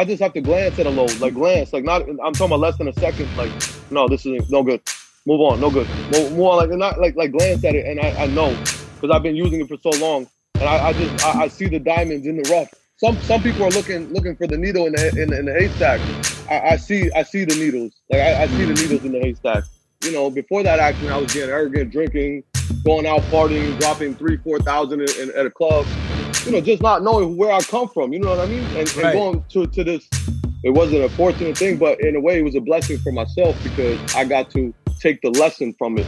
[0.00, 2.08] I just have to glance at a load, like glance, like not.
[2.08, 3.28] I'm talking about less than a second.
[3.36, 3.52] Like,
[3.90, 4.80] no, this is no good.
[5.26, 5.86] Move on, no good.
[6.10, 8.48] Move, move on, like not like like glance at it, and I, I know
[8.94, 11.66] because I've been using it for so long, and I, I just I, I, see
[11.66, 12.72] the diamonds in the rough.
[12.96, 16.00] Some some people are looking looking for the needle in the in, in the haystack.
[16.50, 19.64] I, I, see I see the needles, like I, see the needles in the haystack.
[20.02, 22.44] You know, before that accident, I was getting arrogant, drinking,
[22.86, 25.84] going out partying, dropping three four thousand at a club
[26.44, 28.12] you know, just not knowing where I come from.
[28.12, 28.64] You know what I mean?
[28.76, 29.06] And, right.
[29.06, 30.08] and going to to this,
[30.62, 33.56] it wasn't a fortunate thing, but in a way, it was a blessing for myself
[33.62, 36.06] because I got to take the lesson from it.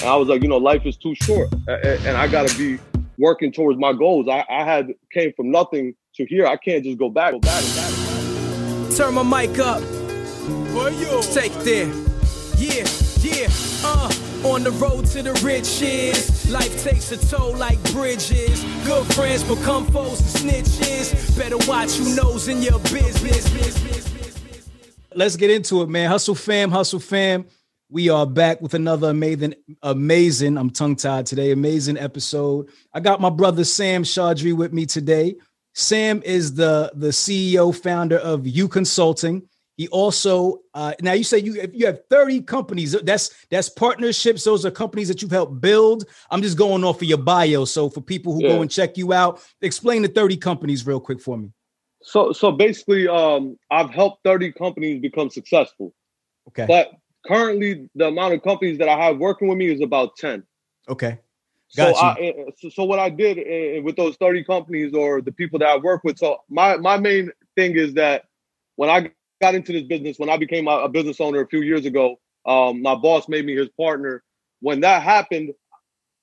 [0.00, 2.78] And I was like, you know, life is too short, and I got to be
[3.18, 4.28] working towards my goals.
[4.28, 6.46] I, I had came from nothing to here.
[6.46, 7.32] I can't just go back.
[7.32, 8.96] Go back, go back.
[8.96, 9.80] Turn my mic up.
[9.80, 11.22] For you.
[11.32, 11.86] Take there.
[12.56, 12.84] Yeah,
[13.22, 13.48] yeah.
[13.84, 14.33] Uh.
[14.44, 18.62] On the road to the riches, life takes a toll like bridges.
[18.84, 21.38] Good friends become foes and snitches.
[21.38, 23.50] Better watch who knows in your business.
[25.14, 26.10] Let's get into it, man.
[26.10, 27.46] Hustle fam, hustle fam.
[27.88, 32.68] We are back with another amazing, amazing, I'm tongue tied today, amazing episode.
[32.92, 35.36] I got my brother Sam Chaudry with me today.
[35.72, 39.48] Sam is the, the CEO, founder of U Consulting.
[39.76, 44.44] He also uh, now you say you if you have 30 companies, that's that's partnerships.
[44.44, 46.04] Those are companies that you've helped build.
[46.30, 47.64] I'm just going off of your bio.
[47.64, 48.50] So for people who yeah.
[48.50, 51.50] go and check you out, explain the 30 companies real quick for me.
[52.02, 55.92] So so basically, um, I've helped 30 companies become successful.
[56.48, 56.66] Okay.
[56.66, 56.92] But
[57.26, 60.44] currently, the amount of companies that I have working with me is about 10.
[60.88, 61.18] Okay.
[61.76, 64.94] Got so, I, eh, eh, so, so what I did eh, with those 30 companies
[64.94, 68.26] or the people that I work with, so my my main thing is that
[68.76, 69.10] when I
[69.44, 72.80] got into this business, when I became a, business owner a few years ago, um,
[72.80, 74.22] my boss made me his partner.
[74.60, 75.52] When that happened,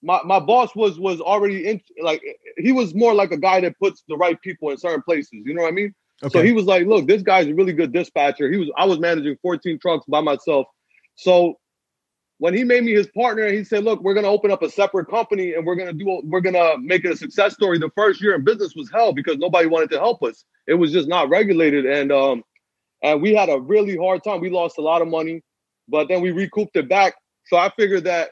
[0.02, 2.24] my, my boss was was already in like
[2.58, 5.44] he was more like a guy that puts the right people in certain places.
[5.46, 5.94] You know what I mean?
[6.24, 6.40] Okay.
[6.40, 8.52] So he was like, look, this guy's a really good dispatcher.
[8.52, 10.66] He was I was managing 14 trucks by myself.
[11.14, 11.60] So
[12.40, 14.70] when he made me his partner and he said, look, we're gonna open up a
[14.72, 17.78] separate company and we're gonna do we're gonna make it a success story.
[17.78, 20.44] The first year in business was hell because nobody wanted to help us.
[20.66, 21.86] It was just not regulated.
[21.86, 22.44] And um,
[23.02, 24.42] and we had a really hard time.
[24.42, 25.42] We lost a lot of money,
[25.88, 27.16] but then we recouped it back.
[27.48, 28.32] So I figured that,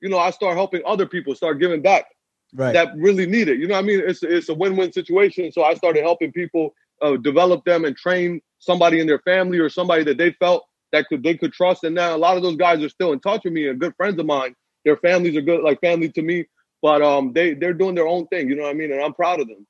[0.00, 2.06] you know, I start helping other people start giving back
[2.54, 2.72] right.
[2.72, 3.58] that really need it.
[3.58, 4.02] You know what I mean?
[4.06, 5.50] It's it's a win-win situation.
[5.52, 9.68] So I started helping people uh, develop them and train somebody in their family or
[9.68, 11.84] somebody that they felt that could they could trust.
[11.84, 13.94] And now a lot of those guys are still in touch with me and good
[13.96, 14.54] friends of mine.
[14.84, 16.46] Their families are good, like family to me.
[16.82, 18.48] But um, they they're doing their own thing.
[18.48, 18.92] You know what I mean?
[18.92, 19.66] And I'm proud of them.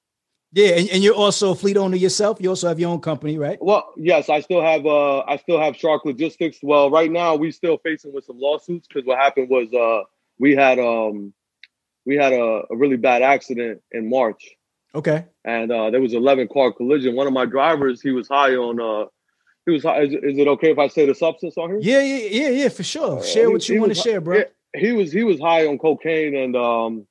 [0.56, 2.38] Yeah, and, and, you're also a fleet owner yourself.
[2.40, 3.58] You also have your own company, right?
[3.60, 6.60] Well, yes, I still have uh I still have Shark Logistics.
[6.62, 10.04] Well, right now we're still facing with some lawsuits because what happened was uh
[10.38, 11.34] we had um
[12.06, 14.48] we had a, a really bad accident in March.
[14.94, 15.26] Okay.
[15.44, 17.14] And uh there was 11 car collision.
[17.16, 19.10] One of my drivers, he was high on uh
[19.66, 20.04] he was high.
[20.04, 21.80] Is, is it okay if I say the substance on here?
[21.82, 23.18] Yeah, yeah, yeah, yeah, for sure.
[23.18, 24.38] Uh, share what you want to share, bro.
[24.38, 24.44] Yeah,
[24.74, 27.06] he was he was high on cocaine and um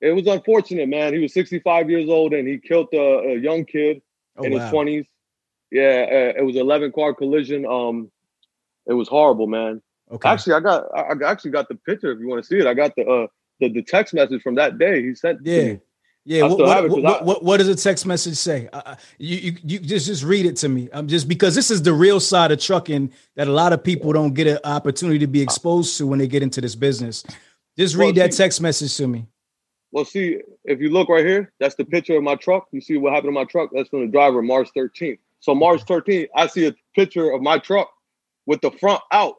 [0.00, 1.12] it was unfortunate, man.
[1.12, 4.02] He was 65 years old and he killed a, a young kid
[4.36, 4.58] oh, in wow.
[4.60, 5.06] his 20s.
[5.70, 7.66] Yeah, uh, it was 11 car collision.
[7.66, 8.10] Um,
[8.86, 9.82] it was horrible, man.
[10.10, 10.28] Okay.
[10.28, 12.66] Actually, I got I actually got the picture if you want to see it.
[12.66, 13.26] I got the uh
[13.60, 15.02] the, the text message from that day.
[15.02, 15.74] He sent yeah.
[16.24, 18.68] Yeah, what, what, what, what, what, does a text message say?
[18.70, 20.90] Uh, uh, you, you, you just just read it to me.
[20.92, 23.82] I'm um, just because this is the real side of trucking that a lot of
[23.82, 27.24] people don't get an opportunity to be exposed to when they get into this business.
[27.78, 29.26] Just read well, that text message to me.
[29.90, 32.66] Well, see, if you look right here, that's the picture of my truck.
[32.72, 33.70] You see what happened to my truck?
[33.72, 35.18] That's from the driver March 13th.
[35.40, 35.60] So mm-hmm.
[35.60, 37.90] March 13th, I see a picture of my truck
[38.46, 39.36] with the front out.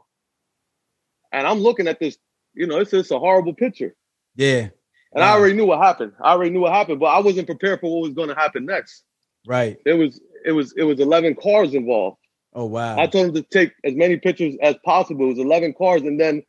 [1.31, 2.17] And I'm looking at this,
[2.53, 3.95] you know, it's just a horrible picture.
[4.35, 4.69] Yeah.
[5.13, 5.33] And wow.
[5.33, 6.13] I already knew what happened.
[6.21, 8.65] I already knew what happened, but I wasn't prepared for what was going to happen
[8.65, 9.03] next.
[9.47, 9.77] Right.
[9.85, 12.17] It was it was it was 11 cars involved.
[12.53, 12.97] Oh wow.
[12.97, 15.25] I told him to take as many pictures as possible.
[15.25, 16.43] It was 11 cars and then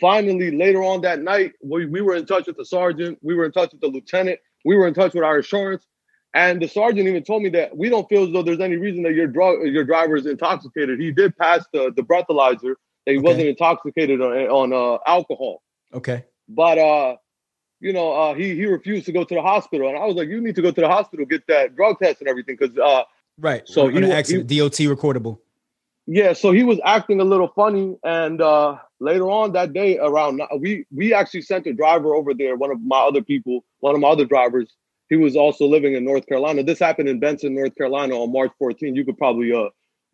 [0.00, 3.44] finally later on that night we, we were in touch with the sergeant we were
[3.44, 5.86] in touch with the lieutenant we were in touch with our insurance
[6.34, 9.02] and the sergeant even told me that we don't feel as though there's any reason
[9.02, 12.74] that your drug your driver is intoxicated he did pass the, the breathalyzer
[13.06, 13.18] that he okay.
[13.18, 15.62] wasn't intoxicated on, on uh, alcohol
[15.94, 17.16] okay but uh
[17.80, 20.28] you know uh he he refused to go to the hospital and i was like
[20.28, 23.04] you need to go to the hospital get that drug test and everything because uh
[23.38, 23.66] Right.
[23.66, 25.38] So he, accident, he, DOT recordable.
[26.10, 30.40] Yeah, so he was acting a little funny, and uh, later on that day, around
[30.58, 32.56] we we actually sent a driver over there.
[32.56, 34.74] One of my other people, one of my other drivers,
[35.10, 36.62] he was also living in North Carolina.
[36.62, 38.96] This happened in Benson, North Carolina, on March 14.
[38.96, 39.68] You could probably uh,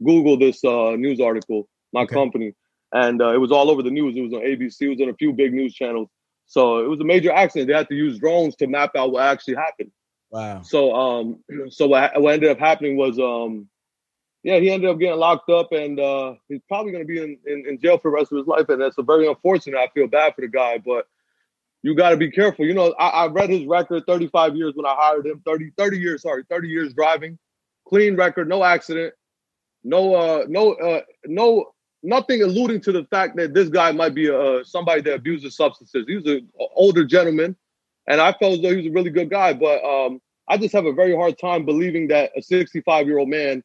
[0.04, 1.68] Google this uh, news article.
[1.92, 2.14] My okay.
[2.14, 2.54] company,
[2.92, 4.16] and uh, it was all over the news.
[4.16, 4.80] It was on ABC.
[4.80, 6.08] It was on a few big news channels.
[6.46, 7.68] So it was a major accident.
[7.68, 9.92] They had to use drones to map out what actually happened.
[10.30, 10.62] Wow.
[10.62, 13.68] So um, so what, what ended up happening was um,
[14.44, 17.38] yeah, he ended up getting locked up, and uh, he's probably going to be in,
[17.46, 18.68] in, in, jail for the rest of his life.
[18.68, 19.78] And that's a very unfortunate.
[19.78, 21.06] I feel bad for the guy, but
[21.80, 22.66] you got to be careful.
[22.66, 25.98] You know, I, I, read his record 35 years when I hired him, 30, 30
[25.98, 27.38] years, sorry, 30 years driving,
[27.88, 29.14] clean record, no accident,
[29.82, 34.30] no, uh, no, uh, no, nothing alluding to the fact that this guy might be
[34.30, 36.04] uh, somebody that abuses substances.
[36.06, 37.56] He was an older gentleman,
[38.06, 40.74] and I felt as though he was a really good guy, but um, I just
[40.74, 43.64] have a very hard time believing that a 65 year old man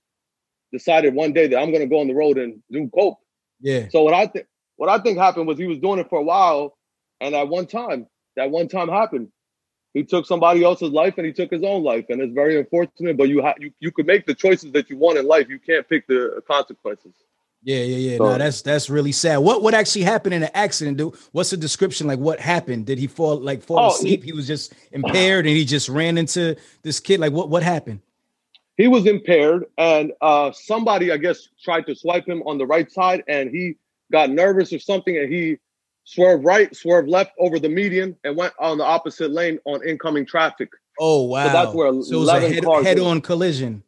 [0.71, 3.19] decided one day that I'm going to go on the road and do coke.
[3.59, 3.87] Yeah.
[3.89, 4.45] So what I think
[4.77, 6.77] what I think happened was he was doing it for a while,
[7.19, 9.29] and at one time, that one time happened.
[9.93, 13.17] He took somebody else's life and he took his own life, and it's very unfortunate.
[13.17, 15.49] But you have you you could make the choices that you want in life.
[15.49, 17.13] You can't pick the consequences.
[17.61, 18.17] Yeah, yeah, yeah.
[18.17, 19.37] So, no, that's that's really sad.
[19.37, 20.97] What what actually happened in the accident?
[20.97, 22.19] Do what's the description like?
[22.19, 22.85] What happened?
[22.85, 24.21] Did he fall like fall oh, asleep?
[24.21, 27.19] He, he was just impaired and he just ran into this kid.
[27.19, 27.99] Like what what happened?
[28.79, 32.91] He was impaired and uh, somebody i guess tried to swipe him on the right
[32.91, 33.75] side and he
[34.11, 35.57] got nervous or something and he
[36.05, 40.25] swerved right swerved left over the median and went on the opposite lane on incoming
[40.25, 40.69] traffic.
[40.99, 43.83] Oh wow so that's where so it was a head, head-on collision.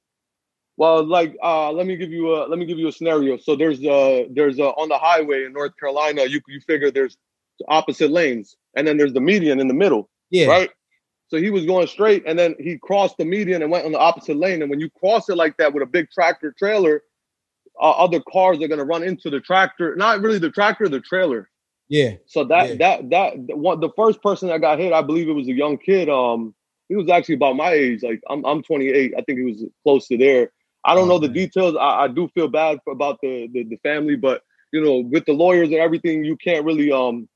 [0.78, 3.38] Well like uh, let me give you a let me give you a scenario.
[3.38, 7.18] So there's uh there's uh on the highway in north carolina you you figure there's
[7.68, 10.48] opposite lanes and then there's the median in the middle yeah.
[10.48, 10.72] right
[11.32, 13.98] so he was going straight and then he crossed the median and went on the
[13.98, 14.62] opposite lane.
[14.62, 17.04] And when you cross it like that with a big tractor trailer,
[17.82, 19.96] uh, other cars are going to run into the tractor.
[19.96, 21.50] Not really the tractor, the trailer.
[21.88, 22.16] Yeah.
[22.26, 22.76] So that yeah.
[22.76, 25.78] that that one the first person that got hit, I believe it was a young
[25.78, 26.10] kid.
[26.10, 26.54] Um,
[26.90, 28.04] he was actually about my age.
[28.04, 29.14] Like I'm I'm 28.
[29.18, 30.52] I think he was close to there.
[30.84, 31.36] I don't oh, know the man.
[31.36, 31.78] details.
[31.80, 34.42] I, I, do feel bad for, about the, the the family, but
[34.74, 37.30] you know, with the lawyers and everything, you can't really um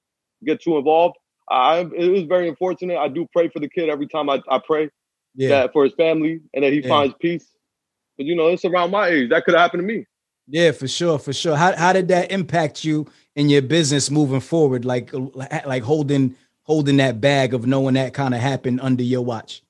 [0.43, 1.15] get too involved.
[1.49, 2.97] I it was very unfortunate.
[2.97, 4.89] I do pray for the kid every time I, I pray
[5.35, 5.49] yeah.
[5.49, 6.89] that for his family and that he yeah.
[6.89, 7.45] finds peace.
[8.17, 9.29] But you know, it's around my age.
[9.29, 10.05] That could happen to me.
[10.47, 11.55] Yeah, for sure, for sure.
[11.55, 14.85] How how did that impact you in your business moving forward?
[14.85, 19.61] Like like holding holding that bag of knowing that kind of happened under your watch.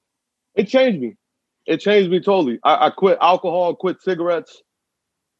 [0.56, 1.16] It changed me.
[1.66, 2.60] It changed me totally.
[2.64, 4.62] I, I quit alcohol, quit cigarettes.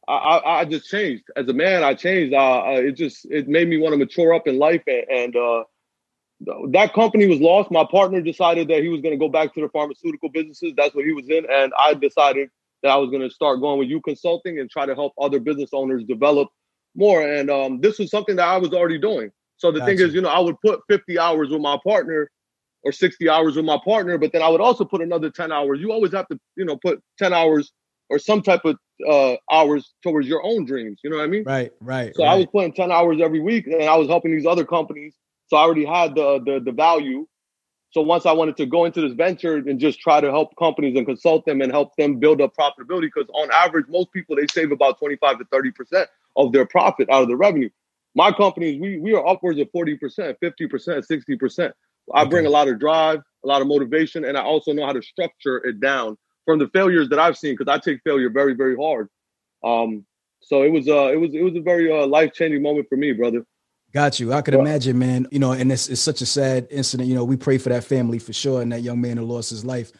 [0.08, 1.82] I, I, I, just changed as a man.
[1.82, 2.34] I changed.
[2.34, 5.64] Uh, it just it made me want to mature up in life and, and uh,
[6.40, 7.70] that company was lost.
[7.70, 10.72] My partner decided that he was going to go back to the pharmaceutical businesses.
[10.76, 12.50] That's what he was in, and I decided
[12.82, 15.40] that I was going to start going with U Consulting and try to help other
[15.40, 16.48] business owners develop
[16.94, 17.26] more.
[17.26, 19.30] And um, this was something that I was already doing.
[19.56, 19.96] So the gotcha.
[19.96, 22.30] thing is, you know, I would put 50 hours with my partner
[22.82, 25.80] or 60 hours with my partner, but then I would also put another 10 hours.
[25.80, 27.72] You always have to, you know, put 10 hours
[28.10, 28.76] or some type of
[29.08, 31.00] uh, hours towards your own dreams.
[31.02, 31.44] You know what I mean?
[31.44, 32.14] Right, right.
[32.14, 32.32] So right.
[32.32, 35.14] I was putting 10 hours every week and I was helping these other companies
[35.48, 37.26] so I already had the, the the value.
[37.90, 40.96] So once I wanted to go into this venture and just try to help companies
[40.96, 44.46] and consult them and help them build up profitability, because on average, most people they
[44.48, 47.70] save about 25 to 30 percent of their profit out of the revenue.
[48.14, 51.74] My companies, we we are upwards of 40 percent, 50 percent, 60 percent.
[52.14, 54.92] I bring a lot of drive, a lot of motivation, and I also know how
[54.92, 58.54] to structure it down from the failures that I've seen because I take failure very,
[58.54, 59.08] very hard.
[59.64, 60.06] Um,
[60.40, 62.96] so it was uh it was it was a very uh, life changing moment for
[62.96, 63.44] me, brother.
[63.96, 64.34] Got you.
[64.34, 65.26] I could imagine, man.
[65.30, 67.08] You know, and it's, it's such a sad incident.
[67.08, 69.48] You know, we pray for that family for sure, and that young man who lost
[69.48, 69.90] his life.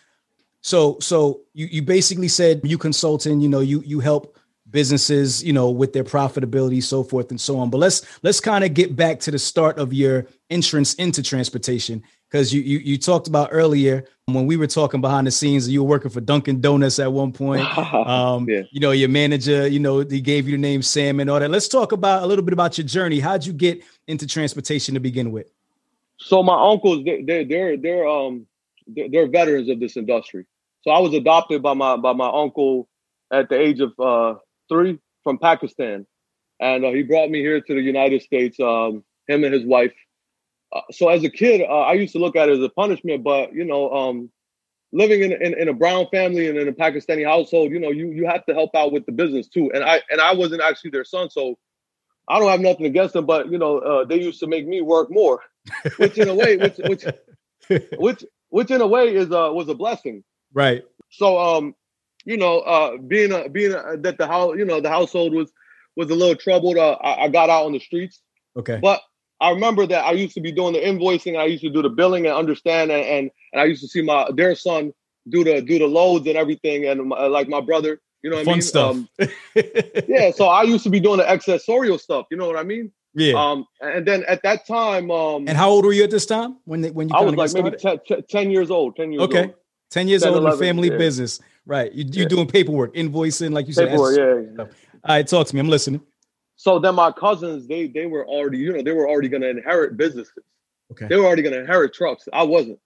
[0.61, 3.41] So, so you you basically said U Consulting.
[3.41, 4.37] You know, you you help
[4.69, 7.71] businesses, you know, with their profitability, so forth and so on.
[7.71, 12.03] But let's let's kind of get back to the start of your entrance into transportation
[12.37, 15.83] because you, you you talked about earlier when we were talking behind the scenes you
[15.83, 17.66] were working for dunkin donuts at one point.
[18.07, 18.62] Um, yeah.
[18.71, 21.50] you know your manager you know he gave you the name sam and all that.
[21.50, 23.21] Let's talk about a little bit about your journey.
[23.21, 25.50] How'd you get into transportation to begin with?
[26.19, 28.47] So my uncles they, they, they're they're um
[28.87, 30.45] they're, they're veterans of this industry.
[30.83, 32.88] So i was adopted by my by my uncle
[33.33, 34.38] at the age of uh,
[34.69, 36.07] three from pakistan.
[36.61, 39.93] And uh, he brought me here to the united states um, him and his wife
[40.73, 43.23] uh, so as a kid, uh, I used to look at it as a punishment,
[43.23, 44.30] but you know, um,
[44.92, 48.11] living in, in, in a brown family and in a Pakistani household, you know, you
[48.11, 49.70] you have to help out with the business too.
[49.73, 51.58] And I and I wasn't actually their son, so
[52.28, 53.26] I don't have nothing against them.
[53.26, 55.40] But you know, uh, they used to make me work more,
[55.96, 57.04] which in a way, which which
[57.99, 60.25] which which in a way is uh was a blessing.
[60.52, 60.85] Right.
[61.11, 61.75] So um,
[62.25, 65.52] you know, uh, being a, being a, that the house, you know, the household was
[65.94, 66.76] was a little troubled.
[66.76, 68.20] Uh, I, I got out on the streets.
[68.56, 68.78] Okay.
[68.82, 69.00] But
[69.40, 71.38] I remember that I used to be doing the invoicing.
[71.38, 74.02] I used to do the billing and understand, and and, and I used to see
[74.02, 74.93] my their son
[75.28, 78.45] do the do the loads and everything, and my, like my brother, you know what
[78.47, 78.62] Fun I mean?
[78.62, 78.97] stuff.
[78.97, 79.09] Um,
[80.09, 82.26] yeah, so I used to be doing the accessorial stuff.
[82.31, 82.93] You know what I mean?
[83.14, 83.33] yeah.
[83.35, 86.57] Um, and then at that time, um, and how old were you at this time
[86.64, 88.97] when they, when you I was like maybe 10, 10 years old.
[88.97, 89.43] Ten years Okay.
[89.45, 89.55] old.
[89.90, 90.97] 10 years 10, old in a 11, family yeah.
[90.97, 91.40] business.
[91.64, 91.93] Right.
[91.93, 92.28] You, you're Yeah.
[92.28, 93.88] doing paperwork, invoicing, like you said.
[93.88, 94.62] Paperwork, access- yeah.
[95.05, 95.61] All right, talk to me.
[95.61, 96.00] I'm listening.
[96.56, 99.50] So then my cousins, they they were already, you know, they were already going to
[99.50, 100.44] inherit businesses.
[100.92, 101.06] Okay.
[101.06, 102.28] They were already going to inherit trucks.
[102.32, 102.78] I wasn't.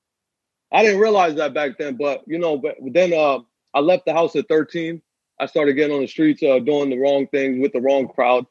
[0.72, 3.38] I didn't realize that back then, but you know, but then uh,
[3.74, 5.00] I left the house at 13.
[5.38, 8.46] I started getting on the streets, uh, doing the wrong things with the wrong crowd.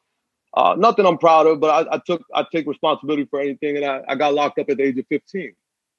[0.54, 3.84] Uh, nothing I'm proud of, but I, I took I take responsibility for anything, and
[3.86, 5.54] I, I got locked up at the age of 15.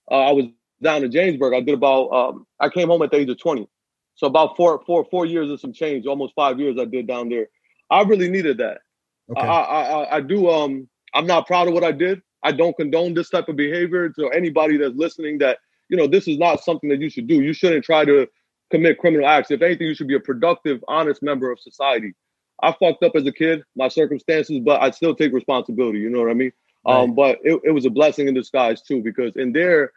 [0.10, 0.46] Uh, I was
[0.82, 1.56] down in Jamesburg.
[1.56, 3.68] I did about um, I came home at the age of 20,
[4.16, 7.30] so about four four four years of some change, almost five years I did down
[7.30, 7.48] there.
[7.90, 8.80] I really needed that.
[9.32, 9.48] Okay.
[9.48, 10.50] I, I, I, I do.
[10.50, 12.22] Um, I'm not proud of what I did.
[12.44, 14.10] I don't condone this type of behavior.
[14.10, 15.60] To anybody that's listening, that
[15.90, 17.42] you know, this is not something that you should do.
[17.42, 18.28] You shouldn't try to
[18.72, 19.52] commit criminal acts.
[19.52, 22.14] If anything, you should be a productive, honest member of society.
[22.64, 26.00] I fucked up as a kid, my circumstances, but I still take responsibility.
[26.00, 26.52] You know what I mean?
[26.86, 29.92] Um, but it, it was a blessing in disguise too, because in there,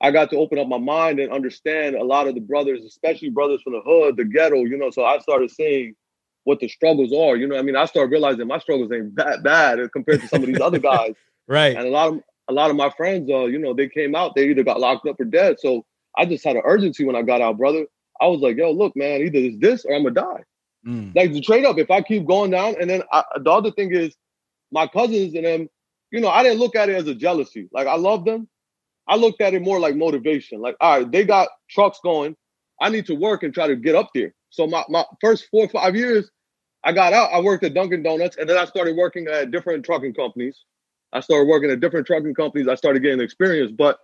[0.00, 3.30] I got to open up my mind and understand a lot of the brothers, especially
[3.30, 4.64] brothers from the hood, the ghetto.
[4.64, 5.94] You know, so I started seeing
[6.44, 7.36] what the struggles are.
[7.36, 10.28] You know, what I mean, I started realizing my struggles ain't that bad compared to
[10.28, 11.14] some of these other guys.
[11.46, 11.76] right.
[11.76, 14.34] And a lot of a lot of my friends, uh, you know, they came out,
[14.34, 15.56] they either got locked up or dead.
[15.58, 15.84] So
[16.16, 17.86] I just had an urgency when I got out, brother.
[18.20, 20.44] I was like, yo, look, man, either it's this or I'm gonna die.
[20.86, 21.16] Mm.
[21.16, 23.92] Like the trade up, if I keep going down, and then I, the other thing
[23.92, 24.14] is,
[24.70, 25.68] my cousins and them,
[26.10, 27.68] you know, I didn't look at it as a jealousy.
[27.72, 28.48] Like I love them.
[29.06, 30.60] I looked at it more like motivation.
[30.60, 32.36] Like, all right, they got trucks going.
[32.80, 34.34] I need to work and try to get up there.
[34.50, 36.30] So my my first four or five years,
[36.84, 37.32] I got out.
[37.32, 40.64] I worked at Dunkin' Donuts, and then I started working at different trucking companies.
[41.12, 42.68] I started working at different trucking companies.
[42.68, 43.98] I started getting experience, but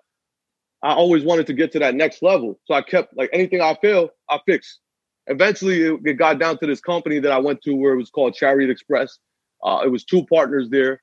[0.82, 2.58] I always wanted to get to that next level.
[2.64, 4.78] So I kept like anything I fail, I fix.
[5.26, 8.10] Eventually, it, it got down to this company that I went to where it was
[8.10, 9.18] called Chariot Express.
[9.62, 11.02] Uh, it was two partners there.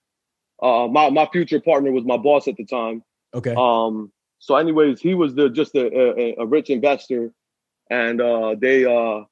[0.61, 3.03] Uh, my my future partner was my boss at the time.
[3.35, 3.53] Okay.
[3.55, 7.31] Um, so, anyways, he was the just a, a, a rich investor,
[7.91, 9.25] and uh, they uh,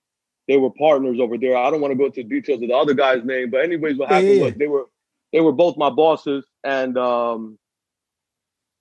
[0.48, 1.58] they were partners over there.
[1.58, 4.10] I don't want to go into details of the other guy's name, but anyways, what
[4.10, 4.86] happened yeah, was they were
[5.34, 7.58] they were both my bosses, and um,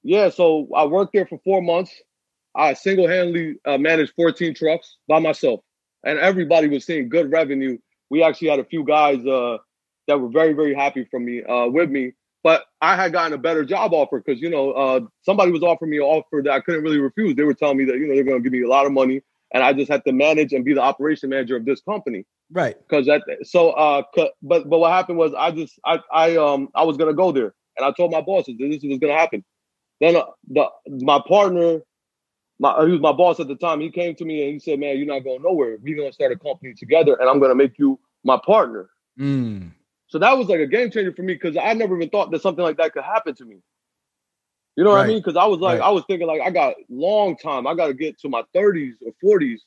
[0.03, 1.93] yeah, so I worked there for four months.
[2.55, 5.61] I single handedly uh, managed 14 trucks by myself,
[6.05, 7.79] and everybody was seeing good revenue.
[8.11, 9.59] We actually had a few guys uh,
[10.07, 12.13] that were very very happy from me uh, with me
[12.45, 15.91] but I had gotten a better job offer because you know uh, somebody was offering
[15.91, 17.35] me an offer that I couldn't really refuse.
[17.35, 18.93] They were telling me that you know they're going to give me a lot of
[18.93, 19.23] money,
[19.55, 22.27] and I just had to manage and be the operation manager of this company.
[22.51, 22.77] right.
[22.77, 26.83] Because that so uh, but but what happened was I just I I um I
[26.83, 29.19] was going to go there, and I told my bosses that this was going to
[29.19, 29.45] happen.
[30.01, 31.81] Then uh, the my partner,
[32.59, 33.81] my he was my boss at the time.
[33.81, 35.79] He came to me and he said, "Man, you're not going nowhere.
[35.81, 38.91] We're going to start a company together, and I'm going to make you my partner."
[39.19, 39.71] Mm.
[40.09, 42.43] So that was like a game changer for me because I never even thought that
[42.43, 43.59] something like that could happen to me.
[44.77, 45.19] You know what I mean?
[45.19, 45.87] Because I was like, Right.
[45.87, 47.67] I was thinking like, I got long time.
[47.67, 49.61] I got to get to my 30s or 40s.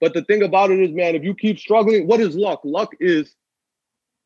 [0.00, 2.60] But the thing about it is, man, if you keep struggling, what is luck?
[2.64, 3.34] Luck is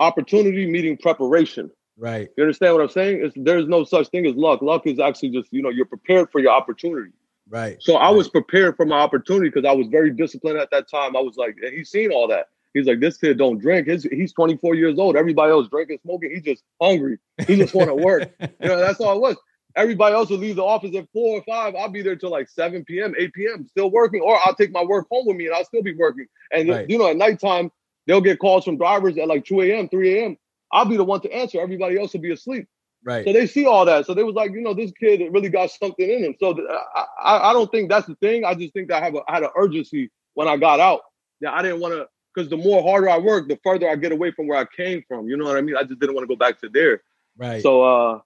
[0.00, 1.70] opportunity meeting preparation.
[1.96, 2.28] Right.
[2.36, 3.20] You understand what I'm saying?
[3.24, 4.62] It's, there's no such thing as luck.
[4.62, 7.10] Luck is actually just, you know, you're prepared for your opportunity.
[7.50, 7.76] Right.
[7.80, 8.16] So I Right.
[8.16, 11.16] was prepared for my opportunity because I was very disciplined at that time.
[11.16, 12.46] I was like, and he's seen all that.
[12.74, 13.88] He's like, this kid don't drink.
[13.88, 15.16] His, he's 24 years old.
[15.16, 16.30] Everybody else drinking, smoking.
[16.30, 17.18] He's just hungry.
[17.46, 18.30] He just want to work.
[18.60, 19.36] You know, that's all it was.
[19.78, 21.74] Everybody else would leave the office at four or five.
[21.74, 24.20] I'll be there till like 7 p.m., 8 p.m., still working.
[24.20, 26.26] Or I'll take my work home with me and I'll still be working.
[26.52, 26.90] And Right.
[26.90, 27.70] you know, at nighttime,
[28.06, 30.36] they'll get calls from drivers at like 2 a.m., 3 a.m.
[30.72, 31.60] I'll be the one to answer.
[31.60, 32.66] Everybody else will be asleep.
[33.04, 33.24] Right.
[33.24, 34.06] So they see all that.
[34.06, 36.34] So they was like, you know, this kid really got something in him.
[36.40, 38.44] So th- I, I, I don't think that's the thing.
[38.44, 41.02] I just think that I have a, I had an urgency when I got out.
[41.40, 44.12] Yeah, I didn't want to because the more harder I work, the further I get
[44.12, 45.28] away from where I came from.
[45.28, 45.76] You know what I mean?
[45.76, 47.02] I just didn't want to go back to there.
[47.36, 47.62] Right.
[47.62, 48.20] So uh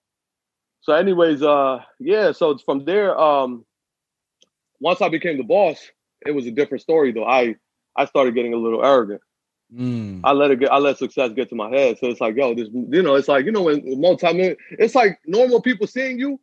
[0.82, 3.64] so anyways, uh yeah, so from there, um
[4.80, 5.78] once I became the boss,
[6.26, 7.24] it was a different story though.
[7.24, 7.56] I
[7.96, 9.22] I started getting a little arrogant.
[9.74, 10.20] Mm.
[10.24, 11.98] I let it get I let success get to my head.
[11.98, 15.18] So it's like, yo, this you know, it's like, you know, when multi it's like
[15.26, 16.38] normal people seeing you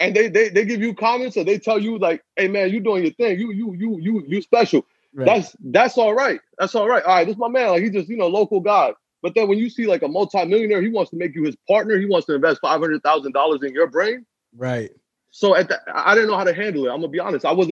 [0.00, 2.80] and they they they give you comments or they tell you like, hey man, you
[2.80, 3.38] doing your thing.
[3.38, 4.84] You you you you you special.
[5.14, 5.26] Right.
[5.26, 6.40] That's that's all right.
[6.58, 7.04] That's all right.
[7.04, 7.68] All right, this is my man.
[7.70, 8.92] Like he just, you know, local guy.
[9.24, 11.98] But then when you see like a multimillionaire, he wants to make you his partner.
[11.98, 14.26] He wants to invest five hundred thousand dollars in your brain.
[14.54, 14.90] right.
[15.30, 16.90] So at the, I didn't know how to handle it.
[16.90, 17.46] I'm gonna be honest.
[17.46, 17.73] I wasn't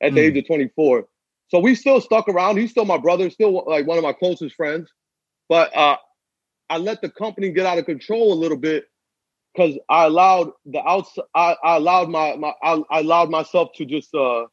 [0.00, 0.24] at the mm.
[0.24, 1.06] age of 24.
[1.48, 2.58] So we still stuck around.
[2.58, 4.90] He's still my brother, still like one of my closest friends.
[5.48, 5.96] But uh,
[6.68, 8.84] I let the company get out of control a little bit
[9.54, 11.24] because I allowed the outside.
[11.34, 14.44] I, I, allowed my my I, I, allowed myself to just uh,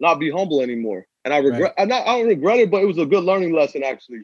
[0.00, 1.06] not be humble anymore.
[1.24, 1.74] And I regret.
[1.78, 1.82] Right.
[1.82, 4.22] I, not, I don't regret it, but it was a good learning lesson actually,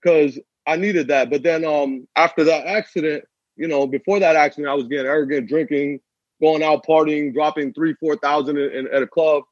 [0.00, 1.30] because I needed that.
[1.30, 3.24] But then um, after that accident,
[3.56, 5.98] you know, before that accident, I was getting arrogant, drinking,
[6.40, 9.42] going out partying, dropping three, four thousand at a club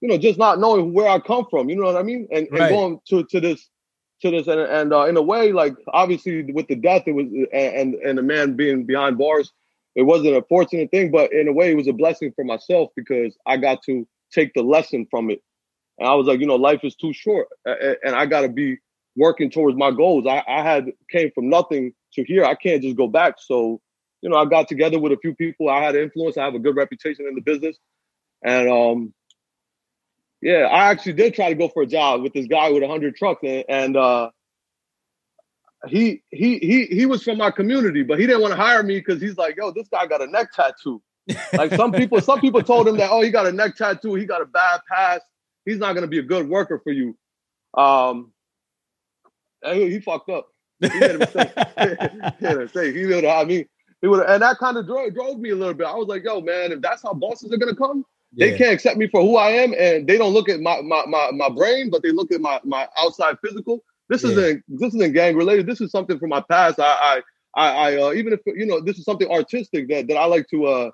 [0.00, 1.68] you know, just not knowing where I come from.
[1.68, 2.28] You know what I mean?
[2.30, 2.62] And, right.
[2.62, 3.68] and going to to this
[4.22, 7.26] to this and, and uh, in a way, like obviously with the death, it was
[7.52, 9.52] and and the man being behind bars,
[9.94, 12.90] it wasn't a fortunate thing, but in a way, it was a blessing for myself
[12.94, 15.42] because I got to take the lesson from it.
[15.98, 18.78] And I was like, you know, life is too short, and I got to be
[19.16, 20.26] working towards my goals.
[20.26, 22.44] I, I had came from nothing to here.
[22.44, 23.36] I can't just go back.
[23.38, 23.80] So,
[24.20, 25.70] you know, I got together with a few people.
[25.70, 26.36] I had influence.
[26.36, 27.78] I have a good reputation in the business,
[28.44, 29.14] and um,
[30.40, 33.16] yeah, I actually did try to go for a job with this guy with hundred
[33.16, 34.30] trucks, and, and uh,
[35.88, 38.98] he he he he was from my community, but he didn't want to hire me
[38.98, 41.02] because he's like, yo, this guy got a neck tattoo.
[41.54, 44.24] like some people, some people told him that, oh, he got a neck tattoo, he
[44.24, 45.24] got a bad past,
[45.64, 47.16] he's not gonna be a good worker for you.
[47.74, 48.32] Um,
[49.64, 50.48] he, he fucked up.
[50.80, 51.28] He made
[52.38, 52.92] he.
[52.92, 53.66] He would have me.
[54.02, 55.86] He would, and that kind of drove, drove me a little bit.
[55.86, 58.96] I was like, yo, man, if that's how bosses are gonna come, they can't accept
[58.96, 61.90] me for who I am, and they don't look at my my my, my brain,
[61.90, 63.82] but they look at my my outside physical.
[64.08, 64.30] This yeah.
[64.30, 65.66] isn't this isn't gang related.
[65.66, 66.78] This is something from my past.
[66.78, 67.22] I I
[67.56, 70.48] I, I uh, even if you know this is something artistic that that I like
[70.50, 70.90] to uh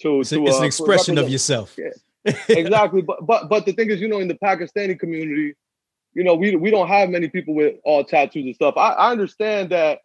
[0.00, 1.76] to it's, to, it's uh, an expression of yourself.
[1.78, 1.90] Yeah.
[2.48, 5.54] exactly, but but but the thing is, you know, in the Pakistani community,
[6.14, 8.74] you know, we we don't have many people with all tattoos and stuff.
[8.78, 9.98] I, I understand that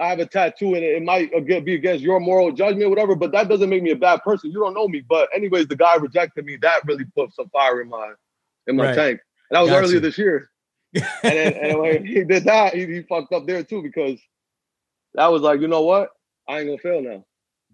[0.00, 3.48] I have a tattoo and it might be against your moral judgment, whatever, but that
[3.48, 4.50] doesn't make me a bad person.
[4.50, 5.04] You don't know me.
[5.06, 6.56] But anyways, the guy rejected me.
[6.56, 8.14] That really put some fire in my
[8.66, 8.94] in my right.
[8.94, 9.20] tank.
[9.50, 10.50] And that was Got earlier this year.
[10.94, 14.18] and then and when he did that, he, he fucked up there too because
[15.14, 16.08] that was like, you know what?
[16.48, 17.24] I ain't gonna fail now.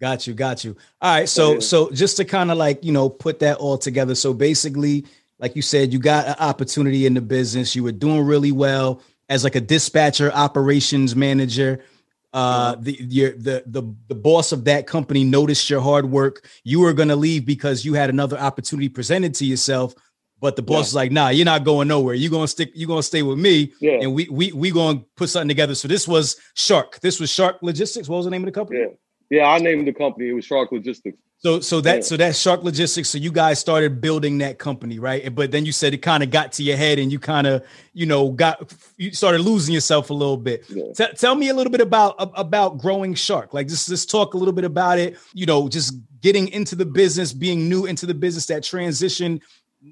[0.01, 0.77] Got you, got you.
[1.01, 1.29] All right.
[1.29, 1.61] So yeah.
[1.61, 4.17] so just to kind of like, you know, put that all together.
[4.17, 5.07] So basically,
[5.39, 7.77] like you said, you got an opportunity in the business.
[7.77, 11.85] You were doing really well as like a dispatcher operations manager
[12.33, 16.49] uh, the your the the the boss of that company noticed your hard work.
[16.65, 19.95] You were going to leave because you had another opportunity presented to yourself.
[20.39, 20.89] But the boss yeah.
[20.89, 22.15] is like, nah, you're not going nowhere.
[22.15, 23.73] You're gonna stick, you're gonna stay with me.
[23.81, 24.01] Yeah.
[24.03, 25.75] And we we we gonna put something together.
[25.75, 27.01] So this was Shark.
[27.01, 28.07] This was Shark Logistics.
[28.07, 28.81] What was the name of the company?
[28.81, 28.87] Yeah.
[29.29, 30.29] Yeah, I named the company.
[30.29, 31.19] It was Shark Logistics.
[31.39, 33.11] So so that so that Shark Logistics.
[33.11, 35.33] So you guys started building that company, right?
[35.35, 37.63] But then you said it kind of got to your head, and you kind of
[37.93, 40.65] you know got you started losing yourself a little bit.
[40.69, 40.85] Yeah.
[40.97, 43.53] T- tell me a little bit about about growing Shark.
[43.53, 45.19] Like just let's talk a little bit about it.
[45.35, 49.41] You know, just getting into the business, being new into the business, that transition.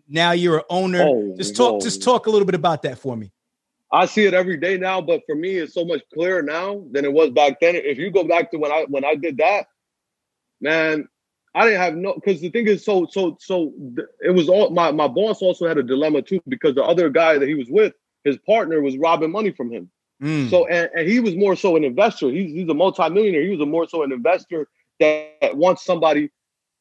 [0.08, 1.02] Now you're an owner.
[1.06, 1.82] Oh, just talk.
[1.82, 3.30] Just talk a little bit about that for me.
[3.92, 7.04] I see it every day now, but for me, it's so much clearer now than
[7.04, 7.76] it was back then.
[7.76, 9.66] If you go back to when I when I did that,
[10.60, 11.06] man,
[11.54, 13.72] I didn't have no because the thing is so so so
[14.20, 17.38] it was all my my boss also had a dilemma too because the other guy
[17.38, 19.90] that he was with, his partner was robbing money from him.
[20.22, 20.50] Mm.
[20.50, 22.30] So and, and he was more so an investor.
[22.30, 23.42] He's he's a multimillionaire.
[23.42, 26.30] He was a more so an investor that wants somebody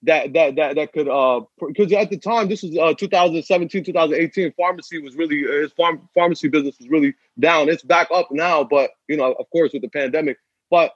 [0.03, 4.53] that that that that could uh because at the time this was uh 2017 2018
[4.53, 8.63] pharmacy was really uh, his farm pharmacy business was really down it's back up now
[8.63, 10.37] but you know of course with the pandemic
[10.69, 10.93] but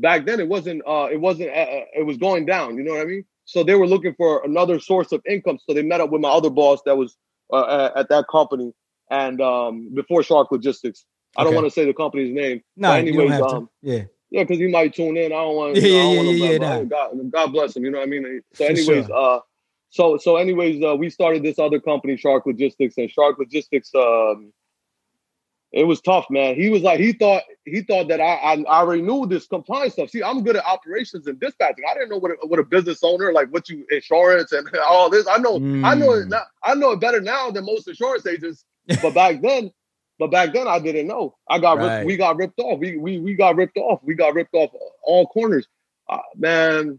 [0.00, 2.92] back then it wasn't uh it wasn't uh, uh it was going down you know
[2.92, 6.00] what i mean so they were looking for another source of income so they met
[6.00, 7.16] up with my other boss that was
[7.52, 8.72] uh, at that company
[9.10, 11.04] and um before shark logistics
[11.36, 14.66] i don't want to say the company's name no anyways um yeah yeah, because he
[14.66, 15.32] might tune in.
[15.32, 15.76] I don't want.
[15.76, 16.84] Yeah, you yeah, yeah, yeah.
[16.84, 17.84] God, God bless him.
[17.84, 18.42] You know what I mean?
[18.54, 19.16] So, anyways, sure.
[19.16, 19.40] uh,
[19.90, 23.94] so so anyways, uh, we started this other company, Shark Logistics, and Shark Logistics.
[23.94, 24.52] Um,
[25.70, 26.54] it was tough, man.
[26.54, 29.94] He was like, he thought he thought that I, I, I already knew this compliance
[29.94, 30.08] stuff.
[30.08, 31.84] See, I'm good at operations and dispatching.
[31.88, 35.10] I didn't know what a, what a business owner like what you insurance and all
[35.10, 35.26] this.
[35.28, 35.84] I know mm.
[35.84, 36.28] I know it.
[36.28, 38.64] Now, I know it better now than most insurance agents.
[39.02, 39.70] But back then,
[40.18, 41.36] but back then I didn't know.
[41.50, 41.98] I got right.
[41.98, 42.78] ripped, we got ripped off.
[42.78, 44.00] We we we got ripped off.
[44.02, 44.70] We got ripped off
[45.02, 45.66] all corners.
[46.08, 46.98] Uh, man,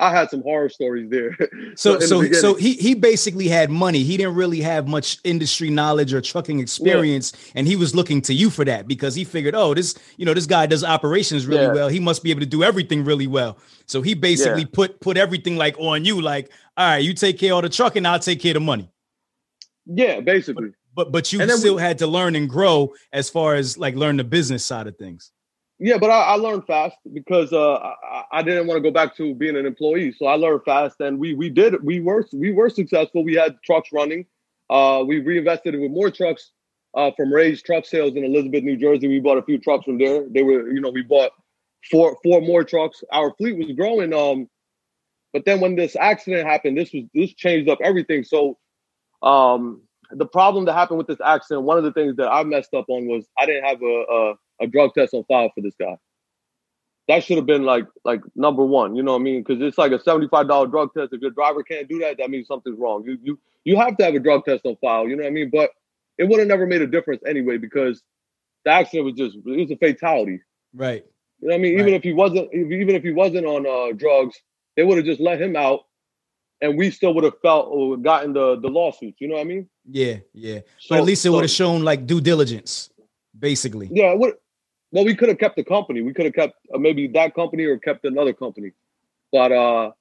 [0.00, 1.36] I had some horror stories there.
[1.76, 4.02] So so the so he he basically had money.
[4.02, 7.52] He didn't really have much industry knowledge or trucking experience, yeah.
[7.56, 10.34] and he was looking to you for that because he figured, oh, this you know
[10.34, 11.72] this guy does operations really yeah.
[11.72, 11.88] well.
[11.88, 13.58] He must be able to do everything really well.
[13.86, 14.68] So he basically yeah.
[14.72, 18.04] put put everything like on you, like, all right, you take care of the trucking,
[18.04, 18.90] I'll take care of the money.
[19.86, 20.70] Yeah, basically.
[20.94, 23.94] But but, but you still we, had to learn and grow as far as like
[23.94, 25.30] learn the business side of things.
[25.82, 29.16] Yeah, but I, I learned fast because uh, I, I, didn't want to go back
[29.16, 30.12] to being an employee.
[30.12, 33.24] So I learned fast, and we we did we were we were successful.
[33.24, 34.26] We had trucks running.
[34.68, 36.52] Uh, we reinvested with more trucks
[36.94, 39.08] uh, from Ray's Truck Sales in Elizabeth, New Jersey.
[39.08, 40.26] We bought a few trucks from there.
[40.28, 41.30] They were, you know, we bought
[41.90, 43.02] four four more trucks.
[43.10, 44.12] Our fleet was growing.
[44.12, 44.50] Um,
[45.32, 48.24] but then when this accident happened, this was this changed up everything.
[48.24, 48.58] So,
[49.22, 52.74] um, the problem that happened with this accident, one of the things that I messed
[52.74, 55.74] up on was I didn't have a, a a drug test on file for this
[55.78, 55.96] guy.
[57.08, 58.94] That should have been like like number one.
[58.94, 59.42] You know what I mean?
[59.42, 61.12] Because it's like a seventy five dollar drug test.
[61.12, 63.04] If your driver can't do that, that means something's wrong.
[63.04, 65.08] You you you have to have a drug test on file.
[65.08, 65.50] You know what I mean?
[65.50, 65.70] But
[66.18, 68.02] it would have never made a difference anyway because
[68.64, 70.40] the accident was just it was a fatality.
[70.74, 71.04] Right.
[71.40, 71.74] You know what I mean?
[71.74, 71.80] Right.
[71.80, 74.36] Even if he wasn't even if he wasn't on uh, drugs,
[74.76, 75.80] they would have just let him out
[76.60, 79.20] and we still would have felt or gotten the the lawsuits.
[79.20, 79.68] You know what I mean?
[79.90, 80.60] Yeah, yeah.
[80.78, 82.90] So, but at least it so, would have shown like due diligence,
[83.38, 83.88] basically.
[83.92, 84.34] Yeah, it would
[84.92, 86.02] well, we could have kept the company.
[86.02, 88.72] We could have kept uh, maybe that company or kept another company,
[89.32, 89.92] but uh,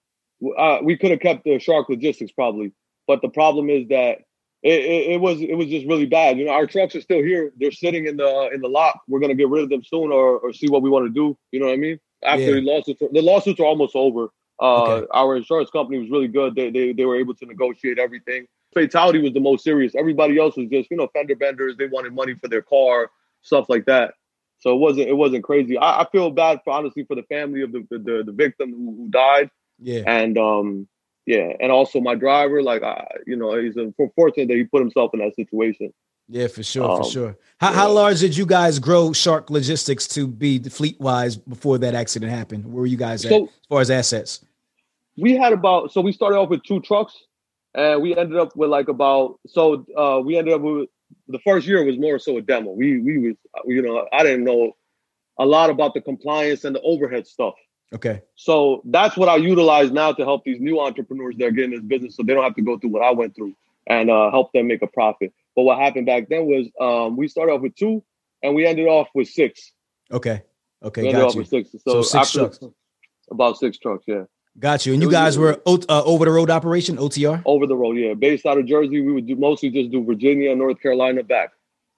[0.58, 2.74] uh we could have kept the Shark Logistics probably.
[3.08, 4.20] But the problem is that
[4.62, 6.38] it, it, it, was it was just really bad.
[6.38, 7.54] You know, our trucks are still here.
[7.58, 9.00] They're sitting in the in the lot.
[9.08, 11.38] We're gonna get rid of them soon, or or see what we want to do.
[11.52, 12.00] You know what I mean?
[12.24, 12.52] After yeah.
[12.56, 14.30] the lawsuits, the lawsuits are almost over.
[14.62, 15.08] Uh, okay.
[15.12, 16.56] Our insurance company was really good.
[16.56, 18.48] They, they they were able to negotiate everything.
[18.74, 19.96] Fatality was the most serious.
[19.96, 21.78] Everybody else was just you know fender benders.
[21.78, 24.16] They wanted money for their car, stuff like that.
[24.60, 25.78] So it wasn't it wasn't crazy.
[25.78, 28.96] I, I feel bad for honestly for the family of the the, the victim who,
[28.98, 29.50] who died.
[29.80, 30.04] Yeah.
[30.06, 30.88] And um
[31.26, 35.12] yeah, and also my driver, like I, you know, he's unfortunate that he put himself
[35.14, 35.94] in that situation.
[36.28, 37.38] Yeah, for sure, um, for sure.
[37.60, 37.76] How, yeah.
[37.76, 42.32] how large did you guys grow Shark Logistics to be fleet wise before that accident
[42.32, 42.66] happened?
[42.66, 44.44] Where were you guys at so, as far as assets?
[45.18, 47.16] We had about so we started off with two trucks,
[47.76, 50.90] and we ended up with like about so uh, we ended up with
[51.30, 52.72] the first year was more so a demo.
[52.72, 54.74] We we was you know I didn't know
[55.40, 57.54] a lot about the compliance and the overhead stuff.
[57.94, 58.22] Okay.
[58.36, 61.82] So that's what I utilize now to help these new entrepreneurs that are getting this
[61.82, 63.56] business, so they don't have to go through what I went through
[63.88, 65.34] and uh, help them make a profit.
[65.56, 68.04] But what happened back then was um, we started off with two,
[68.44, 69.72] and we ended off with six.
[70.12, 70.44] Okay.
[70.84, 71.02] Okay.
[71.02, 71.72] We ended off with six.
[71.72, 72.60] So, so six trucks.
[73.32, 74.04] About six trucks.
[74.08, 74.24] Yeah.
[74.60, 74.94] Got you.
[74.94, 77.42] And you guys were uh, over the road operation, OTR?
[77.46, 78.14] Over the road, yeah.
[78.14, 81.52] Based out of Jersey, we would do mostly just do Virginia, North Carolina back.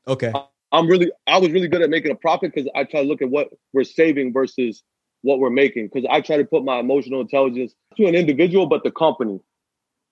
[0.08, 0.32] Okay.
[0.72, 3.22] I'm really, I was really good at making a profit because I try to look
[3.22, 4.84] at what we're saving versus
[5.22, 5.88] what we're making.
[5.88, 9.40] Because I try to put my emotional intelligence to an individual, but the company.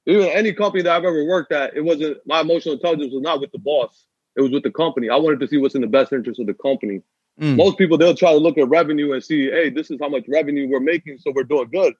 [0.05, 3.41] Even any company that I've ever worked at, it wasn't my emotional intelligence was not
[3.41, 4.05] with the boss.
[4.35, 5.09] It was with the company.
[5.09, 7.01] I wanted to see what's in the best interest of the company.
[7.39, 7.57] Mm.
[7.57, 10.23] Most people they'll try to look at revenue and see, hey, this is how much
[10.27, 11.93] revenue we're making, so we're doing good.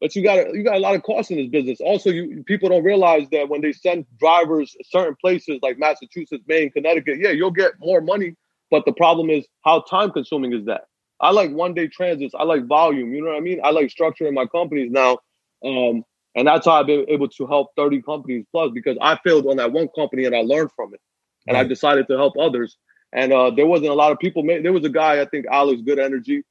[0.00, 1.78] But you got you got a lot of costs in this business.
[1.80, 6.70] Also, you people don't realize that when they send drivers certain places like Massachusetts, Maine,
[6.70, 8.34] Connecticut, yeah, you'll get more money.
[8.70, 10.82] But the problem is how time consuming is that?
[11.20, 12.34] I like one day transits.
[12.34, 13.12] I like volume.
[13.12, 13.60] You know what I mean?
[13.62, 15.18] I like structuring my companies now.
[15.64, 19.46] Um, and that's how I've been able to help 30 companies plus because I failed
[19.46, 21.00] on that one company and I learned from it.
[21.46, 21.66] And right.
[21.66, 22.76] I decided to help others.
[23.12, 24.44] And uh, there wasn't a lot of people.
[24.44, 26.42] There was a guy, I think Alex Good Energy.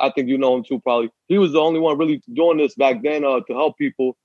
[0.00, 1.10] I think you know him too, probably.
[1.28, 4.16] He was the only one really doing this back then uh, to help people.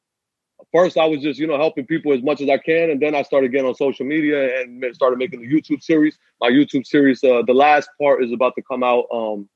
[0.72, 3.16] First, I was just you know helping people as much as I can, and then
[3.16, 6.18] I started getting on social media and started making the YouTube series.
[6.40, 9.50] My YouTube series, uh, the last part is about to come out um,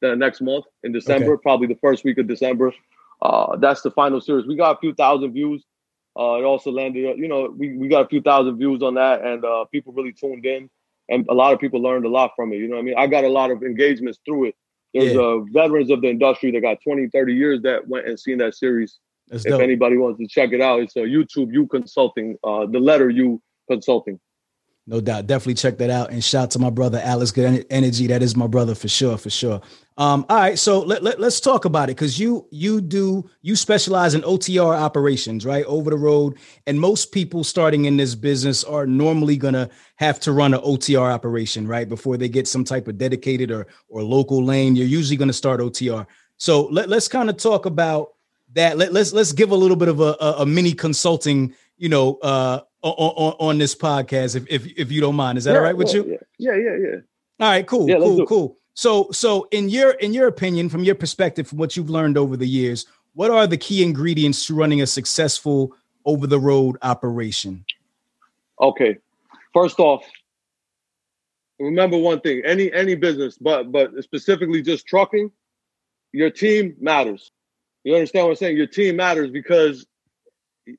[0.00, 1.42] the next month in December, okay.
[1.42, 2.72] probably the first week of December.
[3.22, 4.46] Uh, that's the final series.
[4.46, 5.64] We got a few thousand views.
[6.18, 9.22] Uh, it also landed, you know, we, we got a few thousand views on that,
[9.22, 10.70] and uh, people really tuned in,
[11.10, 12.56] and a lot of people learned a lot from it.
[12.56, 12.94] You know what I mean?
[12.96, 14.54] I got a lot of engagements through it
[14.98, 15.20] there's yeah.
[15.20, 18.54] uh, veterans of the industry that got 20, 30 years that went and seen that
[18.54, 18.98] series.
[19.28, 19.62] That's if dope.
[19.62, 23.42] anybody wants to check it out, it's a YouTube U Consulting, uh, the letter U
[23.70, 24.20] Consulting.
[24.88, 25.26] No doubt.
[25.26, 26.10] Definitely check that out.
[26.12, 28.06] And shout to my brother, Alex Good Energy.
[28.06, 29.60] That is my brother for sure, for sure.
[29.98, 30.56] Um, all right.
[30.56, 34.78] So let, let, us talk about it because you you do you specialize in OTR
[34.78, 35.64] operations, right?
[35.64, 36.38] Over the road.
[36.68, 41.12] And most people starting in this business are normally gonna have to run an OTR
[41.12, 41.88] operation, right?
[41.88, 44.76] Before they get some type of dedicated or or local lane.
[44.76, 46.06] You're usually gonna start OTR.
[46.36, 48.14] So let, let's kind of talk about
[48.52, 48.78] that.
[48.78, 52.18] Let, let's let's give a little bit of a, a, a mini consulting, you know,
[52.18, 55.38] uh on, on, this podcast, if, if if you don't mind.
[55.38, 56.18] Is that yeah, all right with yeah, you?
[56.38, 56.96] Yeah, yeah, yeah.
[57.40, 58.58] All right, cool, yeah, cool, cool.
[58.74, 62.36] So so in your in your opinion, from your perspective, from what you've learned over
[62.36, 67.64] the years, what are the key ingredients to running a successful over the road operation?
[68.60, 68.98] Okay.
[69.52, 70.04] First off,
[71.58, 75.30] remember one thing, any any business, but but specifically just trucking,
[76.12, 77.32] your team matters.
[77.84, 78.56] You understand what I'm saying?
[78.56, 79.86] Your team matters because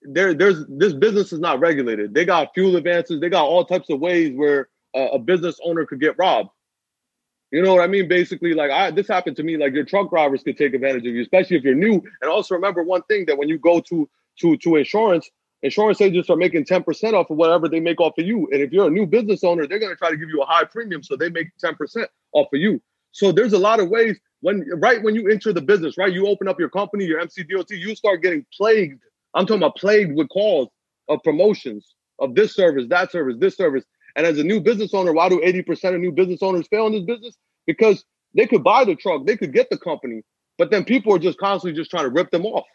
[0.02, 2.14] there there's this business is not regulated.
[2.14, 5.86] They got fuel advances, they got all types of ways where a, a business owner
[5.86, 6.50] could get robbed.
[7.52, 8.08] You know what I mean?
[8.08, 9.58] Basically, like I this happened to me.
[9.58, 12.02] Like your truck drivers could take advantage of you, especially if you're new.
[12.22, 14.10] And also remember one thing that when you go to
[14.42, 15.30] to to insurance,
[15.62, 18.48] insurance agents are making 10% off of whatever they make off of you.
[18.52, 20.46] And if you're a new business owner, they're going to try to give you a
[20.46, 22.82] high premium so they make 10% off of you.
[23.12, 26.12] So there's a lot of ways when right when you enter the business, right?
[26.12, 29.02] You open up your company, your MCDOT, you start getting plagued.
[29.34, 30.70] I'm talking about plagued with calls
[31.10, 33.84] of promotions of this service, that service, this service.
[34.16, 36.94] And as a new business owner, why do 80% of new business owners fail in
[36.94, 37.36] this business?
[37.66, 40.24] Because they could buy the truck, they could get the company,
[40.58, 42.66] but then people are just constantly just trying to rip them off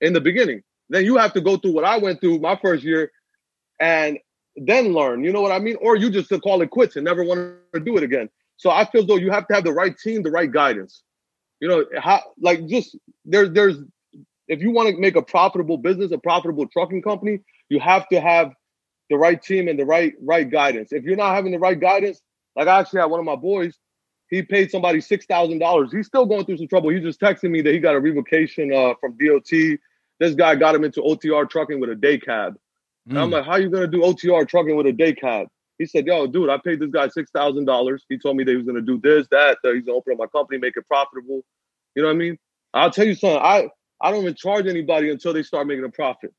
[0.00, 0.62] in the beginning.
[0.88, 3.10] Then you have to go through what I went through my first year
[3.78, 4.18] and
[4.56, 5.24] then learn.
[5.24, 5.76] You know what I mean?
[5.80, 8.28] Or you just to call it quits and never want to do it again.
[8.56, 11.02] So I feel though you have to have the right team, the right guidance.
[11.60, 13.76] You know, how like just there's there's
[14.48, 18.20] if you want to make a profitable business, a profitable trucking company, you have to
[18.20, 18.52] have
[19.10, 20.92] the right team and the right right guidance.
[20.92, 22.20] If you're not having the right guidance,
[22.56, 23.78] like I actually had one of my boys,
[24.28, 25.92] he paid somebody six thousand dollars.
[25.92, 26.90] He's still going through some trouble.
[26.90, 29.78] He just texted me that he got a revocation uh, from DOT
[30.18, 32.54] this guy got him into OTR trucking with a day cab.
[32.54, 33.10] Mm.
[33.10, 33.34] And I'm hmm.
[33.34, 35.48] like, how are you gonna do OTR trucking with a day cab?
[35.78, 38.04] He said, yo, dude, I paid this guy six thousand dollars.
[38.08, 40.18] He told me that he was gonna do this, that, that he's gonna open up
[40.18, 41.42] my company, make it profitable.
[41.94, 42.38] You know what I mean?
[42.74, 43.40] I'll tell you something.
[43.40, 43.68] I
[44.00, 46.32] I don't even charge anybody until they start making a profit.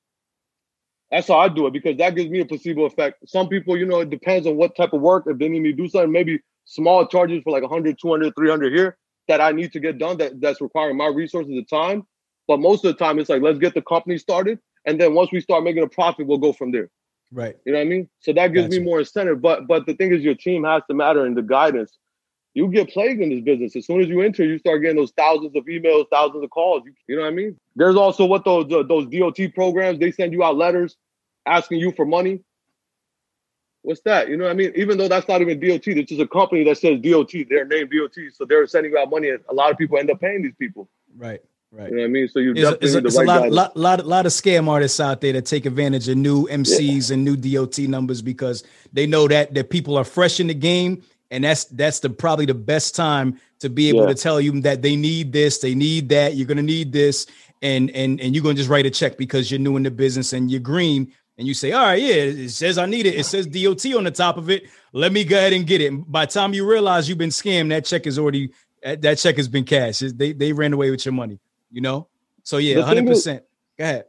[1.11, 3.27] That's how I do it because that gives me a placebo effect.
[3.27, 5.23] Some people, you know, it depends on what type of work.
[5.27, 8.73] If they need me to do something, maybe small charges for like 100, 200, 300
[8.73, 12.03] here that I need to get done that, that's requiring my resources of time.
[12.47, 14.59] But most of the time, it's like, let's get the company started.
[14.85, 16.89] And then once we start making a profit, we'll go from there.
[17.31, 17.55] Right.
[17.65, 18.09] You know what I mean?
[18.21, 18.79] So that gives gotcha.
[18.79, 19.41] me more incentive.
[19.41, 21.97] But but the thing is your team has to matter and the guidance.
[22.59, 23.73] You get plagued in this business.
[23.77, 26.83] As soon as you enter, you start getting those thousands of emails, thousands of calls.
[26.85, 27.57] You, you know what I mean?
[27.77, 30.97] There's also what those uh, those DOT programs, they send you out letters
[31.45, 32.41] asking you for money.
[33.83, 34.27] What's that?
[34.27, 34.73] You know what I mean?
[34.75, 37.93] Even though that's not even DOT, it's just a company that says DOT, they're named
[37.97, 38.17] DOT.
[38.33, 39.29] So they're sending you out money.
[39.29, 40.89] And a lot of people end up paying these people.
[41.15, 41.39] Right.
[41.71, 41.91] Right.
[41.91, 42.27] You know what I mean?
[42.27, 45.21] So you definitely it's, it's, a, a lot, lot, lot, lot of scam artists out
[45.21, 47.13] there that take advantage of new MCs yeah.
[47.13, 51.03] and new DOT numbers because they know that that people are fresh in the game,
[51.31, 54.07] and that's that's the probably the best time to be able yeah.
[54.07, 57.25] to tell you that they need this, they need that, you're gonna need this,
[57.61, 60.33] and and and you're gonna just write a check because you're new in the business
[60.33, 63.25] and you're green, and you say, all right, yeah, it says I need it, it
[63.25, 64.63] says DOT on the top of it.
[64.93, 65.91] Let me go ahead and get it.
[66.11, 68.51] By the time you realize you've been scammed, that check is already
[68.83, 70.17] that check has been cashed.
[70.17, 71.39] They they ran away with your money
[71.71, 72.07] you know?
[72.43, 73.43] So yeah, hundred percent.
[73.79, 74.05] Go ahead.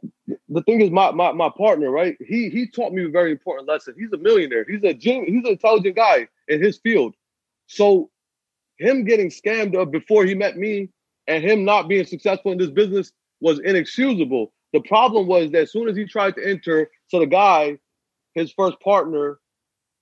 [0.49, 2.17] The thing is, my, my my partner, right?
[2.19, 3.95] He he taught me a very important lesson.
[3.97, 4.65] He's a millionaire.
[4.69, 7.15] He's a he's an intelligent guy in his field.
[7.67, 8.09] So
[8.77, 10.89] him getting scammed up before he met me
[11.27, 14.51] and him not being successful in this business was inexcusable.
[14.73, 17.77] The problem was that as soon as he tried to enter, so the guy,
[18.33, 19.39] his first partner,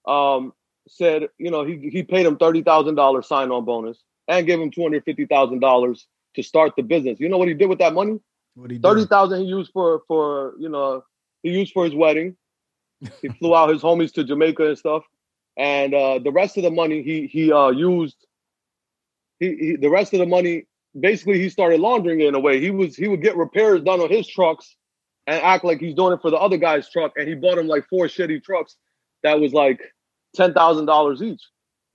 [0.08, 0.54] um,
[0.88, 4.60] said, you know, he he paid him thirty thousand dollars sign on bonus and gave
[4.60, 7.20] him two hundred fifty thousand dollars to start the business.
[7.20, 8.20] You know what he did with that money?
[8.60, 11.04] What he thirty thousand he used for for you know
[11.44, 12.36] he used for his wedding.
[13.22, 15.04] he flew out his homies to Jamaica and stuff,
[15.58, 18.18] and uh, the rest of the money he he uh, used.
[19.40, 20.66] He, he the rest of the money
[21.00, 22.60] basically he started laundering it in a way.
[22.60, 24.76] He was he would get repairs done on his trucks
[25.26, 27.68] and act like he's doing it for the other guy's truck, and he bought him
[27.68, 28.76] like four shitty trucks
[29.24, 29.80] that was like
[30.36, 31.42] ten thousand dollars each.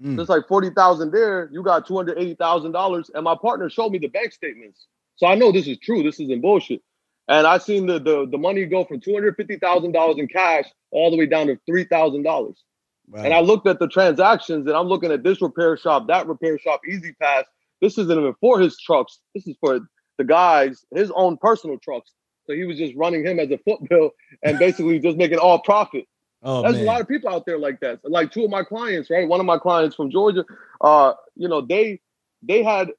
[0.02, 0.18] Mm.
[0.18, 1.48] It's like 40,000 there.
[1.52, 3.10] You got $280,000.
[3.14, 4.88] And my partner showed me the bank statements.
[5.16, 6.02] So I know this is true.
[6.02, 6.82] This isn't bullshit.
[7.28, 11.26] And I've seen the, the, the money go from $250,000 in cash all the way
[11.26, 12.54] down to $3,000.
[13.06, 13.22] Wow.
[13.22, 16.58] And I looked at the transactions and I'm looking at this repair shop, that repair
[16.58, 17.44] shop, E-ZPass.
[17.80, 19.20] This isn't even for his trucks.
[19.34, 19.80] This is for
[20.18, 22.10] the guys, his own personal trucks.
[22.46, 24.10] So he was just running him as a foot bill
[24.42, 26.04] and basically just making all profit.
[26.46, 26.82] Oh, There's man.
[26.82, 28.00] a lot of people out there like that.
[28.04, 29.26] Like two of my clients, right?
[29.26, 30.44] One of my clients from Georgia,
[30.82, 32.02] uh, you know, they
[32.42, 32.90] they had,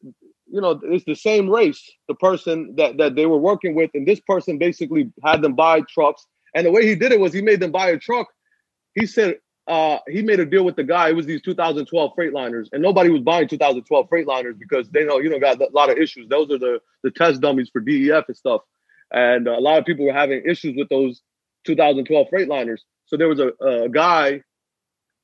[0.47, 4.07] you know, it's the same race, the person that that they were working with, and
[4.07, 6.25] this person basically had them buy trucks.
[6.53, 8.27] And the way he did it was he made them buy a truck.
[8.93, 11.09] He said uh, he made a deal with the guy.
[11.09, 15.29] It was these 2012 Freightliners, and nobody was buying 2012 Freightliners because they know you
[15.29, 16.27] know got a lot of issues.
[16.29, 18.61] Those are the the test dummies for DEF and stuff,
[19.11, 21.21] and a lot of people were having issues with those
[21.65, 22.81] 2012 Freightliners.
[23.07, 24.41] So there was a, a guy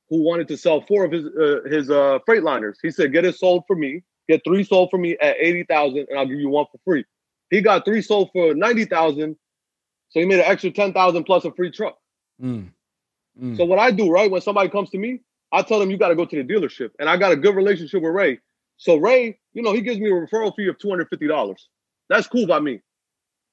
[0.08, 2.74] who wanted to sell four of his uh, his uh, Freightliners.
[2.82, 4.02] He said, "Get it sold for me.
[4.28, 7.04] Get three sold for me at eighty thousand, and I'll give you one for free."
[7.50, 9.36] He got three sold for ninety thousand,
[10.10, 11.98] so he made an extra ten thousand plus a free truck.
[12.40, 12.70] Mm.
[13.40, 13.56] Mm.
[13.56, 15.20] So what I do, right, when somebody comes to me,
[15.52, 17.54] I tell them you got to go to the dealership, and I got a good
[17.54, 18.38] relationship with Ray.
[18.76, 21.68] So Ray, you know, he gives me a referral fee of two hundred fifty dollars.
[22.08, 22.80] That's cool by me,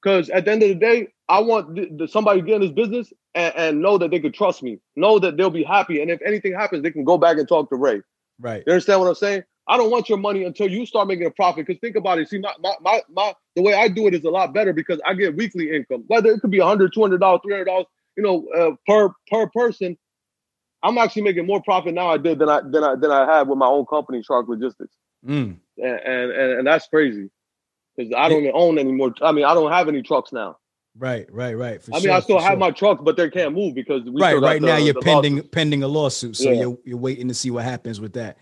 [0.02, 2.62] because at the end of the day, I want the, the, somebody to get in
[2.62, 6.02] this business and, and, know that they could trust me, know that they'll be happy,
[6.02, 8.02] and if anything happens, they can go back and talk to Ray.
[8.40, 8.64] Right.
[8.66, 9.44] You understand what I'm saying?
[9.70, 11.64] I don't want your money until you start making a profit.
[11.64, 12.28] Because think about it.
[12.28, 15.00] See, my, my my my the way I do it is a lot better because
[15.06, 16.02] I get weekly income.
[16.08, 19.96] Whether it could be 100 200 dollars, 300 dollars, you know, uh, per per person.
[20.82, 23.48] I'm actually making more profit now I did than I than I than I had
[23.48, 24.96] with my own company, Shark Logistics.
[25.24, 25.58] Mm.
[25.78, 27.30] And, and, and that's crazy
[27.96, 29.14] because I don't even own anymore.
[29.22, 30.56] I mean, I don't have any trucks now.
[30.98, 31.80] Right, right, right.
[31.92, 32.56] I mean, I still have sure.
[32.58, 35.52] my trucks, but they can't move because right, right the, now you're pending lawsuit.
[35.52, 36.60] pending a lawsuit, so yeah.
[36.62, 38.38] you're you're waiting to see what happens with that.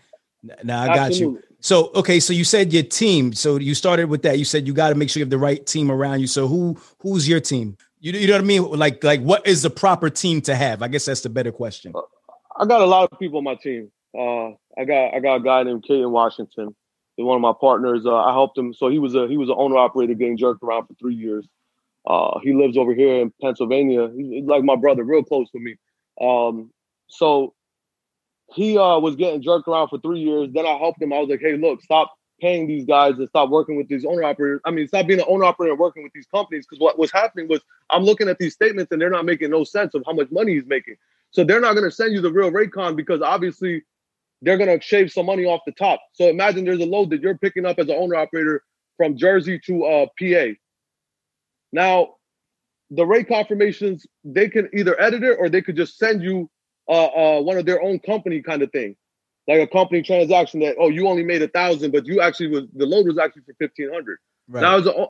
[0.63, 1.41] Now I got Absolutely.
[1.41, 1.55] you.
[1.61, 3.33] So okay, so you said your team.
[3.33, 4.39] So you started with that.
[4.39, 6.27] You said you got to make sure you have the right team around you.
[6.27, 7.77] So who who's your team?
[7.99, 8.63] You, you know what I mean?
[8.63, 10.81] Like like what is the proper team to have?
[10.81, 11.91] I guess that's the better question.
[11.93, 12.01] Uh,
[12.57, 13.91] I got a lot of people on my team.
[14.17, 16.75] Uh, I got I got a guy named Caden Washington.
[17.17, 18.05] He's one of my partners.
[18.05, 18.73] Uh, I helped him.
[18.73, 21.45] So he was a he was an owner operator getting jerked around for three years.
[22.07, 24.09] Uh, he lives over here in Pennsylvania.
[24.15, 25.75] He's like my brother, real close to me.
[26.21, 26.71] Um,
[27.07, 27.53] so
[28.53, 30.49] he uh, was getting jerked around for three years.
[30.53, 31.13] Then I helped him.
[31.13, 34.23] I was like, hey, look, stop paying these guys and stop working with these owner
[34.23, 34.61] operators.
[34.65, 36.65] I mean, stop being an owner operator and working with these companies.
[36.65, 39.63] Because what was happening was I'm looking at these statements and they're not making no
[39.63, 40.95] sense of how much money he's making.
[41.31, 43.83] So they're not going to send you the real rate con because obviously
[44.41, 45.99] they're going to shave some money off the top.
[46.13, 48.63] So imagine there's a load that you're picking up as an owner operator
[48.97, 50.53] from Jersey to uh, PA.
[51.71, 52.15] Now,
[52.89, 56.49] the rate confirmations, they can either edit it or they could just send you
[56.89, 58.95] uh, uh, one of their own company kind of thing,
[59.47, 62.63] like a company transaction that oh you only made a thousand, but you actually was
[62.75, 64.17] the load was actually for fifteen hundred.
[64.47, 64.61] Right.
[64.61, 65.07] Now as a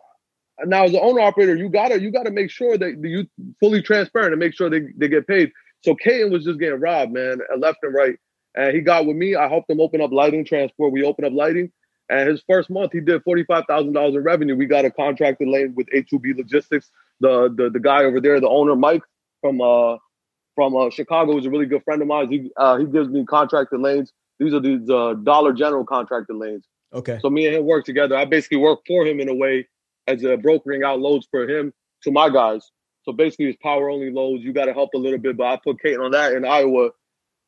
[0.66, 3.28] now as an owner operator, you gotta you gotta make sure that you
[3.60, 5.52] fully transparent and make sure they, they get paid.
[5.82, 8.18] So Kaden was just getting robbed, man, left and right.
[8.56, 9.36] And he got with me.
[9.36, 10.92] I helped him open up lighting transport.
[10.92, 11.72] We opened up lighting.
[12.10, 14.56] And his first month, he did forty-five thousand dollars in revenue.
[14.56, 16.90] We got a contracted lane with A2B Logistics.
[17.22, 19.04] The, the the guy over there, the owner Mike
[19.42, 19.98] from uh
[20.60, 22.30] from uh, Chicago who's a really good friend of mine.
[22.30, 24.12] He uh, he gives me contracted lanes.
[24.40, 26.66] These are these uh, Dollar General contracted lanes.
[26.94, 27.18] Okay.
[27.22, 28.18] So me and him work together.
[28.18, 29.70] I basically work for him in a way
[30.08, 31.72] as a brokering out loads for him
[32.04, 32.72] to my guys.
[33.04, 34.44] So basically, it's power only loads.
[34.44, 36.90] You got to help a little bit, but I put Kate on that in Iowa.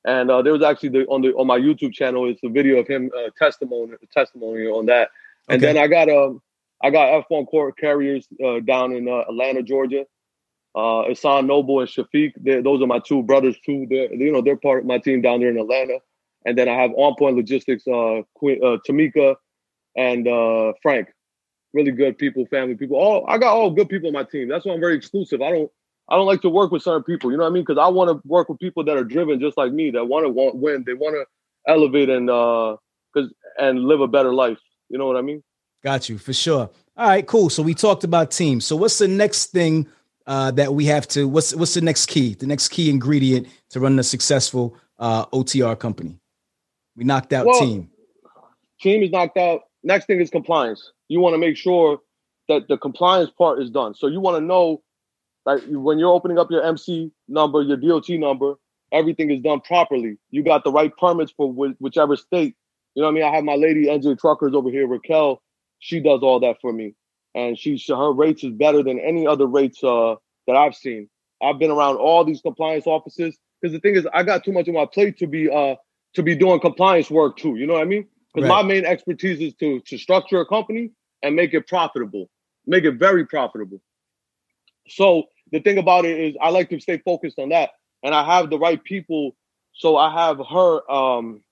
[0.05, 2.29] And uh, there was actually the, on the on my YouTube channel.
[2.29, 5.09] It's a video of him uh, testimony testimony on that.
[5.49, 5.73] And okay.
[5.73, 6.41] then I got um
[6.81, 10.05] I got F1 court carriers uh, down in uh, Atlanta, Georgia
[10.75, 12.63] uh Isan Noble and Shafiq.
[12.63, 13.87] Those are my two brothers too.
[13.89, 15.99] They're you know they're part of my team down there in Atlanta.
[16.45, 19.35] And then I have On Point Logistics, uh, Queen, uh Tamika
[19.95, 21.09] and uh Frank.
[21.73, 22.97] Really good people, family people.
[22.97, 24.49] All I got all good people on my team.
[24.49, 25.41] That's why I'm very exclusive.
[25.41, 25.71] I don't
[26.09, 27.31] I don't like to work with certain people.
[27.31, 27.63] You know what I mean?
[27.63, 30.25] Because I want to work with people that are driven just like me, that want
[30.25, 30.83] to win.
[30.85, 31.25] They want to
[31.71, 32.77] elevate and uh
[33.13, 34.59] because and live a better life.
[34.89, 35.43] You know what I mean?
[35.83, 36.69] Got you for sure.
[36.97, 37.49] All right, cool.
[37.49, 38.65] So we talked about teams.
[38.65, 39.87] So what's the next thing
[40.27, 42.35] uh, that we have to what's what's the next key?
[42.35, 46.19] The next key ingredient to run a successful uh, otr company.
[46.95, 47.89] We knocked out well, team.
[48.79, 49.61] team is knocked out.
[49.83, 50.91] Next thing is compliance.
[51.07, 51.99] You want to make sure
[52.47, 53.95] that the compliance part is done.
[53.95, 54.81] So you want to know
[55.45, 58.55] like when you're opening up your mc number your dot number
[58.91, 60.17] everything is done properly.
[60.29, 62.55] You got the right permits for wh- whichever state.
[62.93, 63.23] You know what i mean?
[63.23, 65.41] I have my lady nj truckers over here raquel.
[65.79, 66.93] She does all that for me
[67.35, 70.15] and she her rates is better than any other rates uh,
[70.47, 71.09] that I've seen.
[71.41, 74.67] I've been around all these compliance offices because the thing is, I got too much
[74.67, 75.75] on my plate to be uh
[76.13, 77.55] to be doing compliance work too.
[77.55, 78.07] You know what I mean?
[78.33, 78.63] Because right.
[78.63, 80.91] my main expertise is to to structure a company
[81.23, 82.29] and make it profitable,
[82.65, 83.81] make it very profitable.
[84.87, 87.71] So the thing about it is, I like to stay focused on that,
[88.03, 89.35] and I have the right people.
[89.73, 90.91] So I have her.
[90.91, 91.43] Um,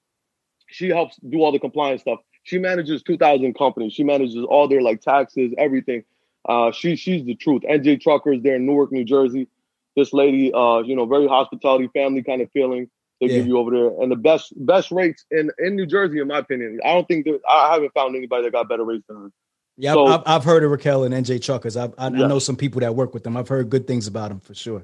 [0.68, 2.20] she helps do all the compliance stuff.
[2.44, 3.94] She manages 2,000 companies.
[3.94, 6.04] She manages all their like taxes, everything.
[6.48, 7.64] Uh, she she's the truth.
[7.64, 9.48] NJ Truckers, they're in Newark, New Jersey.
[9.96, 13.38] This lady, uh, you know, very hospitality, family kind of feeling they yeah.
[13.38, 16.38] give you over there, and the best best rates in in New Jersey, in my
[16.40, 16.80] opinion.
[16.86, 19.32] I don't think that I haven't found anybody that got better rates than her.
[19.78, 21.78] Yeah, so, I've, I've, heard of Raquel and NJ Truckers.
[21.78, 22.26] I, I, yeah.
[22.26, 23.38] I, know some people that work with them.
[23.38, 24.84] I've heard good things about them for sure.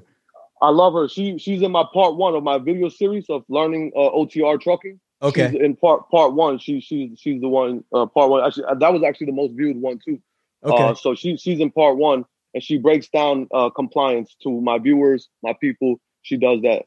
[0.62, 1.08] I love her.
[1.08, 5.00] She she's in my part one of my video series of learning uh, OTR trucking.
[5.22, 5.50] Okay.
[5.50, 7.84] She's in part part one, she she's she's the one.
[7.92, 8.44] Uh, part one.
[8.44, 10.20] Actually, that was actually the most viewed one too.
[10.62, 10.82] Okay.
[10.82, 14.78] Uh, so she she's in part one, and she breaks down uh, compliance to my
[14.78, 16.00] viewers, my people.
[16.22, 16.84] She does that.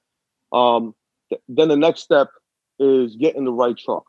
[0.56, 0.94] Um,
[1.30, 2.30] th- then the next step
[2.78, 4.04] is getting the right truck.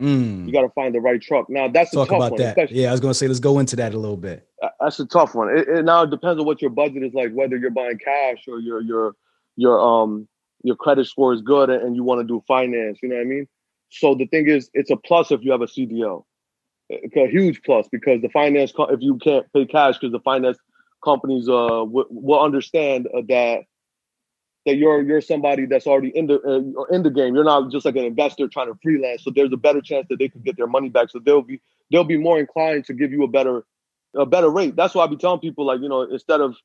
[0.00, 0.46] Mm.
[0.46, 1.50] You got to find the right truck.
[1.50, 2.72] Now that's talk about one, that.
[2.72, 4.48] Yeah, I was going to say let's go into that a little bit.
[4.80, 5.56] That's a tough one.
[5.56, 8.44] It, it, now it depends on what your budget is like, whether you're buying cash
[8.48, 9.14] or your your
[9.56, 10.26] your um
[10.62, 12.98] your credit score is good and you want to do finance.
[13.02, 13.46] You know what I mean?
[13.90, 16.24] So the thing is, it's a plus if you have a CDL.
[16.88, 20.58] It's a huge plus because the finance if you can't pay cash because the finance
[21.04, 23.60] companies uh w- will understand uh, that
[24.66, 27.34] that you're you're somebody that's already in the uh, in the game.
[27.34, 29.22] You're not just like an investor trying to freelance.
[29.24, 31.10] So there's a better chance that they could get their money back.
[31.10, 31.60] So they'll be
[31.90, 33.64] they'll be more inclined to give you a better
[34.16, 34.76] a better rate.
[34.76, 36.56] That's why I be telling people like you know instead of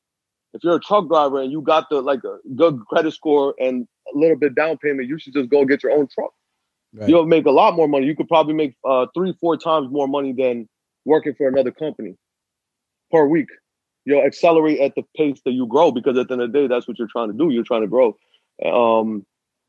[0.54, 3.86] if you're a truck driver and you got the like a good credit score and
[4.12, 6.32] a little bit down payment, you should just go get your own truck.
[6.96, 7.10] Right.
[7.10, 8.06] You'll make a lot more money.
[8.06, 10.66] You could probably make uh, three four times more money than
[11.04, 12.16] working for another company
[13.10, 13.48] per week.
[14.06, 16.58] You know accelerate at the pace that you grow because at the end of the
[16.58, 17.50] day that's what you're trying to do.
[17.50, 18.16] You're trying to grow.
[18.64, 19.26] Um,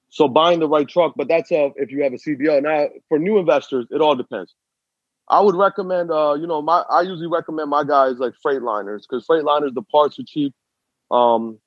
[0.10, 3.38] so buying the right truck but that's if you have a cdl now for new
[3.38, 4.56] investors it all depends.
[5.28, 9.28] I would recommend uh, you know my i usually recommend my guys like freightliners because
[9.28, 10.54] freightliners the parts are cheap
[11.12, 11.60] um,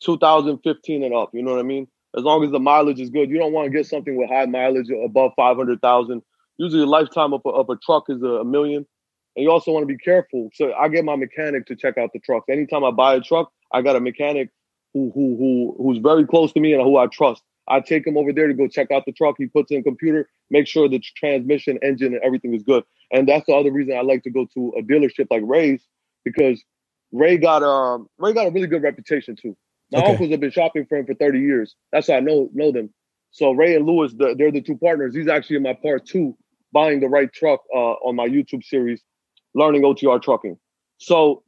[0.00, 1.30] 2015 and up.
[1.32, 3.66] You know what i mean as long as the mileage is good you don't want
[3.66, 6.22] to get something with high mileage above 500000
[6.58, 8.86] usually the lifetime of a, of a truck is a, a million
[9.36, 10.50] and you also want to be careful.
[10.54, 12.46] So I get my mechanic to check out the trucks.
[12.48, 14.50] Anytime I buy a truck, I got a mechanic
[14.92, 17.42] who who who who's very close to me and who I trust.
[17.66, 19.36] I take him over there to go check out the truck.
[19.38, 22.84] He puts in computer, make sure the transmission, engine, and everything is good.
[23.10, 25.82] And that's the other reason I like to go to a dealership like Ray's
[26.24, 26.62] because
[27.10, 29.56] Ray got um Ray got a really good reputation too.
[29.94, 30.10] My okay.
[30.10, 31.76] uncles have been shopping for him for 30 years.
[31.92, 32.92] That's why I know know them.
[33.30, 35.14] So Ray and Lewis, the, they're the two partners.
[35.14, 36.36] He's actually in my part two,
[36.72, 39.00] buying the right truck uh, on my YouTube series
[39.54, 40.58] learning OTR trucking.
[40.98, 41.44] So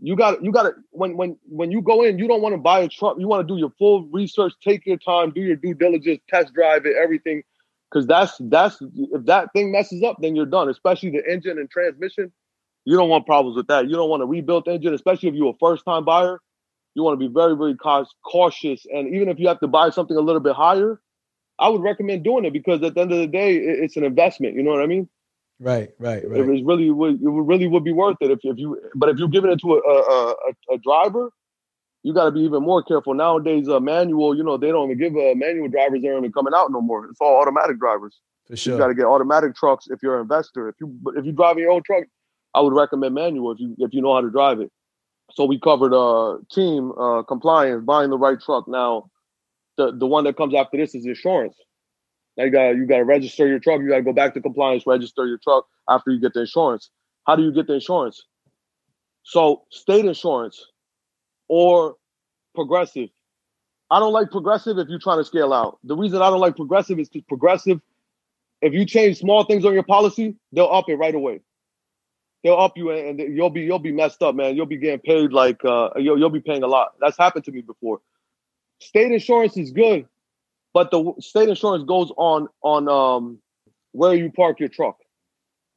[0.00, 2.60] you got you got to when when when you go in, you don't want to
[2.60, 3.16] buy a truck.
[3.20, 6.52] You want to do your full research, take your time, do your due diligence, test
[6.52, 7.44] drive it, everything,
[7.88, 10.68] because that's that's if that thing messes up, then you're done.
[10.68, 12.32] Especially the engine and transmission,
[12.84, 13.88] you don't want problems with that.
[13.88, 16.40] You don't want to rebuild the engine, especially if you're a first time buyer.
[16.94, 20.16] You want to be very very cautious, and even if you have to buy something
[20.16, 21.00] a little bit higher,
[21.58, 24.54] I would recommend doing it because at the end of the day, it's an investment.
[24.54, 25.08] You know what I mean?
[25.60, 26.40] Right, right, right.
[26.40, 29.18] It was really would it really would be worth it if, if you but if
[29.18, 31.30] you're giving it to a a, a, a driver,
[32.02, 33.68] you got to be even more careful nowadays.
[33.68, 36.32] A uh, manual, you know, they don't even give uh, manual drivers they aren't even
[36.32, 37.06] coming out no more.
[37.06, 38.20] It's all automatic drivers.
[38.46, 40.68] For sure, you got to get automatic trucks if you're an investor.
[40.68, 42.04] If you but if you drive your own truck,
[42.54, 44.70] I would recommend manual if you if you know how to drive it.
[45.34, 48.68] So we covered uh team uh compliance, buying the right truck.
[48.68, 49.10] Now,
[49.76, 51.56] the the one that comes after this is insurance.
[52.36, 53.80] Now you got you got to register your truck.
[53.80, 56.90] You got to go back to compliance, register your truck after you get the insurance.
[57.26, 58.24] How do you get the insurance?
[59.24, 60.64] So state insurance
[61.48, 61.96] or
[62.54, 63.08] progressive.
[63.90, 65.78] I don't like progressive if you're trying to scale out.
[65.84, 67.80] The reason I don't like progressive is because progressive,
[68.62, 71.40] if you change small things on your policy, they'll up it right away.
[72.44, 74.54] They'll up you and you'll be you'll be messed up, man.
[74.54, 76.94] You'll be getting paid like uh, you'll, you'll be paying a lot.
[77.00, 78.00] That's happened to me before.
[78.80, 80.06] State insurance is good
[80.74, 83.38] but the state insurance goes on on um,
[83.92, 84.98] where you park your truck.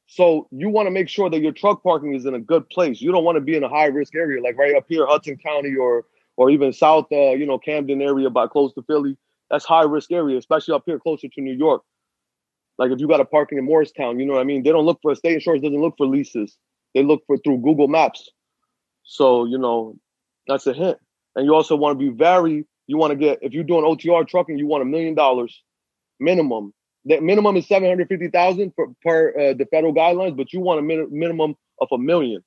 [0.07, 3.01] So you want to make sure that your truck parking is in a good place.
[3.01, 5.37] You don't want to be in a high risk area like right up here, Hudson
[5.37, 6.05] County, or
[6.35, 9.17] or even South, uh, you know, Camden area, by close to Philly.
[9.49, 11.83] That's high risk area, especially up here closer to New York.
[12.77, 14.63] Like if you got a parking in Morristown, you know what I mean.
[14.63, 15.63] They don't look for a state insurance.
[15.63, 16.57] Doesn't look for leases.
[16.93, 18.29] They look for through Google Maps.
[19.03, 19.95] So you know,
[20.47, 20.97] that's a hint.
[21.35, 24.27] And you also want to be very you want to get if you're doing OTR
[24.27, 25.61] trucking, you want a million dollars
[26.19, 26.73] minimum.
[27.05, 30.59] That minimum is seven hundred fifty thousand per, per uh, the federal guidelines, but you
[30.59, 32.43] want a min- minimum of a million,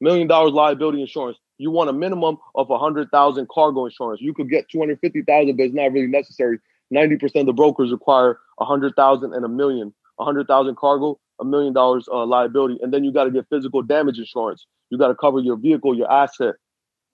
[0.00, 1.38] million dollars liability insurance.
[1.58, 4.20] You want a minimum of a hundred thousand cargo insurance.
[4.20, 6.58] You could get two hundred fifty thousand, but it's not really necessary.
[6.90, 9.94] Ninety percent of the brokers require a hundred thousand and a million.
[10.20, 13.46] A hundred thousand cargo, a million dollars uh, liability, and then you got to get
[13.48, 14.66] physical damage insurance.
[14.90, 16.56] You got to cover your vehicle, your asset.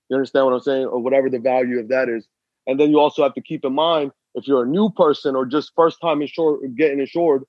[0.09, 2.27] You understand what I'm saying, or whatever the value of that is.
[2.66, 5.47] And then you also have to keep in mind if you're a new person or
[5.47, 7.45] just first time insured getting insured,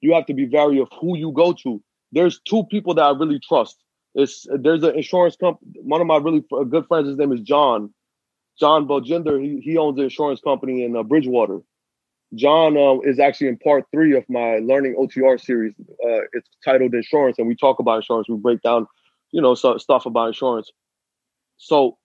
[0.00, 1.82] you have to be wary of who you go to.
[2.12, 3.78] There's two people that I really trust.
[4.14, 5.72] It's there's an insurance company.
[5.82, 7.94] One of my really good friends, his name is John.
[8.58, 9.42] John Bojinder.
[9.42, 11.60] He he owns an insurance company in uh, Bridgewater.
[12.34, 15.74] John uh, is actually in part three of my learning OTR series.
[15.80, 18.28] Uh, it's titled Insurance, and we talk about insurance.
[18.28, 18.86] We break down,
[19.32, 20.70] you know, so, stuff about insurance.
[21.56, 21.98] So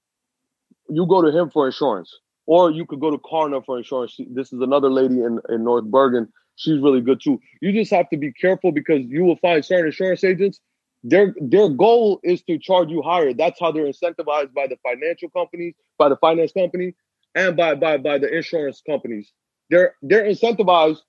[0.89, 2.11] you go to him for insurance.
[2.47, 4.17] Or you could go to Karna for insurance.
[4.29, 6.31] This is another lady in, in North Bergen.
[6.57, 7.39] She's really good too.
[7.61, 10.59] You just have to be careful because you will find certain insurance agents.
[11.07, 13.31] Their their goal is to charge you higher.
[13.31, 16.95] That's how they're incentivized by the financial companies, by the finance company,
[17.35, 19.31] and by by by the insurance companies.
[19.69, 21.01] They're they're incentivized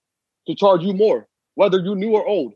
[0.49, 2.53] to charge you more, whether you're new or old.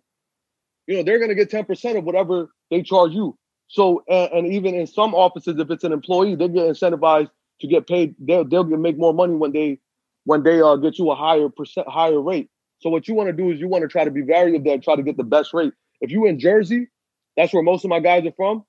[0.86, 3.38] You know, they're to get 10% of whatever they charge you.
[3.68, 7.30] So, and, and, even in some offices, if it's an employee, they get incentivized
[7.60, 8.16] to get paid.
[8.18, 9.78] They'll, they'll make more money when they
[10.24, 12.50] when they uh, get you a higher percent, higher rate.
[12.80, 14.78] So what you want to do is you want to try to be variable there,
[14.78, 15.72] try to get the best rate.
[16.00, 16.88] If you in Jersey,
[17.36, 18.64] that's where most of my guys are from.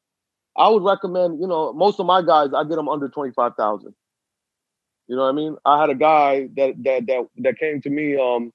[0.58, 3.54] I would recommend, you know, most of my guys, I get them under twenty five
[3.56, 3.94] thousand.
[5.08, 5.58] You know what I mean?
[5.66, 8.52] I had a guy that that that that came to me um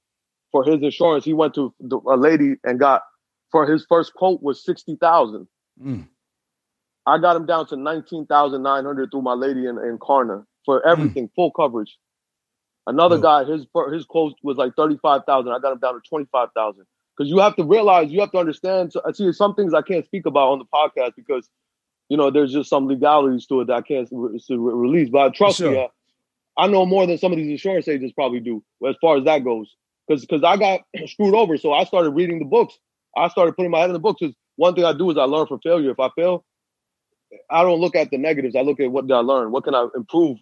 [0.53, 1.25] for his insurance.
[1.25, 1.75] He went to
[2.09, 3.03] a lady and got
[3.51, 5.49] for his first quote was sixty thousand.
[5.83, 6.09] Mm.
[7.07, 10.45] I got him down to nineteen thousand nine hundred through my lady in, in Karna
[10.65, 10.91] for mm.
[10.91, 11.35] everything, mm.
[11.35, 11.97] full coverage.
[12.87, 13.21] Another oh.
[13.21, 15.53] guy, his his quote was like thirty five thousand.
[15.53, 16.85] I got him down to twenty five thousand.
[17.17, 18.93] Because you have to realize, you have to understand.
[18.93, 21.49] So, I see some things I can't speak about on the podcast because,
[22.09, 25.09] you know, there's just some legalities to it that I can't re- release.
[25.09, 25.71] But trust sure.
[25.71, 25.89] me,
[26.59, 29.25] I, I know more than some of these insurance agents probably do as far as
[29.25, 29.75] that goes.
[30.07, 32.79] Because because I got screwed over, so I started reading the books.
[33.17, 34.21] I started putting my head in the books.
[34.21, 35.91] Because one thing I do is I learn from failure.
[35.91, 36.45] If I fail,
[37.51, 38.57] I don't look at the negatives.
[38.57, 39.51] I look at what did I learn.
[39.51, 40.39] What can I improve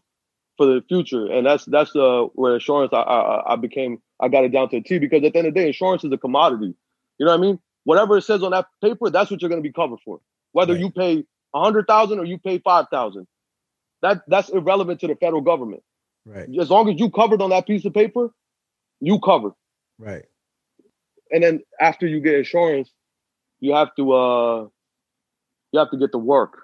[0.56, 1.26] for the future?
[1.26, 4.00] And that's that's uh, where insurance I, I I became.
[4.20, 6.04] I got it down to a T because at the end of the day, insurance
[6.04, 6.74] is a commodity.
[7.18, 7.58] You know what I mean?
[7.84, 10.20] Whatever it says on that paper, that's what you're going to be covered for.
[10.52, 10.80] Whether right.
[10.80, 11.24] you pay
[11.54, 13.26] a hundred thousand or you pay five thousand,
[14.02, 15.82] that that's irrelevant to the federal government.
[16.24, 16.48] Right.
[16.58, 18.30] As long as you covered on that piece of paper,
[19.00, 19.52] you covered.
[19.98, 20.24] Right.
[21.30, 22.90] And then after you get insurance,
[23.60, 24.68] you have to uh
[25.72, 26.62] you have to get to work.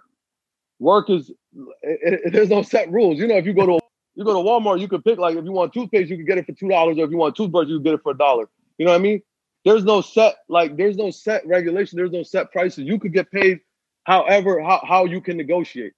[0.78, 1.30] Work is
[1.82, 3.18] it, it, there's no set rules.
[3.18, 3.79] You know, if you go to
[4.20, 6.38] you go to Walmart, you could pick like if you want toothpaste, you can get
[6.38, 8.16] it for two dollars, or if you want toothbrush, you can get it for a
[8.16, 8.48] dollar.
[8.78, 9.22] You know what I mean?
[9.64, 11.96] There's no set like there's no set regulation.
[11.96, 12.84] There's no set prices.
[12.84, 13.60] You could get paid
[14.04, 15.94] however how, how you can negotiate.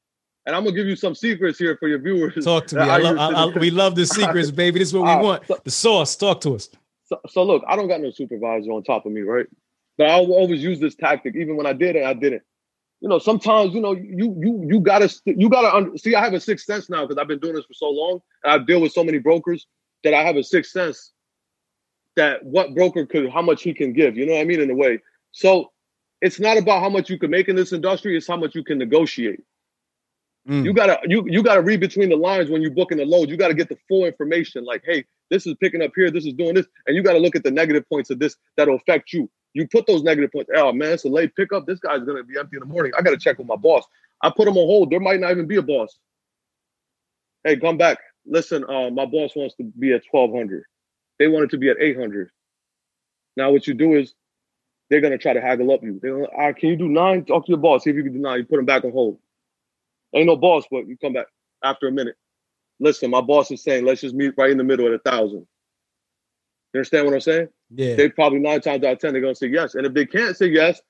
[0.46, 2.44] And I'm gonna give you some secrets here for your viewers.
[2.44, 2.82] Talk to me.
[2.82, 4.78] I love, I, I, we love the secrets, baby.
[4.78, 5.46] This is what we right, want.
[5.46, 6.16] So, the sauce.
[6.16, 6.68] Talk to us.
[7.04, 9.46] So, so look, I don't got no supervisor on top of me, right?
[9.98, 11.36] But I always use this tactic.
[11.36, 12.42] Even when I did it, I didn't
[13.02, 16.14] you know, sometimes you know you you you gotta you gotta under, see.
[16.14, 18.52] I have a sixth sense now because I've been doing this for so long, and
[18.52, 19.66] I deal with so many brokers
[20.04, 21.10] that I have a sixth sense
[22.14, 24.16] that what broker could how much he can give.
[24.16, 24.60] You know what I mean?
[24.60, 25.00] In a way,
[25.32, 25.72] so
[26.20, 28.62] it's not about how much you can make in this industry; it's how much you
[28.62, 29.40] can negotiate.
[30.48, 30.64] Mm.
[30.64, 33.30] You gotta you you gotta read between the lines when you're booking the load.
[33.30, 34.64] You gotta get the full information.
[34.64, 37.34] Like, hey, this is picking up here, this is doing this, and you gotta look
[37.34, 40.50] at the negative points of this that'll affect you you put those negative points.
[40.56, 41.66] Oh man, it's a late pickup.
[41.66, 42.92] This guy's gonna be empty in the morning.
[42.98, 43.84] I gotta check with my boss.
[44.22, 44.90] I put him on hold.
[44.90, 45.98] There might not even be a boss.
[47.44, 47.98] Hey, come back.
[48.26, 50.64] Listen, uh, my boss wants to be at twelve hundred.
[51.18, 52.30] They want it to be at eight hundred.
[53.36, 54.14] Now what you do is
[54.90, 56.00] they're gonna try to haggle up you.
[56.02, 57.24] They're gonna, uh, can you do nine?
[57.24, 57.84] Talk to your boss.
[57.84, 58.40] See if you can do nine.
[58.40, 59.18] You put them back on hold.
[60.14, 61.26] Ain't no boss, but you come back
[61.64, 62.16] after a minute.
[62.80, 65.46] Listen, my boss is saying let's just meet right in the middle at a thousand.
[66.72, 67.48] You understand what I'm saying?
[67.74, 67.96] Yeah.
[67.96, 70.36] They probably nine times out of ten they're gonna say yes, and if they can't
[70.36, 70.80] say yes,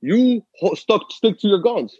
[0.00, 1.96] you stuck stick to your guns.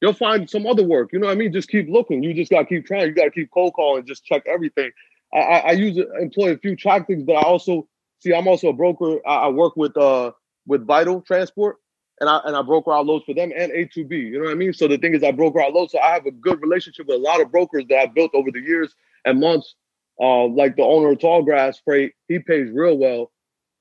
[0.00, 1.12] You'll find some other work.
[1.12, 1.52] You know what I mean?
[1.52, 2.22] Just keep looking.
[2.22, 3.06] You just gotta keep trying.
[3.06, 4.06] You gotta keep cold calling.
[4.06, 4.90] Just check everything.
[5.34, 7.88] I, I, I use employ a few tactics, but I also
[8.20, 9.18] see I'm also a broker.
[9.26, 10.32] I, I work with uh
[10.66, 11.76] with Vital Transport,
[12.20, 14.10] and I and I broker out loads for them and A2B.
[14.10, 14.72] You know what I mean?
[14.72, 15.92] So the thing is, I broker out loads.
[15.92, 18.50] So I have a good relationship with a lot of brokers that I've built over
[18.50, 18.94] the years
[19.24, 19.74] and months
[20.20, 23.30] uh, like the owner of Tallgrass Freight, he pays real well.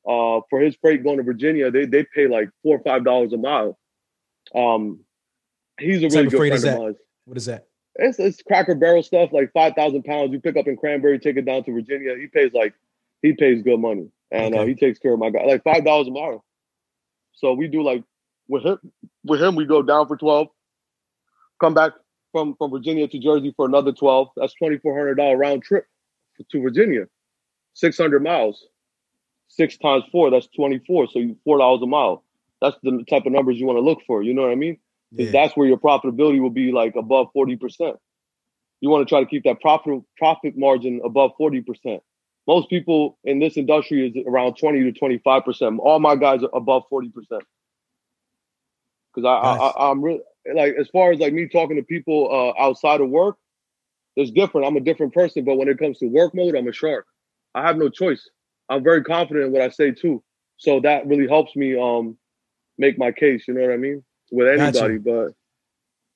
[0.07, 3.33] Uh, for his freight going to Virginia, they they pay like four or five dollars
[3.33, 3.77] a mile.
[4.55, 5.01] Um,
[5.79, 6.95] he's a really good friend of mine.
[7.25, 7.67] What is that?
[7.95, 10.31] It's, it's Cracker Barrel stuff, like five thousand pounds.
[10.31, 12.15] You pick up in Cranbury, take it down to Virginia.
[12.15, 12.73] He pays like
[13.21, 14.63] he pays good money, and uh, okay.
[14.63, 16.45] uh, he takes care of my guy, like five dollars a mile.
[17.33, 18.03] So we do like
[18.47, 18.79] with him.
[19.25, 20.47] With him, we go down for twelve,
[21.59, 21.91] come back
[22.31, 24.29] from from Virginia to Jersey for another twelve.
[24.37, 25.85] That's twenty four hundred dollar round trip
[26.51, 27.05] to Virginia,
[27.73, 28.65] 600 miles.
[29.49, 31.07] Six times four, that's 24.
[31.07, 32.23] So you four dollars a mile.
[32.61, 34.21] That's the type of numbers you want to look for.
[34.21, 34.77] You know what I mean?
[35.11, 35.31] Yeah.
[35.31, 37.97] That's where your profitability will be like above 40%.
[38.81, 41.99] You want to try to keep that profit profit margin above 40%.
[42.45, 45.79] Most people in this industry is around 20 to 25%.
[45.79, 47.11] All my guys are above 40%.
[47.13, 47.41] Because
[49.25, 49.73] I, nice.
[49.75, 50.21] I, I'm really
[50.53, 53.37] like as far as like me talking to people uh, outside of work,
[54.17, 54.65] there's different.
[54.65, 57.05] I'm a different person, but when it comes to work mode, I'm a shark.
[57.53, 58.27] I have no choice.
[58.67, 60.23] I'm very confident in what I say too.
[60.57, 62.17] So that really helps me um
[62.79, 64.03] make my case, you know what I mean?
[64.31, 65.29] With anybody, but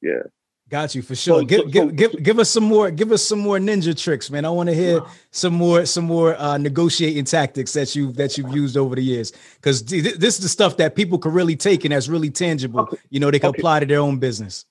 [0.01, 0.23] yeah.
[0.67, 1.41] Got you for sure.
[1.41, 2.89] So, give, so, give, so, give, give us some more.
[2.91, 4.45] Give us some more ninja tricks, man.
[4.45, 8.53] I want to hear some more, some more uh, negotiating tactics that you that you've
[8.53, 9.33] used over the years.
[9.55, 12.81] Because th- this is the stuff that people can really take and that's really tangible.
[12.81, 12.97] Okay.
[13.09, 13.59] You know, they can okay.
[13.59, 14.65] apply to their own business.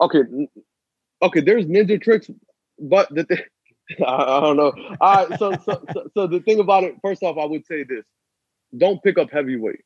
[0.00, 0.20] Okay,
[1.22, 2.30] okay, there's ninja tricks,
[2.78, 3.42] but the th-
[4.06, 4.72] I, don't know.
[5.00, 5.38] All right.
[5.38, 8.04] So, so, so, so the thing about it, first off, I would say this:
[8.76, 9.80] don't pick up heavyweight.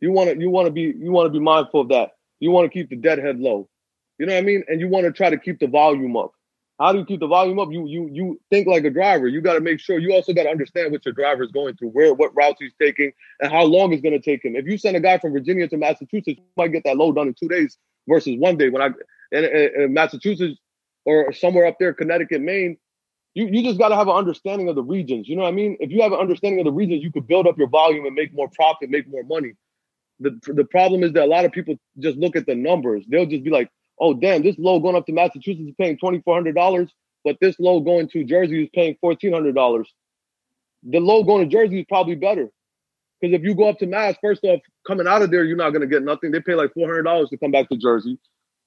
[0.00, 2.12] You want to, you want to be, you want to be mindful of that.
[2.38, 3.68] You want to keep the deadhead low.
[4.18, 4.64] You know what I mean?
[4.68, 6.32] And you want to try to keep the volume up.
[6.78, 7.70] How do you keep the volume up?
[7.70, 9.28] You you you think like a driver.
[9.28, 11.76] You got to make sure you also got to understand what your driver is going
[11.76, 14.56] through, where what routes he's taking, and how long it's going to take him.
[14.56, 17.28] If you send a guy from Virginia to Massachusetts, you might get that load done
[17.28, 17.76] in two days
[18.08, 18.70] versus one day.
[18.70, 18.88] When I
[19.32, 20.58] in, in Massachusetts
[21.04, 22.76] or somewhere up there, Connecticut, Maine,
[23.34, 25.28] you you just got to have an understanding of the regions.
[25.28, 25.76] You know what I mean?
[25.80, 28.14] If you have an understanding of the regions, you could build up your volume and
[28.14, 29.52] make more profit, make more money.
[30.20, 33.04] The the problem is that a lot of people just look at the numbers.
[33.08, 36.20] They'll just be like, oh damn, this low going up to Massachusetts is paying twenty
[36.20, 36.90] four hundred dollars,
[37.24, 39.92] but this low going to Jersey is paying fourteen hundred dollars.
[40.82, 42.50] The low going to Jersey is probably better
[43.20, 45.70] because if you go up to Mass, first off, coming out of there, you're not
[45.70, 46.30] gonna get nothing.
[46.32, 48.18] They pay like four hundred dollars to come back to Jersey,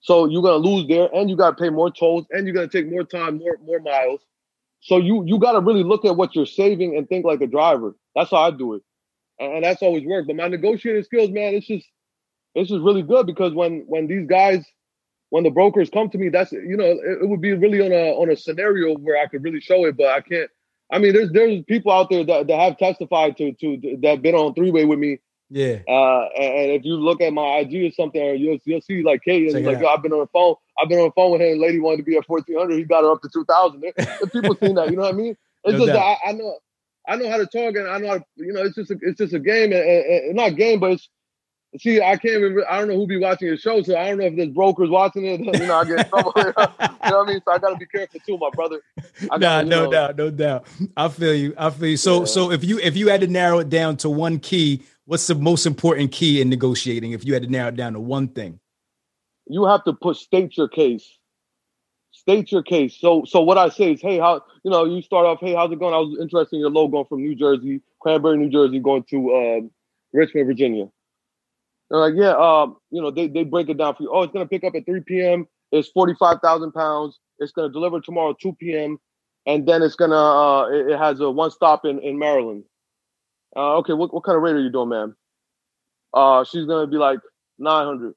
[0.03, 2.91] so you're gonna lose there, and you gotta pay more tolls, and you're gonna take
[2.91, 4.19] more time, more more miles.
[4.81, 7.95] So you you gotta really look at what you're saving and think like a driver.
[8.13, 8.83] That's how I do it,
[9.39, 10.27] and, and that's always worked.
[10.27, 11.87] But my negotiating skills, man, it's just
[12.53, 14.65] it's just really good because when when these guys
[15.29, 17.93] when the brokers come to me, that's you know, it, it, would be really on
[17.93, 20.51] a on a scenario where I could really show it, but I can't.
[20.91, 24.21] I mean, there's there's people out there that, that have testified to to that have
[24.21, 25.21] been on three way with me.
[25.53, 25.81] Yeah.
[25.87, 29.21] Uh, and, and, if you look at my IG or something, you'll you'll see like
[29.27, 30.55] and like, Yo, I've been on the phone.
[30.81, 31.59] I've been on the phone with him.
[31.59, 32.77] Lady wanted to be at fourteen hundred.
[32.77, 33.81] He got her up to two thousand.
[34.31, 34.89] people seen that.
[34.89, 35.37] You know what I mean?
[35.65, 36.57] It's no just I, I, know
[37.07, 38.97] I know how to talk and I know how to, you know it's just a,
[38.99, 41.07] it's just a game and, and, and not game, but it's
[41.79, 42.63] See, I can't even.
[42.69, 44.89] I don't know who be watching your show, so I don't know if there's brokers
[44.89, 45.39] watching it.
[45.63, 46.33] You know, I get in trouble.
[46.37, 47.41] you know what I mean?
[47.45, 48.81] So I got to be careful too, my brother.
[49.31, 50.67] I nah, no know, doubt, no doubt.
[50.97, 51.53] I feel you.
[51.57, 51.97] I feel you.
[51.97, 52.25] So, yeah.
[52.25, 55.35] so if you if you had to narrow it down to one key, what's the
[55.35, 57.11] most important key in negotiating?
[57.11, 58.59] If you had to narrow it down to one thing,
[59.47, 61.17] you have to put state your case.
[62.11, 62.95] State your case.
[62.99, 65.71] So, so what I say is, hey, how you know you start off, hey, how's
[65.71, 65.93] it going?
[65.93, 69.33] I was interested in your logo going from New Jersey, Cranbury, New Jersey, going to
[69.33, 69.67] uh,
[70.13, 70.87] Richmond, Virginia
[71.93, 74.11] they're like, yeah, um, you know, they, they break it down for you.
[74.11, 75.47] Oh, it's gonna pick up at 3 p.m.
[75.71, 77.19] It's 45,000 pounds.
[77.37, 78.97] It's gonna deliver tomorrow 2 p.m.
[79.45, 82.63] And then it's gonna uh, it, it has a one stop in in Maryland.
[83.55, 85.15] Uh, okay, what, what kind of rate are you doing, ma'am?
[86.13, 87.19] Uh, she's gonna be like
[87.59, 88.13] 900.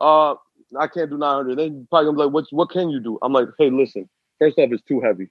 [0.00, 0.34] Uh,
[0.78, 1.58] I can't do 900.
[1.58, 3.18] Then probably gonna be like, what what can you do?
[3.22, 4.08] I'm like, hey, listen.
[4.38, 5.28] First off, it's too heavy.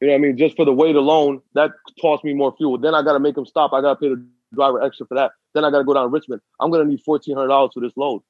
[0.00, 0.36] You know what I mean?
[0.36, 1.70] Just for the weight alone, that
[2.00, 2.78] costs me more fuel.
[2.78, 3.72] Then I gotta make them stop.
[3.72, 5.32] I gotta pay the driver extra for that.
[5.54, 6.40] Then I got to go down to Richmond.
[6.60, 8.22] I'm to need $1,400 for this load.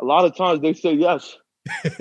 [0.00, 1.36] A lot of times they say yes,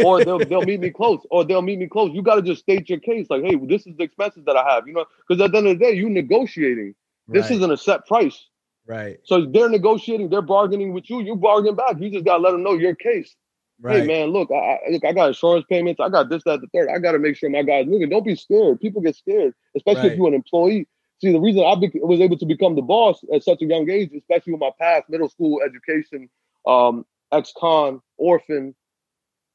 [0.04, 2.12] or they'll they'll meet me close, or they'll meet me close.
[2.14, 4.64] You got to just state your case, like, hey, this is the expenses that I
[4.74, 6.96] have, you know, because at the end of the day, you're negotiating.
[7.28, 7.42] Right.
[7.42, 8.48] This isn't a set price,
[8.86, 9.18] right?
[9.24, 11.22] So they're negotiating, they're bargaining with you.
[11.22, 12.00] You bargain back.
[12.00, 13.36] You just got to let them know your case.
[13.82, 14.02] Right.
[14.02, 16.00] Hey man, look, I, look, I got insurance payments.
[16.00, 16.88] I got this, that, the third.
[16.90, 18.08] I got to make sure my guys moving.
[18.08, 18.80] Don't be scared.
[18.80, 20.12] People get scared, especially right.
[20.14, 20.88] if you're an employee.
[21.22, 23.90] See, the reason I be- was able to become the boss at such a young
[23.90, 26.30] age, especially with my past middle school education,
[26.66, 28.76] um, ex-con, orphan,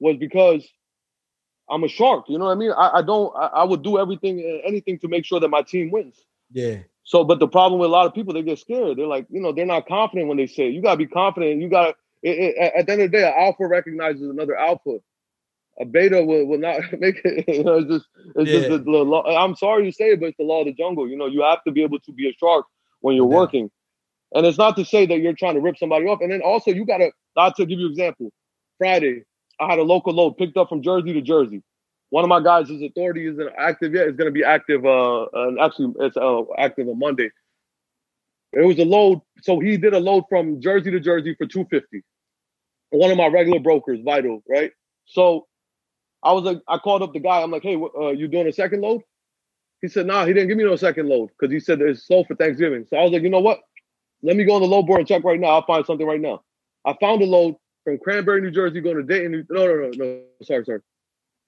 [0.00, 0.66] was because
[1.70, 2.24] I'm a shark.
[2.28, 2.72] You know what I mean?
[2.72, 3.32] I, I don't.
[3.36, 6.16] I, I, would do everything, uh, anything to make sure that my team wins.
[6.50, 6.78] Yeah.
[7.04, 8.98] So, but the problem with a lot of people, they get scared.
[8.98, 10.74] They're like, you know, they're not confident when they say it.
[10.74, 11.60] You gotta be confident.
[11.60, 11.94] You gotta.
[12.22, 14.98] It, it, at the end of the day, an alpha recognizes another alpha
[15.80, 17.48] a beta will, will not make it.
[17.48, 18.68] You know, it's just it's yeah.
[18.68, 19.24] just the, law.
[19.24, 21.08] I'm sorry to say it, but it's the law of the jungle.
[21.08, 22.66] You know, you have to be able to be a shark
[23.00, 23.36] when you're yeah.
[23.36, 23.70] working.
[24.32, 26.20] And it's not to say that you're trying to rip somebody off.
[26.20, 28.30] And then also you gotta not to give you an example.
[28.78, 29.24] Friday,
[29.60, 31.62] I had a local load picked up from Jersey to Jersey.
[32.08, 34.08] One of my guys, his authority isn't active yet.
[34.08, 34.84] It's gonna be active.
[34.84, 37.30] Uh, uh actually, it's uh, active on Monday.
[38.52, 42.02] It was a load, so he did a load from Jersey to Jersey for 250.
[42.90, 44.72] One of my regular brokers, Vital, right?
[45.06, 45.46] So
[46.22, 47.40] I was like, I called up the guy.
[47.42, 49.02] I'm like, hey, uh, you doing a second load?
[49.80, 52.26] He said, nah, he didn't give me no second load because he said it's sold
[52.26, 52.86] for Thanksgiving.
[52.90, 53.60] So I was like, you know what?
[54.22, 55.48] Let me go on the load board and check right now.
[55.48, 56.42] I'll find something right now.
[56.84, 59.32] I found a load from Cranbury, New Jersey, going to Dayton.
[59.32, 60.22] New- no, no, no, no.
[60.42, 60.80] Sorry, sorry.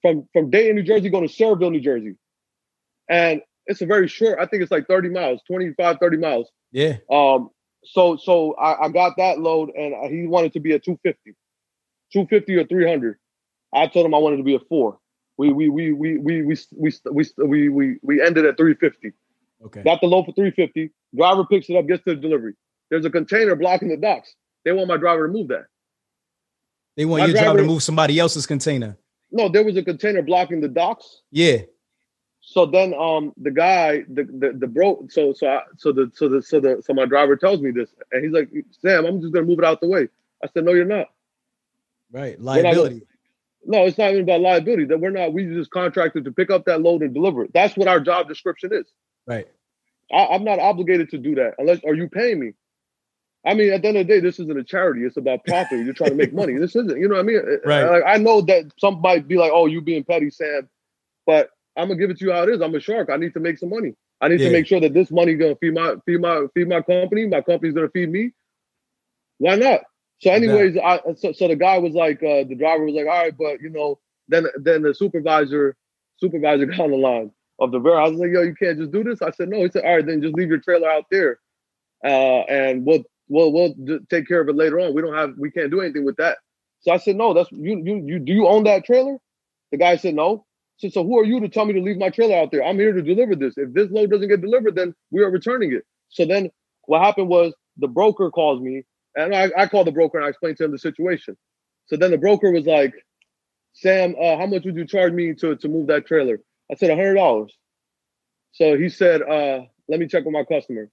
[0.03, 2.17] From from Dayton, New Jersey, going to Sayreville, New Jersey.
[3.09, 6.51] And it's a very short, I think it's like 30 miles, 25, 30 miles.
[6.73, 6.97] Yeah.
[7.11, 7.51] Um,
[7.85, 11.37] so so I, I got that load and he wanted to be a 250,
[12.13, 13.19] 250 or 300.
[13.75, 14.99] I told him I wanted to be a four.
[15.39, 19.13] We we we we we we we we we we, ended at 350.
[19.65, 19.83] Okay.
[19.83, 20.91] Got the load for 350.
[21.17, 22.55] Driver picks it up, gets to the delivery.
[22.91, 24.35] There's a container blocking the docks.
[24.65, 25.67] They want my driver to move that.
[26.97, 28.97] They want my your driver, driver to move somebody else's container.
[29.31, 31.23] No, there was a container blocking the docks.
[31.31, 31.59] Yeah.
[32.41, 36.29] So then, um, the guy, the the, the bro, so so I, so the so
[36.29, 39.33] the so the so my driver tells me this, and he's like, Sam, I'm just
[39.33, 40.09] gonna move it out the way.
[40.43, 41.07] I said, No, you're not.
[42.11, 43.03] Right, liability.
[43.65, 44.87] No, it's not even about liability.
[44.87, 45.33] That we're not.
[45.33, 47.53] We just contracted to pick up that load and deliver it.
[47.55, 48.87] That's what our job description is.
[49.27, 49.47] Right.
[50.13, 51.79] I, am not obligated to do that unless.
[51.85, 52.55] Are you paying me?
[53.45, 55.03] I mean, at the end of the day, this isn't a charity.
[55.03, 55.85] It's about profit.
[55.85, 56.57] You're trying to make money.
[56.59, 56.97] This isn't.
[56.97, 57.41] You know what I mean?
[57.65, 57.85] Right.
[57.85, 60.69] Like, I know that some might be like, "Oh, you being petty, Sam,"
[61.27, 62.61] but I'm gonna give it to you how it is.
[62.61, 63.11] I'm a shark.
[63.11, 63.95] I need to make some money.
[64.21, 64.49] I need yeah.
[64.49, 67.27] to make sure that this money gonna feed my feed my feed my company.
[67.27, 68.31] My company's gonna feed me.
[69.39, 69.81] Why not?
[70.21, 73.23] So, anyways, I so, so the guy was like, uh, the driver was like, all
[73.25, 75.77] right, but you know, then then the supervisor
[76.19, 78.09] supervisor got on the line of the warehouse.
[78.09, 79.21] I was like, yo, you can't just do this.
[79.21, 79.63] I said, no.
[79.63, 81.41] He said, all right, then just leave your trailer out there,
[82.05, 83.03] uh, and we'll
[83.33, 83.75] we'll we'll
[84.11, 84.95] take care of it later on.
[84.95, 86.39] We don't have we can't do anything with that.
[86.81, 87.35] So I said, no.
[87.35, 88.19] That's you you you.
[88.19, 89.19] Do you own that trailer?
[89.71, 90.45] The guy said, no.
[90.79, 92.65] So, who are you to tell me to leave my trailer out there?
[92.65, 93.55] I'm here to deliver this.
[93.57, 95.85] If this load doesn't get delivered, then we are returning it.
[96.09, 96.51] So then
[96.87, 100.31] what happened was the broker calls me and I, I called the broker and I
[100.31, 101.37] explained to him the situation.
[101.87, 102.95] So then the broker was like,
[103.75, 106.41] Sam, uh, how much would you charge me to, to move that trailer?
[106.71, 107.49] I said, $100.
[108.53, 110.91] So he said, uh, let me check with my customer.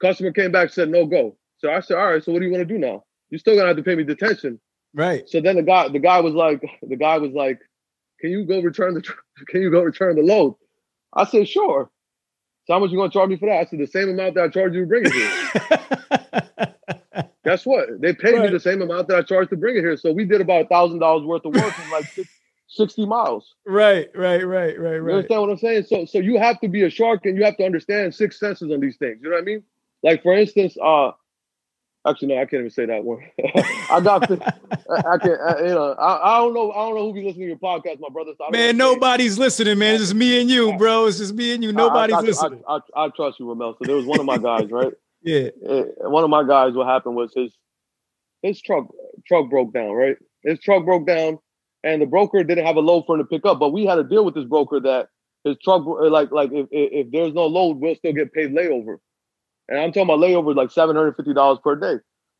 [0.00, 1.36] Customer came back said, no go.
[1.58, 3.04] So I said, all right, so what do you want to do now?
[3.30, 4.60] You're still gonna have to pay me detention.
[4.94, 5.28] Right.
[5.28, 7.60] So then the guy, the guy was like, the guy was like,
[8.20, 9.02] can you go return the,
[9.48, 10.54] can you go return the load?
[11.12, 11.90] I said, sure.
[12.66, 13.60] So how much you gonna charge me for that?
[13.60, 16.74] I said, the same amount that I charged you to bring it here.
[17.44, 18.00] Guess what?
[18.00, 18.44] They paid right.
[18.44, 19.96] me the same amount that I charged to bring it here.
[19.96, 22.04] So we did about a thousand dollars worth of work in like
[22.68, 23.54] 60 miles.
[23.66, 25.10] Right, right, right, right, right.
[25.10, 25.84] You understand what I'm saying?
[25.84, 28.70] So so you have to be a shark and you have to understand six senses
[28.70, 29.20] on these things.
[29.22, 29.62] You know what I mean?
[30.02, 31.12] Like for instance, uh
[32.08, 33.20] actually no, I can't even say that one.
[33.90, 34.52] I got I,
[34.88, 37.44] I can't I, you know, I, I don't know, I don't know who be listening
[37.44, 38.32] to your podcast, my brother.
[38.50, 39.94] Man, nobody's listening, man.
[39.94, 41.06] It's just me and you, bro.
[41.06, 41.72] It's just me and you.
[41.72, 42.62] Nobody's I, listening.
[42.68, 43.74] I, I, trust you, Ramel.
[43.74, 44.92] So there was one of my guys, right?
[45.20, 45.48] Yeah.
[45.68, 47.52] Eh, one of my guys, what happened was his
[48.42, 48.86] his truck
[49.26, 50.16] truck broke down, right?
[50.44, 51.40] His truck broke down,
[51.82, 53.58] and the broker didn't have a load for him to pick up.
[53.58, 55.08] But we had to deal with this broker that
[55.44, 58.98] his truck, like like if if there's no load, we'll still get paid layover.
[59.68, 61.96] And I'm talking about layover like seven hundred fifty dollars per day.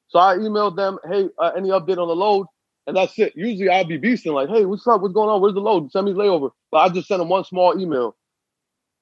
[0.08, 2.46] So I emailed them, hey, uh, any update on the load?
[2.86, 3.34] And that's it.
[3.36, 5.02] Usually I'll be beasting like, hey, what's up?
[5.02, 5.42] What's going on?
[5.42, 5.92] Where's the load?
[5.92, 6.50] Send me layover.
[6.70, 8.16] But I just sent them one small email,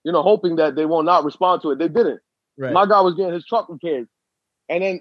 [0.03, 1.79] you know, hoping that they will not respond to it.
[1.79, 2.21] They didn't.
[2.59, 2.73] Right.
[2.73, 4.09] My guy was getting his truck repaired.
[4.69, 5.01] And then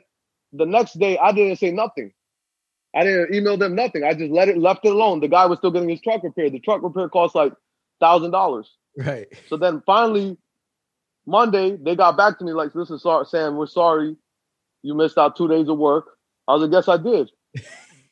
[0.54, 2.14] the next day, I didn't say nothing.
[2.96, 4.04] I didn't email them nothing.
[4.04, 5.20] I just let it left it alone.
[5.20, 6.54] The guy was still getting his truck repaired.
[6.54, 7.54] The truck repair cost like
[8.00, 8.72] thousand dollars.
[8.98, 9.28] Right.
[9.50, 10.38] So then finally,
[11.26, 14.16] Monday they got back to me like, "Listen, sorry, Sam, we're sorry.
[14.84, 16.06] You missed out two days of work."
[16.48, 17.32] I was like, "Yes, I did."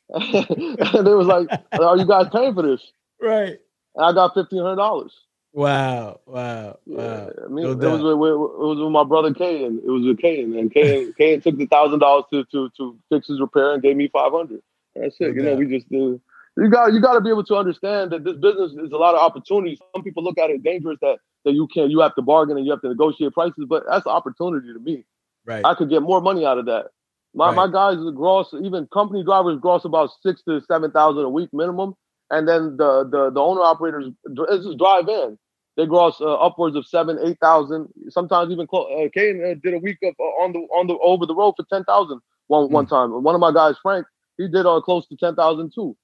[0.10, 2.82] and they was like, "Are you guys paying for this?"
[3.20, 3.58] Right.
[3.94, 5.14] And I got fifteen hundred dollars.
[5.54, 6.20] Wow!
[6.26, 6.78] Wow!
[6.84, 7.30] Wow!
[7.44, 9.80] I mean, no it, was with, it was with my brother Kane.
[9.84, 13.28] It was with Kane, and Kane Kane took the thousand dollars to to to fix
[13.28, 14.62] his repair and gave me five hundred.
[14.96, 15.28] That's it.
[15.28, 16.20] No you know, we just do.
[16.56, 19.14] You got you got to be able to understand that this business is a lot
[19.14, 19.80] of opportunities.
[19.94, 22.64] Some people look at it dangerous that that you can't you have to bargain and
[22.64, 25.04] you have to negotiate prices, but that's an opportunity to me.
[25.44, 25.64] Right.
[25.64, 26.86] I could get more money out of that.
[27.34, 27.56] My right.
[27.56, 31.94] my guys gross even company drivers gross about six to seven thousand a week minimum,
[32.30, 35.36] and then the the the owner operators this is drive in
[35.76, 37.88] they gross uh, upwards of seven, eight thousand.
[38.08, 38.86] Sometimes even close.
[38.92, 41.54] Uh, Kane uh, did a week of uh, on the on the over the road
[41.56, 42.70] for ten thousand one mm.
[42.70, 43.22] one time.
[43.22, 44.06] One of my guys, Frank,
[44.38, 45.96] he did uh, close to ten thousand too.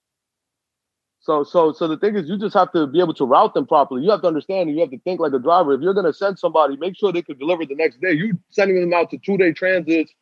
[1.21, 3.67] So so so the thing is, you just have to be able to route them
[3.67, 4.03] properly.
[4.03, 5.75] You have to understand, and you have to think like a driver.
[5.75, 8.13] If you're going to send somebody, make sure they can deliver the next day.
[8.13, 10.13] You sending them out to two day transits.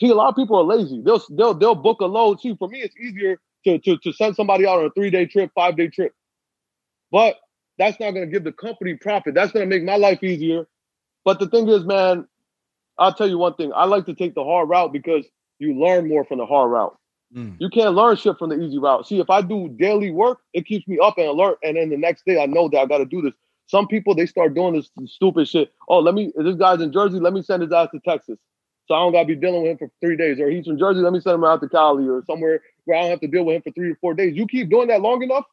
[0.00, 1.00] See, a lot of people are lazy.
[1.02, 2.40] They'll they'll they'll book a load.
[2.40, 5.26] See, for me, it's easier to to to send somebody out on a three day
[5.26, 6.12] trip, five day trip.
[7.12, 7.36] But
[7.78, 9.34] that's not going to give the company profit.
[9.34, 10.66] That's going to make my life easier.
[11.24, 12.26] But the thing is, man,
[12.98, 13.72] I'll tell you one thing.
[13.74, 15.24] I like to take the hard route because
[15.58, 16.96] you learn more from the hard route.
[17.34, 17.56] Mm.
[17.58, 19.06] You can't learn shit from the easy route.
[19.06, 21.58] See, if I do daily work, it keeps me up and alert.
[21.62, 23.32] And then the next day, I know that I got to do this.
[23.66, 25.72] Some people they start doing this stupid shit.
[25.88, 26.32] Oh, let me.
[26.36, 27.18] This guy's in Jersey.
[27.18, 28.38] Let me send his ass to Texas,
[28.86, 30.38] so I don't got to be dealing with him for three days.
[30.38, 31.00] Or he's from Jersey.
[31.00, 33.44] Let me send him out to Cali or somewhere where I don't have to deal
[33.44, 34.36] with him for three or four days.
[34.36, 35.44] You keep doing that long enough,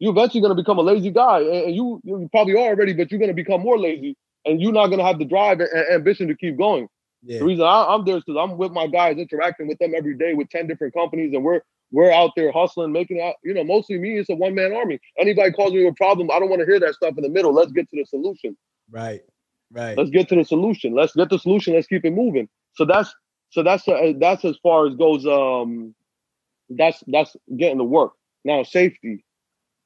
[0.00, 3.20] you're eventually to become a lazy guy, and you you probably are already, but you're
[3.20, 4.16] to become more lazy,
[4.46, 6.88] and you're not to have the drive and, ambition to keep going.
[7.22, 7.40] Yeah.
[7.40, 10.16] The reason I, am there is because I'm with my guys, interacting with them every
[10.16, 11.60] day with ten different companies, and we're
[11.92, 13.34] we're out there hustling, making out.
[13.42, 14.18] You know, mostly me.
[14.18, 15.00] It's a one man army.
[15.18, 17.52] Anybody calls me a problem, I don't want to hear that stuff in the middle.
[17.52, 18.56] Let's get to the solution.
[18.90, 19.22] Right.
[19.72, 19.96] Right.
[19.96, 20.94] Let's get to the solution.
[20.94, 21.74] Let's get the solution.
[21.74, 22.48] Let's keep it moving.
[22.74, 23.14] So that's
[23.50, 25.26] so that's uh, that's as far as goes.
[25.26, 25.94] Um,
[26.70, 28.12] that's that's getting the work.
[28.44, 29.24] Now safety.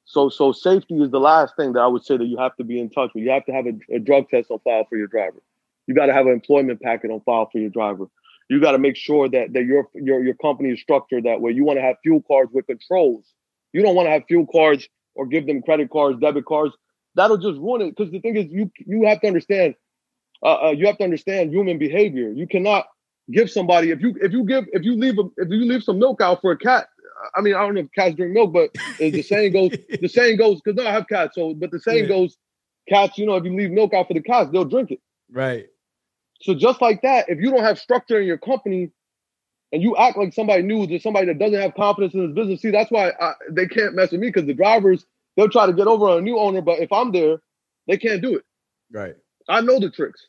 [0.05, 2.63] So so safety is the last thing that I would say that you have to
[2.63, 3.23] be in touch with.
[3.23, 5.41] You have to have a, a drug test on file for your driver.
[5.87, 8.05] You got to have an employment packet on file for your driver.
[8.49, 11.51] You got to make sure that that your your your company is structured that way.
[11.51, 13.25] You want to have fuel cards with controls.
[13.73, 16.75] You don't want to have fuel cards or give them credit cards, debit cards.
[17.15, 17.95] That'll just ruin it.
[17.95, 19.75] Because the thing is, you you have to understand.
[20.43, 22.31] Uh, uh, you have to understand human behavior.
[22.31, 22.85] You cannot
[23.31, 25.97] give somebody if you if you give if you leave a, if you leave some
[25.97, 26.87] milk out for a cat.
[27.33, 29.71] I mean, I don't know if cats drink milk, but the saying goes
[30.01, 31.35] the saying goes because no, I have cats.
[31.35, 32.09] So, but the saying yeah.
[32.09, 32.37] goes,
[32.87, 33.17] cats.
[33.17, 34.99] You know, if you leave milk out for the cats, they'll drink it.
[35.31, 35.67] Right.
[36.41, 38.91] So just like that, if you don't have structure in your company,
[39.71, 42.61] and you act like somebody new, there's somebody that doesn't have confidence in his business.
[42.61, 45.05] See, that's why I, they can't mess with me because the drivers
[45.35, 47.41] they'll try to get over on a new owner, but if I'm there,
[47.87, 48.43] they can't do it.
[48.91, 49.15] Right.
[49.49, 50.27] I know the tricks.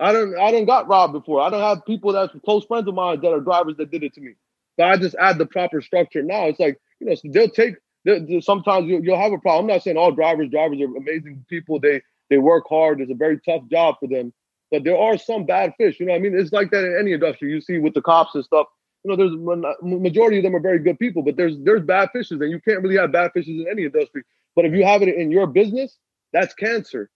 [0.00, 1.40] I don't I don't got robbed before.
[1.40, 4.14] I don't have people that's close friends of mine that are drivers that did it
[4.14, 4.34] to me.
[4.76, 6.46] But I just add the proper structure now.
[6.46, 9.66] It's like, you know, they'll take they'll, sometimes you'll, you'll have a problem.
[9.66, 11.78] I'm not saying all drivers, drivers are amazing people.
[11.78, 13.00] They they work hard.
[13.00, 14.32] It's a very tough job for them.
[14.70, 16.00] But there are some bad fish.
[16.00, 16.36] You know I mean?
[16.36, 17.50] It's like that in any industry.
[17.50, 18.66] You see with the cops and stuff.
[19.04, 22.40] You know, there's majority of them are very good people, but there's there's bad fishes,
[22.40, 24.22] and you can't really have bad fishes in any industry.
[24.56, 25.98] But if you have it in your business,
[26.32, 27.10] that's cancer.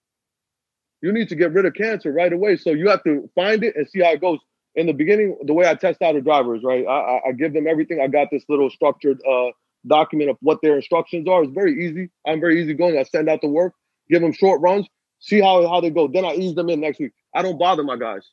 [1.01, 2.57] You need to get rid of cancer right away.
[2.57, 4.39] So you have to find it and see how it goes.
[4.75, 6.85] In the beginning, the way I test out the drivers, right?
[6.85, 7.99] I, I give them everything.
[8.01, 9.47] I got this little structured uh,
[9.87, 11.43] document of what their instructions are.
[11.43, 12.09] It's very easy.
[12.27, 12.97] I'm very easy going.
[12.97, 13.73] I send out the work,
[14.09, 14.87] give them short runs,
[15.19, 16.07] see how, how they go.
[16.07, 17.13] Then I ease them in next week.
[17.35, 18.27] I don't bother my guys.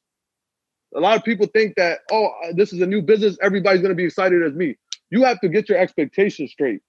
[0.94, 3.36] A lot of people think that, oh, uh, this is a new business.
[3.42, 4.76] Everybody's going to be excited as me.
[5.10, 6.80] You have to get your expectations straight.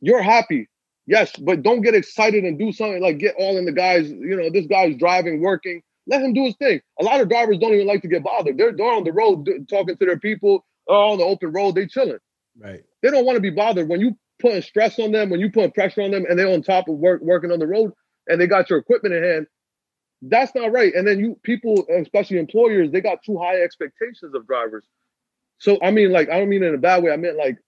[0.00, 0.68] You're happy.
[1.06, 4.08] Yes, but don't get excited and do something like get all in the guys.
[4.10, 5.82] You know, this guy's driving, working.
[6.06, 6.80] Let him do his thing.
[7.00, 8.56] A lot of drivers don't even like to get bothered.
[8.58, 11.74] They're, they're on the road talking to their people, or on the open road.
[11.74, 12.18] They chilling.
[12.58, 12.84] Right.
[13.02, 15.72] They don't want to be bothered when you putting stress on them, when you putting
[15.72, 17.92] pressure on them, and they're on top of work working on the road,
[18.28, 19.46] and they got your equipment in hand.
[20.26, 20.94] That's not right.
[20.94, 24.84] And then you people, especially employers, they got too high expectations of drivers.
[25.58, 27.12] So I mean, like, I don't mean in a bad way.
[27.12, 27.58] I meant like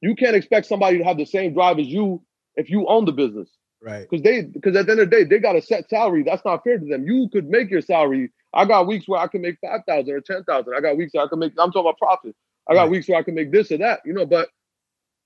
[0.00, 2.22] you can't expect somebody to have the same drive as you
[2.56, 3.48] if you own the business.
[3.82, 4.06] Right.
[4.08, 6.22] Because they because at the end of the day, they got a set salary.
[6.22, 7.06] That's not fair to them.
[7.06, 8.30] You could make your salary.
[8.52, 10.74] I got weeks where I can make five thousand or ten thousand.
[10.76, 11.52] I got weeks where I can make.
[11.58, 12.34] I'm talking about profit.
[12.68, 12.90] I got right.
[12.90, 14.00] weeks where I can make this or that.
[14.04, 14.48] You know, but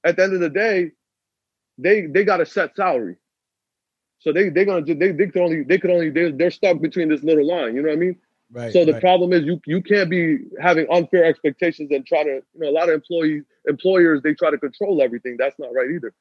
[0.05, 0.93] at the end of the day,
[1.79, 3.17] they they got a set salary.
[4.21, 7.09] So they they're gonna they they could only they could only they're, they're stuck between
[7.09, 7.75] this little line.
[7.75, 8.17] You know what I mean?
[8.53, 8.73] Right.
[8.73, 9.01] So the right.
[9.01, 12.73] problem is you you can't be having unfair expectations and try to you know a
[12.73, 15.37] lot of employees employers they try to control everything.
[15.39, 16.13] That's not right either.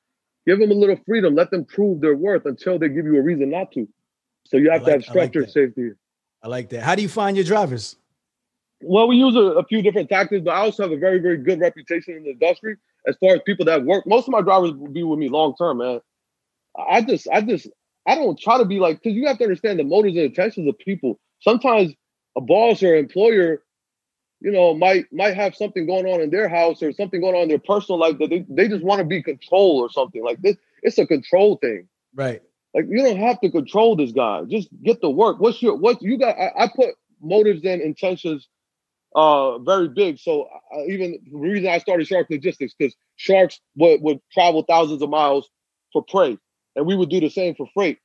[0.48, 1.36] Give them a little freedom.
[1.36, 3.88] Let them prove their worth until they give you a reason not to.
[4.46, 5.92] So you have like, to have structure like safety.
[6.42, 6.84] I like that.
[6.84, 7.98] How do you find your drivers?
[8.82, 11.38] Well, we use a, a, few different tactics, but I also have a very, very
[11.38, 12.78] good reputation in the industry
[13.08, 14.08] as far as people that work.
[14.08, 16.00] Most of my drivers will be with me long term, man.
[16.90, 17.68] I just, I just,
[18.10, 20.68] I don't try to be like because you have to understand the motives and intentions
[20.68, 21.20] of people.
[21.42, 21.94] Sometimes
[22.38, 23.64] a boss or employer
[24.42, 27.44] you know, might might have something going on in their house or something going on
[27.44, 30.42] in their personal life that they, they just want to be controlled or something like
[30.42, 30.56] this.
[30.82, 31.88] It's a control thing.
[32.16, 32.42] Right.
[32.74, 34.44] Like you don't have to control this guy.
[34.46, 35.40] Just get the work.
[35.40, 36.38] What's your what you got?
[36.38, 38.48] I, I put motives and intentions
[39.16, 40.20] uh very big.
[40.20, 45.02] So uh, even the reason I started Shark Logistics because sharks would, would travel thousands
[45.02, 45.50] of miles
[45.92, 46.38] for prey,
[46.80, 48.00] and we would do the same for freight.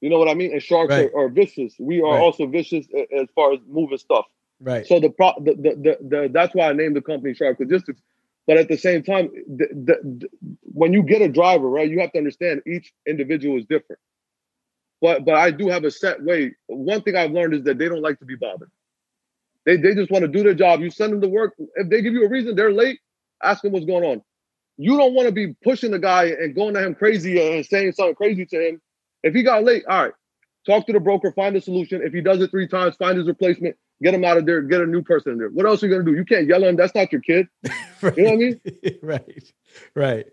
[0.00, 0.52] You know what I mean?
[0.52, 1.10] And sharks right.
[1.14, 1.74] are, are, vicious.
[1.78, 2.20] We are right.
[2.20, 4.24] also vicious as far as moving stuff.
[4.58, 4.86] Right.
[4.86, 8.00] So the pro the, the, the, the that's why I named the company Shark Logistics.
[8.46, 10.28] But at the same time, the, the,
[10.62, 14.00] when you get a driver, right, you have to understand each individual is different.
[15.00, 16.54] But but I do have a set way.
[16.66, 18.70] One thing I've learned is that they don't like to be bothered.
[19.66, 20.80] They they just want to do their job.
[20.80, 21.54] You send them to work.
[21.76, 23.00] If they give you a reason they're late,
[23.42, 24.22] ask them what's going on.
[24.76, 27.92] You don't want to be pushing the guy and going to him crazy and saying
[27.92, 28.80] something crazy to him.
[29.22, 30.12] If he got late, all right,
[30.66, 32.02] talk to the broker, find a solution.
[32.02, 33.76] If he does it three times, find his replacement.
[34.02, 34.60] Get him out of there.
[34.62, 35.48] Get a new person in there.
[35.48, 36.14] What else are you gonna do?
[36.14, 36.76] You can't yell at him.
[36.76, 37.48] That's not your kid.
[38.02, 38.16] right.
[38.16, 38.60] You know what I mean?
[39.02, 39.52] right.
[39.94, 40.26] Right.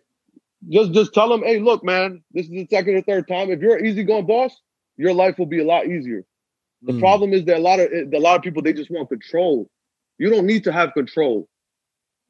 [0.70, 3.52] Just just tell him, hey, look, man, this is the second or third time.
[3.52, 4.60] If you're an easygoing boss,
[4.98, 6.26] your life will be a lot easier.
[6.84, 7.00] The mm.
[7.00, 9.70] problem is that a lot of a lot of people they just want control.
[10.18, 11.48] You don't need to have control.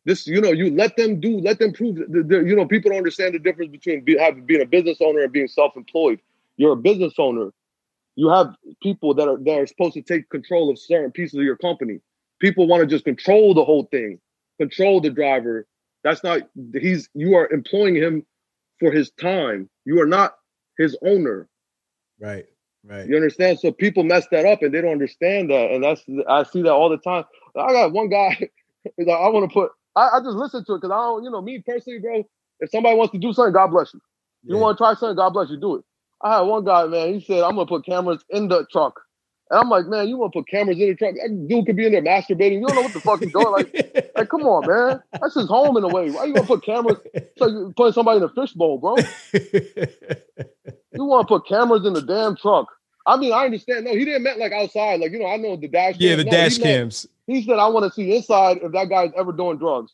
[0.05, 1.95] This, you know, you let them do, let them prove.
[1.95, 4.97] The, the, you know, people don't understand the difference between be, having, being a business
[4.99, 6.19] owner and being self-employed.
[6.57, 7.51] You're a business owner
[8.15, 11.43] you have people that are that are supposed to take control of certain pieces of
[11.43, 11.99] your company.
[12.39, 14.19] People want to just control the whole thing,
[14.59, 15.67] control the driver.
[16.03, 16.41] That's not
[16.73, 18.25] he's you are employing him
[18.79, 19.69] for his time.
[19.85, 20.35] You are not
[20.77, 21.47] his owner.
[22.19, 22.45] Right.
[22.83, 23.07] Right.
[23.07, 23.59] You understand?
[23.59, 25.71] So people mess that up and they don't understand that.
[25.71, 27.23] And that's I see that all the time.
[27.55, 28.49] I got one guy
[28.97, 31.29] like, I want to put I, I, just listen to it because I don't, you
[31.29, 32.23] know, me personally, bro.
[32.59, 34.01] If somebody wants to do something, God bless you.
[34.43, 34.61] You yeah.
[34.61, 35.85] want to try something, God bless you, do it.
[36.23, 37.13] I had one guy, man.
[37.13, 39.01] He said, "I'm gonna put cameras in the truck,
[39.49, 41.15] And I'm like, man, you want to put cameras in the truck?
[41.15, 42.59] That dude could be in there masturbating.
[42.59, 43.49] You don't know what the fuck he's doing.
[43.51, 45.01] Like, like, come on, man.
[45.19, 46.11] That's his home in a way.
[46.11, 46.97] Why you gonna put cameras?
[47.13, 48.97] It's like putting somebody in a fishbowl, bro.
[50.93, 52.67] you want to put cameras in the damn truck.
[53.05, 53.85] I mean, I understand.
[53.85, 54.99] No, he didn't meant like outside.
[54.99, 55.93] Like, you know, I know the dash.
[55.93, 56.01] Cams.
[56.01, 57.07] Yeah, the no, dash he meant, cams.
[57.31, 59.93] He said, I want to see inside if that guy's ever doing drugs.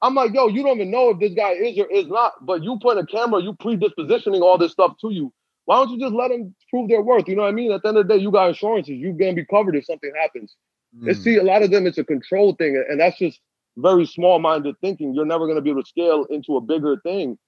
[0.00, 2.62] I'm like, yo, you don't even know if this guy is or is not, but
[2.62, 5.32] you put a camera, you predispositioning all this stuff to you.
[5.64, 7.28] Why don't you just let them prove their worth?
[7.28, 7.70] You know what I mean?
[7.70, 8.96] At the end of the day, you got insurances.
[8.96, 10.56] You're gonna be covered if something happens.
[10.98, 11.08] Mm.
[11.08, 13.38] And see, a lot of them, it's a control thing, and that's just
[13.76, 15.14] very small-minded thinking.
[15.14, 17.38] You're never gonna be able to scale into a bigger thing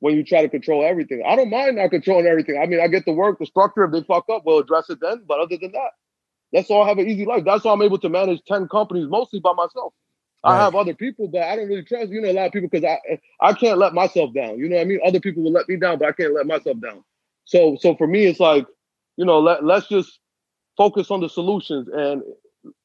[0.00, 1.22] when you try to control everything.
[1.26, 2.58] I don't mind not controlling everything.
[2.62, 3.84] I mean, I get the work, the structure.
[3.84, 5.22] If they fuck up, we'll address it then.
[5.26, 5.92] But other than that,
[6.52, 7.44] that's why I have an easy life.
[7.44, 9.92] That's why I'm able to manage ten companies mostly by myself.
[10.44, 10.54] Right.
[10.54, 12.68] I have other people, but I don't really trust you know a lot of people
[12.70, 14.58] because I I can't let myself down.
[14.58, 15.00] You know what I mean?
[15.04, 17.04] Other people will let me down, but I can't let myself down.
[17.44, 18.66] So so for me, it's like,
[19.16, 20.18] you know, let, let's just
[20.76, 21.88] focus on the solutions.
[21.92, 22.22] And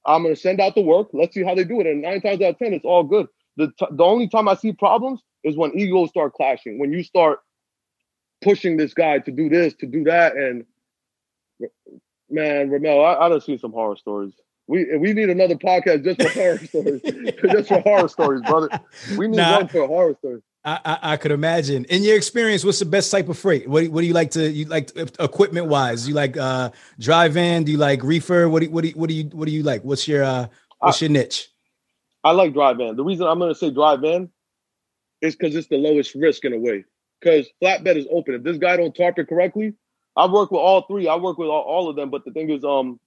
[0.06, 1.08] I'm gonna send out the work.
[1.14, 1.88] Let's see how they do it.
[1.88, 3.28] And nine times out of ten, it's all good.
[3.58, 6.78] The t- the only time I see problems is when egos start clashing.
[6.78, 7.40] When you start
[8.42, 10.66] pushing this guy to do this, to do that, and
[12.30, 14.34] man, Ramel, I, I done seen some horror stories.
[14.68, 17.02] We we need another podcast just for horror stories,
[17.52, 18.70] just for horror stories, brother.
[19.18, 20.42] We need nah, one for horror stories.
[20.64, 21.86] I, I, I, could imagine.
[21.86, 23.70] In your experience, what's the best type of freight?
[23.70, 26.08] What, what do you like to you like equipment wise?
[26.08, 27.64] You like uh dry van?
[27.64, 28.50] Do you like reefer?
[28.50, 29.84] What do, what do you, what do you what do you like?
[29.84, 30.48] What's your uh
[30.80, 31.50] what's I, your niche?
[32.24, 32.96] I like dry van.
[32.96, 34.30] The reason I'm going to say dry van
[35.22, 36.84] is because it's the lowest risk in a way.
[37.22, 38.34] Because flatbed is open.
[38.34, 39.74] If this guy don't tarp it correctly,
[40.16, 41.08] I work with all three.
[41.08, 42.10] I work with all, all of them.
[42.10, 43.00] But the thing is, um,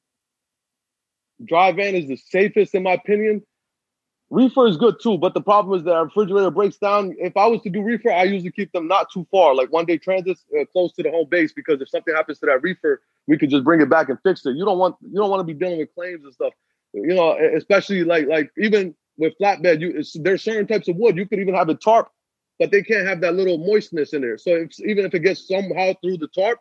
[1.44, 3.42] dry van is the safest in my opinion
[4.30, 7.16] Reefer is good too, but the problem is that our refrigerator breaks down.
[7.18, 9.86] If I was to do reefer, I usually keep them not too far, like one
[9.86, 13.00] day transits uh, close to the home base, because if something happens to that reefer,
[13.26, 14.54] we could just bring it back and fix it.
[14.54, 16.52] You don't want you don't want to be dealing with claims and stuff.
[16.92, 21.26] You know, especially like like even with flatbed, you there's certain types of wood you
[21.26, 22.10] could even have a tarp,
[22.58, 24.36] but they can't have that little moistness in there.
[24.36, 26.58] So if, even if it gets somehow through the tarp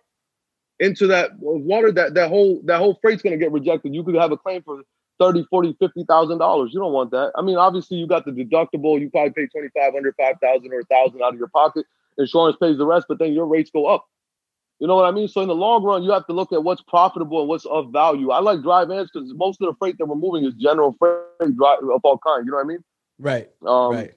[0.80, 3.94] into that water, that that whole that whole freight's gonna get rejected.
[3.94, 4.82] You could have a claim for
[5.20, 6.72] 30, 40, 50,000 dollars.
[6.74, 7.32] You don't want that.
[7.36, 9.00] I mean, obviously you got the deductible.
[9.00, 11.86] You probably pay 2,500, 5,000 or 1,000 out of your pocket.
[12.18, 14.06] Insurance pays the rest, but then your rates go up.
[14.80, 15.28] You know what I mean?
[15.28, 17.92] So in the long run, you have to look at what's profitable and what's of
[17.92, 18.30] value.
[18.30, 21.56] I like dry vans because most of the freight that we're moving is general freight
[21.56, 22.46] dry, of all kinds.
[22.46, 22.84] You know what I mean?
[23.18, 23.50] Right.
[23.66, 24.14] Um, right.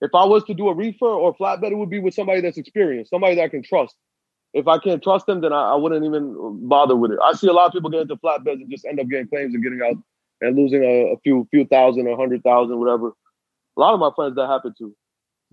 [0.00, 2.58] If I was to do a reefer or flatbed, it would be with somebody that's
[2.58, 3.96] experienced, somebody that I can trust.
[4.54, 7.18] If I can't trust them, then I, I wouldn't even bother with it.
[7.22, 9.54] I see a lot of people get into flatbeds and just end up getting claims
[9.54, 9.96] and getting out
[10.40, 13.08] and losing a, a few few thousand, a hundred thousand, whatever.
[13.08, 14.94] A lot of my friends that happened to.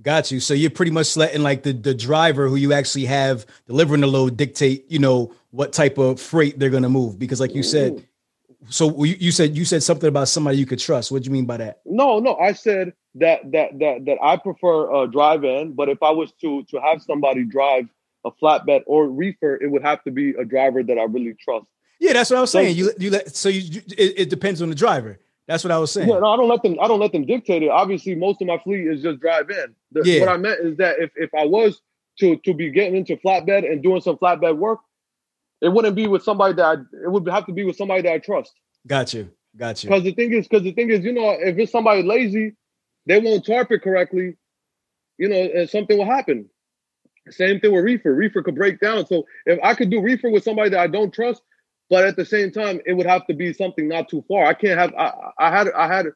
[0.02, 0.40] Got you.
[0.40, 4.08] So you're pretty much letting like the, the driver who you actually have delivering the
[4.08, 7.18] load dictate, you know, what type of freight they're gonna move.
[7.18, 8.70] Because like you said, mm-hmm.
[8.70, 11.12] so you, you said you said something about somebody you could trust.
[11.12, 11.80] What do you mean by that?
[11.86, 15.88] No, no, I said that that that that I prefer uh, a dry van, but
[15.88, 17.88] if I was to to have somebody drive
[18.26, 21.68] a flatbed or reefer, it would have to be a driver that I really trust.
[22.00, 22.76] Yeah, that's what I was saying.
[22.76, 25.20] You you let so you, you it, it, depends on the driver.
[25.48, 26.10] That's what I was saying.
[26.10, 26.78] Yeah, no, I don't let them.
[26.82, 27.70] I don't let them dictate it.
[27.70, 29.76] Obviously, most of my fleet is just dry van.
[29.92, 30.20] The, yeah.
[30.22, 31.82] What I meant is that if if I was
[32.20, 34.80] to to be getting into flatbed and doing some flatbed work,
[35.62, 36.74] it wouldn't be with somebody that I,
[37.04, 38.54] it would have to be with somebody that I trust.
[38.88, 39.32] Got you.
[39.56, 39.90] Got you.
[39.90, 42.56] Because the thing is, because the thing is, you know, if it's somebody lazy,
[43.06, 44.36] they won't tarp it correctly.
[45.18, 46.50] You know, and something will happen.
[47.30, 48.14] Same thing with reefer.
[48.14, 49.06] Reefer could break down.
[49.08, 51.42] So if I could do reefer with somebody that I don't trust,
[51.90, 54.46] but at the same time, it would have to be something not too far.
[54.46, 54.94] I can't have.
[54.96, 55.68] I, I had.
[55.72, 56.08] I had.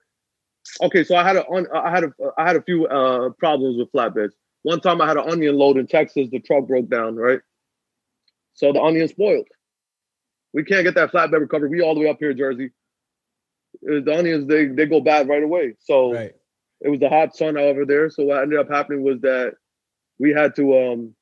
[0.82, 1.46] Okay, so I had a.
[1.74, 2.14] I had a.
[2.38, 4.32] I had a few uh, problems with flatbeds.
[4.64, 6.28] One time, I had an onion load in Texas.
[6.32, 7.16] The truck broke down.
[7.16, 7.40] Right.
[8.54, 9.48] So the onion spoiled.
[10.54, 11.72] We can't get that flatbed recovered.
[11.72, 12.72] We all the way up here, Jersey.
[13.82, 15.76] The onions they they go bad right away.
[15.80, 16.34] So right.
[16.82, 18.10] it was the hot sun over there.
[18.10, 19.54] So what ended up happening was that
[20.20, 21.16] we had to um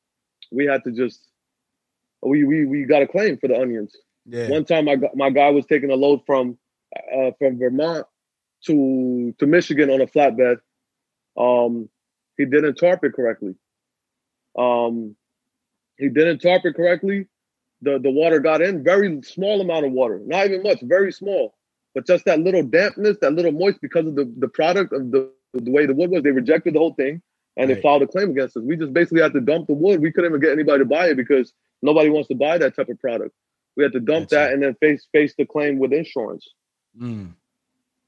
[0.52, 1.22] we had to just
[2.22, 3.96] we we we got a claim for the onions.
[4.26, 4.50] Yeah.
[4.50, 6.58] One time, my my guy was taking a load from
[6.96, 8.06] uh, from Vermont
[8.66, 10.58] to to Michigan on a flatbed.
[11.38, 11.90] Um,
[12.38, 13.56] he didn't tarp it correctly.
[14.58, 15.16] Um,
[15.98, 17.28] he didn't tarp it correctly.
[17.82, 21.56] The the water got in very small amount of water, not even much, very small,
[21.94, 25.32] but just that little dampness, that little moist because of the the product of the
[25.54, 26.24] the way the wood was.
[26.24, 27.22] They rejected the whole thing
[27.58, 27.76] and right.
[27.76, 28.64] they filed a claim against us.
[28.64, 30.02] We just basically had to dump the wood.
[30.02, 32.90] We couldn't even get anybody to buy it because nobody wants to buy that type
[32.90, 33.36] of product.
[33.76, 36.48] We had to dump that and then face face the claim with insurance.
[37.00, 37.34] Mm.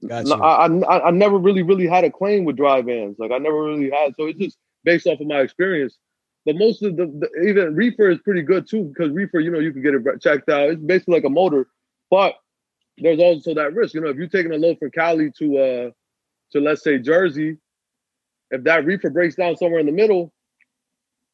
[0.07, 0.35] Gotcha.
[0.35, 3.17] I, I I never really really had a claim with dry vans.
[3.19, 4.15] Like I never really had.
[4.15, 5.97] So it's just based off of my experience.
[6.45, 9.59] But most of the, the even reefer is pretty good too because reefer, you know,
[9.59, 10.69] you can get it checked out.
[10.69, 11.67] It's basically like a motor.
[12.09, 12.35] But
[12.97, 13.93] there's also that risk.
[13.93, 15.91] You know, if you're taking a load from Cali to uh
[16.51, 17.57] to let's say Jersey,
[18.51, 20.33] if that reefer breaks down somewhere in the middle,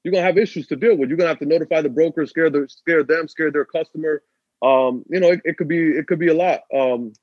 [0.03, 1.09] you're gonna have issues to deal with.
[1.09, 4.21] You're gonna have to notify the broker, scare the scare them, scare their customer.
[4.61, 6.61] Um, you know, it, it could be it could be a lot.
[6.73, 7.13] Um,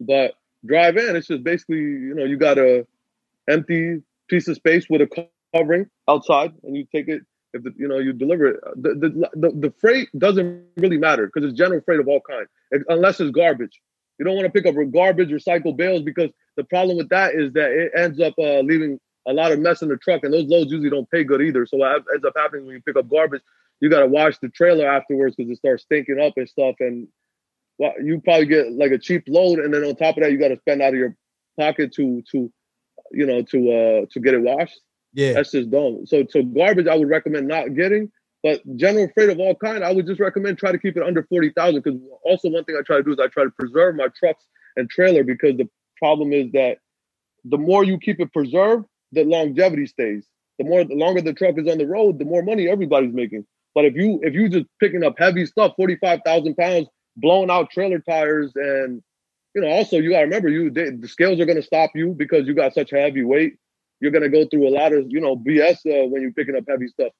[0.00, 0.34] but
[0.64, 2.86] dry van, it's just basically, you know, you got a
[3.48, 7.22] empty piece of space with a covering outside, and you take it.
[7.52, 11.26] If the, you know you deliver it, the the, the, the freight doesn't really matter
[11.26, 12.48] because it's general freight of all kinds,
[12.88, 13.80] unless it's garbage.
[14.18, 17.52] You don't want to pick up garbage, recycle bales because the problem with that is
[17.52, 20.46] that it ends up uh, leaving a lot of mess in the truck, and those
[20.46, 21.66] loads usually don't pay good either.
[21.66, 23.42] So what ends up happening when you pick up garbage,
[23.80, 26.76] you got to wash the trailer afterwards because it starts stinking up and stuff.
[26.80, 27.08] And
[27.78, 30.38] well, you probably get like a cheap load, and then on top of that, you
[30.38, 31.16] got to spend out of your
[31.58, 32.52] pocket to to
[33.12, 34.80] you know to uh to get it washed.
[35.12, 36.06] Yeah, that's just dumb.
[36.06, 38.10] So so garbage, I would recommend not getting.
[38.42, 41.24] But general freight of all kind, I would just recommend try to keep it under
[41.24, 41.82] forty thousand.
[41.82, 44.44] Because also one thing I try to do is I try to preserve my trucks
[44.76, 45.68] and trailer because the
[45.98, 46.78] problem is that
[47.44, 50.26] the more you keep it preserved, the longevity stays.
[50.58, 53.46] The more the longer the truck is on the road, the more money everybody's making.
[53.74, 57.50] But if you if you just picking up heavy stuff, forty five thousand pounds, blown
[57.50, 59.02] out trailer tires, and
[59.54, 61.90] you know also you got to remember you they, the scales are going to stop
[61.94, 63.56] you because you got such heavy weight.
[64.00, 66.56] You're going to go through a lot of you know BS uh, when you're picking
[66.56, 67.12] up heavy stuff.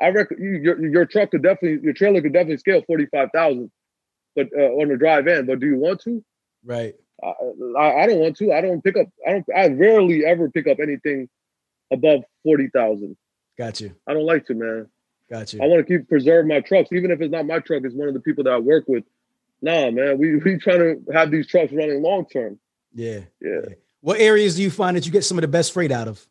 [0.00, 3.70] I reckon your your truck could definitely your trailer could definitely scale forty five thousand,
[4.36, 5.46] but uh, on the dry van.
[5.46, 6.22] But do you want to?
[6.64, 6.94] Right.
[7.22, 8.52] I, I, don't want to.
[8.52, 9.06] I don't pick up.
[9.26, 9.46] I don't.
[9.54, 11.28] I rarely ever pick up anything
[11.92, 13.16] above forty thousand.
[13.56, 13.94] Got you.
[14.06, 14.88] I don't like to, man.
[15.30, 15.62] Got you.
[15.62, 17.82] I want to keep preserve my trucks, even if it's not my truck.
[17.84, 19.04] It's one of the people that I work with.
[19.60, 20.18] Nah, man.
[20.18, 22.58] We we trying to have these trucks running long term.
[22.92, 23.20] Yeah.
[23.40, 23.60] yeah.
[23.68, 23.74] Yeah.
[24.00, 26.26] What areas do you find that you get some of the best freight out of?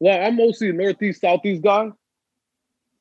[0.00, 1.90] Well, I'm mostly a northeast, southeast guy.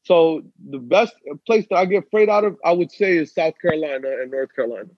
[0.03, 1.13] So the best
[1.45, 4.55] place that I get freight out of, I would say, is South Carolina and North
[4.55, 4.89] Carolina.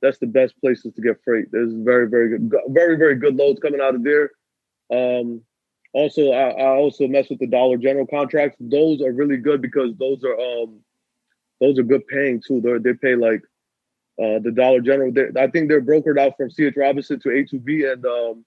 [0.00, 1.46] That's the best places to get freight.
[1.50, 4.30] There's very, very good, very, very good loads coming out of there.
[4.90, 5.42] Um,
[5.92, 8.56] also, I, I, also mess with the Dollar General contracts.
[8.60, 10.80] Those are really good because those are um,
[11.60, 12.60] those are good paying too.
[12.60, 13.42] They they pay like
[14.22, 15.12] uh, the Dollar General.
[15.12, 18.44] They, I think they're brokered out from CH Robinson to A2B, and um,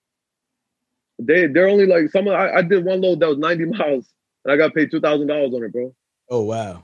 [1.19, 2.27] they they're only like some.
[2.27, 4.13] Of, I, I did one load that was 90 miles,
[4.45, 5.93] and I got paid two thousand dollars on it, bro.
[6.29, 6.83] Oh wow,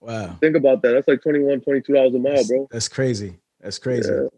[0.00, 0.36] wow!
[0.40, 0.92] Think about that.
[0.92, 2.68] That's like 21 dollars a mile, bro.
[2.70, 3.38] That's crazy.
[3.66, 4.08] That's crazy.
[4.08, 4.28] Yeah.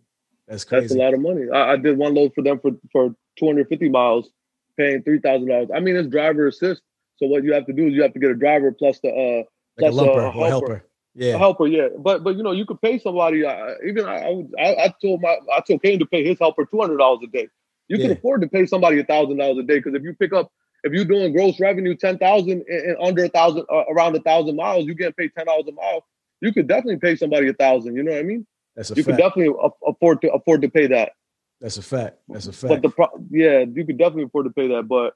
[0.46, 0.86] That's crazy.
[0.86, 1.50] That's a lot of money.
[1.52, 4.30] I, I did one load for them for for 250 miles,
[4.78, 5.68] paying three thousand dollars.
[5.74, 6.80] I mean, it's driver assist.
[7.18, 9.10] So what you have to do is you have to get a driver plus the
[9.10, 9.42] uh
[9.76, 10.48] like plus a, lumper, a helper.
[10.48, 10.84] helper.
[11.14, 11.66] Yeah, a helper.
[11.66, 13.44] Yeah, but but you know you could pay somebody.
[13.44, 16.80] Uh, even I, I I told my I told Kane to pay his helper two
[16.80, 17.48] hundred dollars a day.
[17.88, 18.08] You yeah.
[18.08, 20.50] can afford to pay somebody a thousand dollars a day because if you pick up
[20.84, 24.56] if you're doing gross revenue ten thousand and under a thousand uh, around a thousand
[24.56, 26.06] miles, you get paid ten dollars a mile.
[26.40, 27.94] You could definitely pay somebody a thousand.
[27.94, 28.46] You know what I mean?
[28.78, 29.16] That's a you fact.
[29.16, 31.12] could definitely afford to afford to pay that.
[31.60, 32.20] That's a fact.
[32.28, 32.68] That's a fact.
[32.68, 34.86] But the pro- yeah, you could definitely afford to pay that.
[34.86, 35.14] But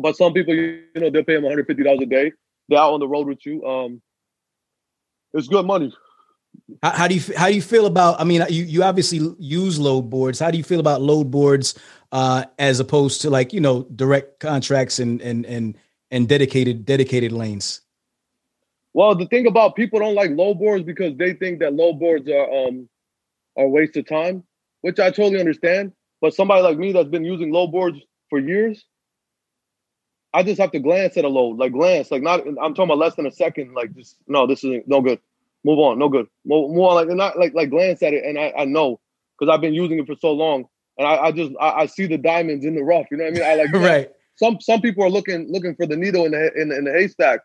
[0.00, 2.32] but some people, you know, they'll pay them one hundred fifty dollars a day.
[2.70, 3.66] They're out on the road with you.
[3.66, 4.00] Um,
[5.34, 5.94] it's good money.
[6.82, 8.18] How, how, do you how do you feel about?
[8.18, 10.38] I mean, you you obviously use load boards.
[10.38, 11.78] How do you feel about load boards
[12.12, 15.76] uh, as opposed to like you know direct contracts and and and
[16.10, 17.82] and dedicated dedicated lanes?
[18.98, 22.28] Well, the thing about people don't like load boards because they think that load boards
[22.28, 22.88] are um
[23.56, 24.42] are a waste of time,
[24.80, 25.92] which I totally understand.
[26.20, 27.96] But somebody like me that's been using load boards
[28.28, 28.84] for years,
[30.34, 32.40] I just have to glance at a load, like glance, like not.
[32.44, 33.72] I'm talking about less than a second.
[33.72, 35.20] Like just no, this is no good.
[35.62, 36.26] Move on, no good.
[36.44, 38.98] Move, move on, like not like like glance at it, and I, I know
[39.38, 40.64] because I've been using it for so long,
[40.98, 43.06] and I, I just I, I, see the diamonds in the rough.
[43.12, 43.44] You know what I mean?
[43.44, 44.10] I like right.
[44.34, 47.42] Some some people are looking looking for the needle in the in, in the haystack.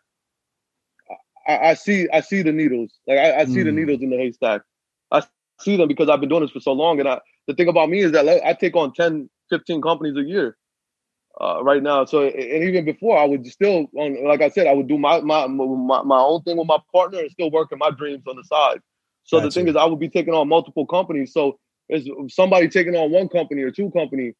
[1.47, 2.93] I, I see I see the needles.
[3.07, 3.65] Like I, I see mm.
[3.65, 4.61] the needles in the haystack.
[5.11, 5.23] I
[5.59, 6.99] see them because I've been doing this for so long.
[6.99, 10.23] And I, the thing about me is that I take on 10, 15 companies a
[10.23, 10.57] year
[11.41, 12.05] uh, right now.
[12.05, 15.21] So and even before, I would still on like I said, I would do my
[15.21, 18.43] my my, my own thing with my partner and still working my dreams on the
[18.43, 18.79] side.
[19.23, 19.47] So gotcha.
[19.47, 21.33] the thing is, I would be taking on multiple companies.
[21.33, 21.59] So
[21.89, 24.33] is somebody taking on one company or two company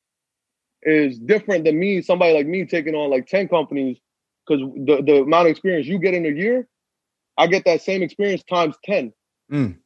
[0.84, 2.02] is different than me.
[2.02, 3.98] Somebody like me taking on like ten companies
[4.46, 6.68] because the the amount of experience you get in a year
[7.38, 9.14] I get that same experience times 10.
[9.52, 9.78] Mm.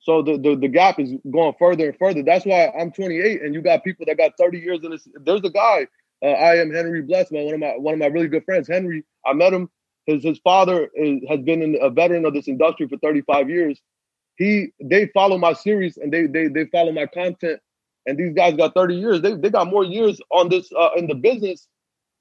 [0.00, 2.22] So the, the the gap is going further and further.
[2.22, 5.06] That's why I'm 28 and you got people that got 30 years in this.
[5.14, 5.86] There's a guy,
[6.24, 8.66] uh, I am Henry Blessed, one of my one of my really good friends.
[8.66, 9.70] Henry, I met him.
[10.06, 13.80] His his father is, has been in, a veteran of this industry for 35 years.
[14.36, 17.60] He they follow my series and they they they follow my content.
[18.04, 19.20] And these guys got 30 years.
[19.20, 21.68] They they got more years on this uh, in the business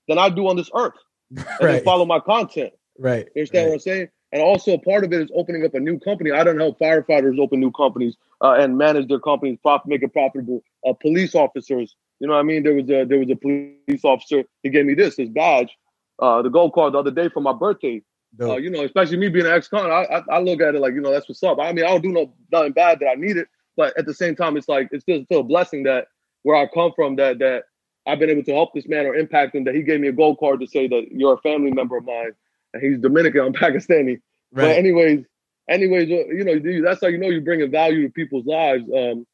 [0.08, 0.94] than I do on this earth.
[1.36, 1.72] And right.
[1.80, 2.74] they follow my content.
[3.00, 3.28] Right.
[3.34, 3.70] You understand right.
[3.70, 4.10] what I'm saying?
[4.34, 6.32] And also part of it is opening up a new company.
[6.32, 10.14] I don't help firefighters open new companies uh, and manage their companies, profit, make it
[10.14, 10.64] profitable.
[10.88, 12.64] Uh, police officers, you know what I mean?
[12.64, 14.44] There was a there was a police officer.
[14.64, 15.76] He gave me this, his badge,
[16.20, 18.02] uh, the gold card the other day for my birthday.
[18.40, 20.94] Uh, you know, especially me being an ex-con, I, I, I look at it like
[20.94, 21.60] you know that's what's up.
[21.60, 24.14] I mean, I don't do no nothing bad that I need it, but at the
[24.14, 26.08] same time, it's like it's still, still a blessing that
[26.44, 27.64] where I come from that that
[28.08, 29.66] I've been able to help this man or impact him.
[29.66, 32.06] That he gave me a gold card to say that you're a family member of
[32.06, 32.32] mine,
[32.80, 34.20] he's Dominican, I'm Pakistani.
[34.52, 34.64] Right.
[34.66, 35.26] But anyways,
[35.70, 38.84] anyways, you know, that's how you know you're bringing value to people's lives.
[38.96, 39.26] Um,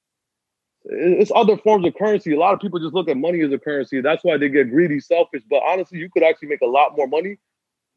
[0.85, 2.33] it's other forms of currency.
[2.33, 3.99] A lot of people just look at money as a currency.
[4.01, 5.43] That's why they get greedy, selfish.
[5.49, 7.37] But honestly, you could actually make a lot more money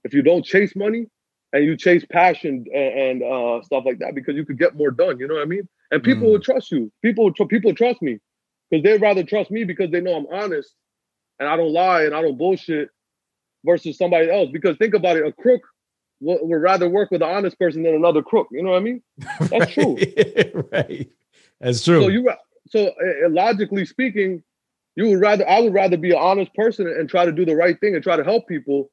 [0.04, 1.06] if you don't chase money
[1.52, 4.90] and you chase passion and, and uh, stuff like that because you could get more
[4.90, 5.18] done.
[5.18, 5.68] You know what I mean?
[5.90, 6.32] And people mm.
[6.32, 6.90] will trust you.
[7.02, 8.18] People people trust me
[8.70, 10.74] because they'd rather trust me because they know I'm honest
[11.38, 12.90] and I don't lie and I don't bullshit
[13.64, 14.50] versus somebody else.
[14.52, 15.62] Because think about it, a crook
[16.20, 18.48] would, would rather work with an honest person than another crook.
[18.52, 19.02] You know what I mean?
[19.40, 19.68] That's right.
[19.68, 19.96] true.
[20.72, 21.10] right.
[21.60, 22.02] That's true.
[22.02, 22.30] So you
[22.68, 24.42] so uh, logically speaking,
[24.96, 27.56] you would rather I would rather be an honest person and try to do the
[27.56, 28.90] right thing and try to help people,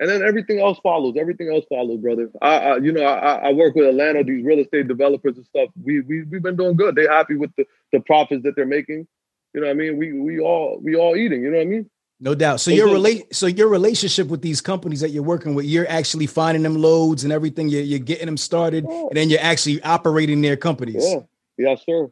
[0.00, 1.16] and then everything else follows.
[1.18, 2.30] Everything else follows, brother.
[2.40, 5.70] I, I you know I, I work with Atlanta, these real estate developers and stuff.
[5.82, 6.94] We we we've been doing good.
[6.94, 9.06] They're happy with the the profits that they're making.
[9.54, 9.96] You know what I mean?
[9.96, 11.42] We we all we all eating.
[11.42, 11.90] You know what I mean?
[12.20, 12.60] No doubt.
[12.60, 16.26] So your relate so your relationship with these companies that you're working with, you're actually
[16.26, 17.68] finding them loads and everything.
[17.68, 19.00] You're, you're getting them started, yeah.
[19.02, 21.04] and then you're actually operating their companies.
[21.06, 21.20] Yeah.
[21.58, 22.10] Yes, sir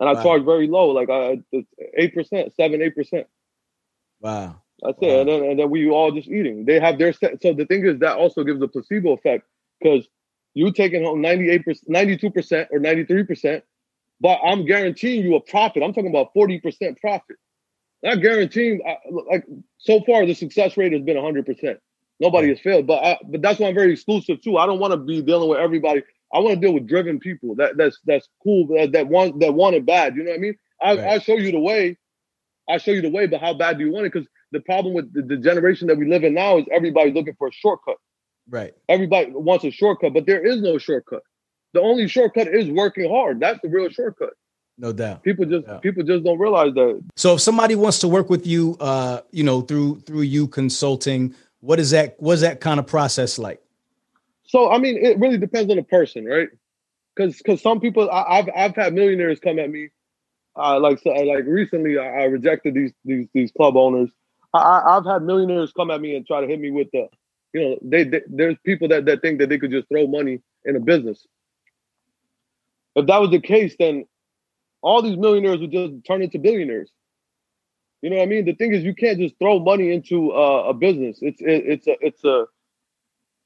[0.00, 0.22] and I wow.
[0.22, 1.36] charge very low, like uh,
[1.96, 3.26] eight percent, seven, eight percent.
[4.20, 4.60] Wow.
[4.82, 5.08] That's wow.
[5.08, 6.64] it, and then and then we all just eating.
[6.64, 7.42] They have their set.
[7.42, 9.44] So the thing is that also gives a placebo effect
[9.80, 10.06] because
[10.54, 13.64] you're taking home ninety eight percent, ninety two percent, or ninety three percent,
[14.20, 15.82] but I'm guaranteeing you a profit.
[15.82, 17.36] I'm talking about forty percent profit.
[18.02, 18.80] Not guaranteeing.
[19.30, 19.44] Like
[19.78, 21.78] so far, the success rate has been hundred percent.
[22.20, 24.56] Nobody has failed, but I, but that's why I'm very exclusive too.
[24.56, 26.02] I don't want to be dealing with everybody.
[26.32, 29.54] I want to deal with driven people that that's that's cool that, that want that
[29.54, 30.16] want it bad.
[30.16, 30.56] You know what I mean?
[30.82, 31.08] I right.
[31.08, 31.96] I show you the way.
[32.68, 34.12] I show you the way, but how bad do you want it?
[34.12, 37.34] Because the problem with the, the generation that we live in now is everybody's looking
[37.38, 37.96] for a shortcut.
[38.48, 38.74] Right.
[38.88, 41.22] Everybody wants a shortcut, but there is no shortcut.
[41.74, 43.40] The only shortcut is working hard.
[43.40, 44.32] That's the real shortcut.
[44.78, 45.24] No doubt.
[45.24, 47.02] People just no people just don't realize that.
[47.16, 51.34] So if somebody wants to work with you, uh, you know, through through U Consulting,
[51.60, 52.14] what is that?
[52.18, 53.60] What is that kind of process like?
[54.44, 56.48] So I mean, it really depends on the person, right?
[57.14, 59.88] Because because some people, I, have I've had millionaires come at me,
[60.56, 64.10] uh, like so, like recently, I, I, rejected these these these club owners.
[64.54, 67.08] I, I've had millionaires come at me and try to hit me with the,
[67.52, 70.40] you know, they, they there's people that that think that they could just throw money
[70.64, 71.26] in a business.
[72.94, 74.06] If that was the case, then
[74.88, 76.90] all these millionaires would just turn into billionaires.
[78.00, 78.46] You know what I mean?
[78.46, 81.18] The thing is, you can't just throw money into uh, a business.
[81.20, 82.46] It's it, it's a it's a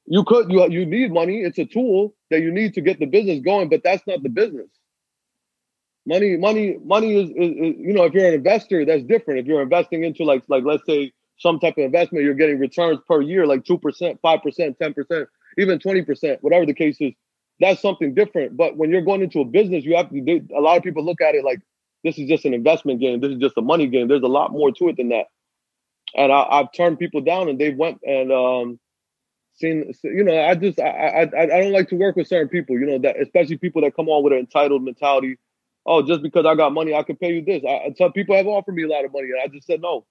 [0.07, 1.41] you could you you need money.
[1.41, 4.29] It's a tool that you need to get the business going, but that's not the
[4.29, 4.69] business.
[6.05, 9.41] Money, money, money is, is, is, you know if you're an investor, that's different.
[9.41, 13.01] If you're investing into like like let's say some type of investment, you're getting returns
[13.09, 15.29] per year like two percent, five percent, ten percent,
[15.59, 17.15] even twenty percent, whatever the case is.
[17.63, 18.57] That's something different.
[18.57, 20.21] But when you're going into a business, you have to.
[20.21, 21.61] They, a lot of people look at it like
[22.03, 23.21] this is just an investment game.
[23.21, 24.09] This is just a money game.
[24.09, 25.27] There's a lot more to it than that.
[26.17, 28.81] And I, have turned people down, and they went and um,
[29.55, 32.77] seen, you know, I just, I, I, I don't like to work with certain people,
[32.79, 35.39] you know, that especially people that come on with an entitled mentality.
[35.87, 37.63] Oh, just because I got money, I can pay you this.
[37.65, 40.05] I, some people have offered me a lot of money, and I just said no.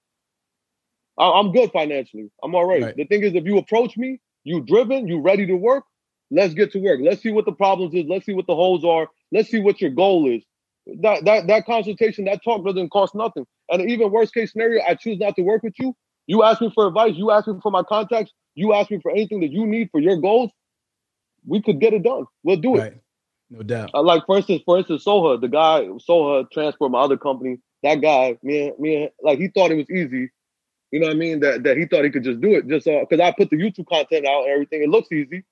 [1.18, 2.30] I, am good financially.
[2.42, 2.82] I'm all right.
[2.82, 2.96] right.
[2.96, 5.84] The thing is, if you approach me, you driven, you ready to work,
[6.32, 7.00] let's get to work.
[7.02, 8.06] Let's see what the problems is.
[8.08, 9.08] Let's see what the holes are.
[9.30, 10.42] Let's see what your goal is.
[11.00, 13.46] That that that consultation, that talk doesn't cost nothing.
[13.70, 15.94] And even worst case scenario, I choose not to work with you.
[16.26, 17.14] You ask me for advice.
[17.14, 18.32] You ask me for my contacts.
[18.54, 20.50] You ask me for anything that you need for your goals,
[21.46, 22.24] we could get it done.
[22.42, 22.80] We'll do it.
[22.80, 22.94] Right.
[23.50, 23.90] No doubt.
[23.94, 27.96] Uh, like for instance, for instance, Soha, the guy Soha Transport, my other company, that
[27.96, 30.30] guy, me, me, like he thought it was easy.
[30.90, 31.40] You know what I mean?
[31.40, 33.56] That that he thought he could just do it, just because uh, I put the
[33.56, 34.82] YouTube content out and everything.
[34.82, 35.44] It looks easy.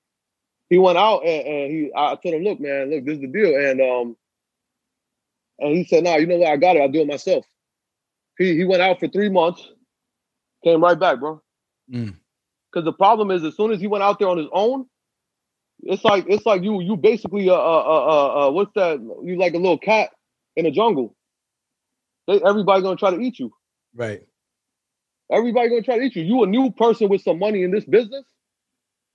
[0.70, 3.26] He went out and, and he, I told him, look, man, look, this is the
[3.26, 4.16] deal, and um,
[5.58, 6.48] and he said, nah, you know what?
[6.48, 6.80] I got it.
[6.80, 7.44] I'll do it myself.
[8.38, 9.68] He he went out for three months,
[10.64, 11.42] came right back, bro.
[11.92, 12.14] Mm.
[12.72, 14.86] Because the problem is, as soon as he went out there on his own,
[15.82, 19.00] it's like it's like you you basically uh uh uh, uh, uh what's that?
[19.24, 20.10] You like a little cat
[20.54, 21.16] in a jungle.
[22.28, 23.52] They everybody gonna try to eat you.
[23.94, 24.22] Right.
[25.32, 26.22] Everybody gonna try to eat you.
[26.22, 28.24] You a new person with some money in this business,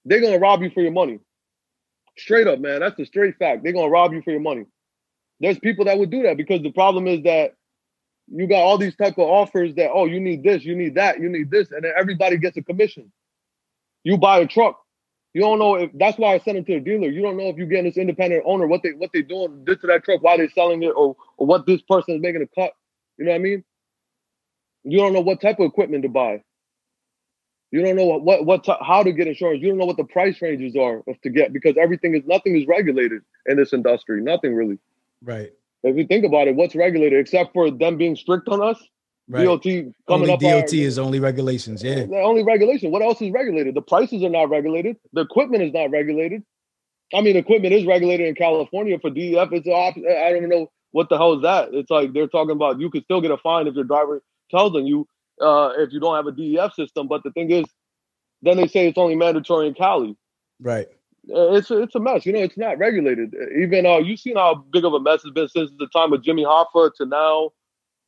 [0.03, 1.19] they're gonna rob you for your money.
[2.17, 2.81] Straight up, man.
[2.81, 3.63] That's the straight fact.
[3.63, 4.65] They're gonna rob you for your money.
[5.41, 7.55] There's people that would do that because the problem is that
[8.29, 11.19] you got all these type of offers that oh you need this, you need that,
[11.21, 13.11] you need this, and then everybody gets a commission.
[14.03, 14.79] You buy a truck,
[15.33, 17.09] You don't know if that's why I sent them to the dealer.
[17.09, 19.79] You don't know if you're getting this independent owner what they what they doing this
[19.81, 22.47] to that truck, why they selling it, or or what this person is making a
[22.61, 22.73] cut.
[23.17, 23.65] You know what I mean?
[24.83, 26.43] You don't know what type of equipment to buy.
[27.75, 29.61] You don't know what what, what t- how to get insurance.
[29.61, 32.65] You don't know what the price ranges are to get because everything is nothing is
[32.67, 34.21] regulated in this industry.
[34.21, 34.79] Nothing really.
[35.21, 35.51] Right.
[35.83, 38.81] If you think about it, what's regulated except for them being strict on us?
[39.27, 39.43] Right.
[39.43, 40.39] DOT coming only up.
[40.39, 41.83] DOT our, is only regulations.
[41.83, 42.05] Yeah.
[42.05, 42.91] The only regulation.
[42.91, 43.75] What else is regulated?
[43.75, 44.95] The prices are not regulated.
[45.11, 46.43] The equipment is not regulated.
[47.13, 49.49] I mean, equipment is regulated in California for DEF.
[49.51, 49.67] It's.
[49.67, 49.91] I
[50.29, 51.73] don't even know what the hell is that.
[51.73, 54.77] It's like they're talking about you could still get a fine if your driver tells
[54.77, 55.05] on you
[55.41, 57.07] uh, if you don't have a DEF system.
[57.07, 57.65] But the thing is,
[58.41, 60.15] then they say it's only mandatory in Cali.
[60.59, 60.87] Right.
[61.27, 62.25] Uh, it's a, it's a mess.
[62.25, 63.33] You know, it's not regulated.
[63.59, 66.23] Even uh, you've seen how big of a mess it's been since the time of
[66.23, 67.51] Jimmy Hoffa to now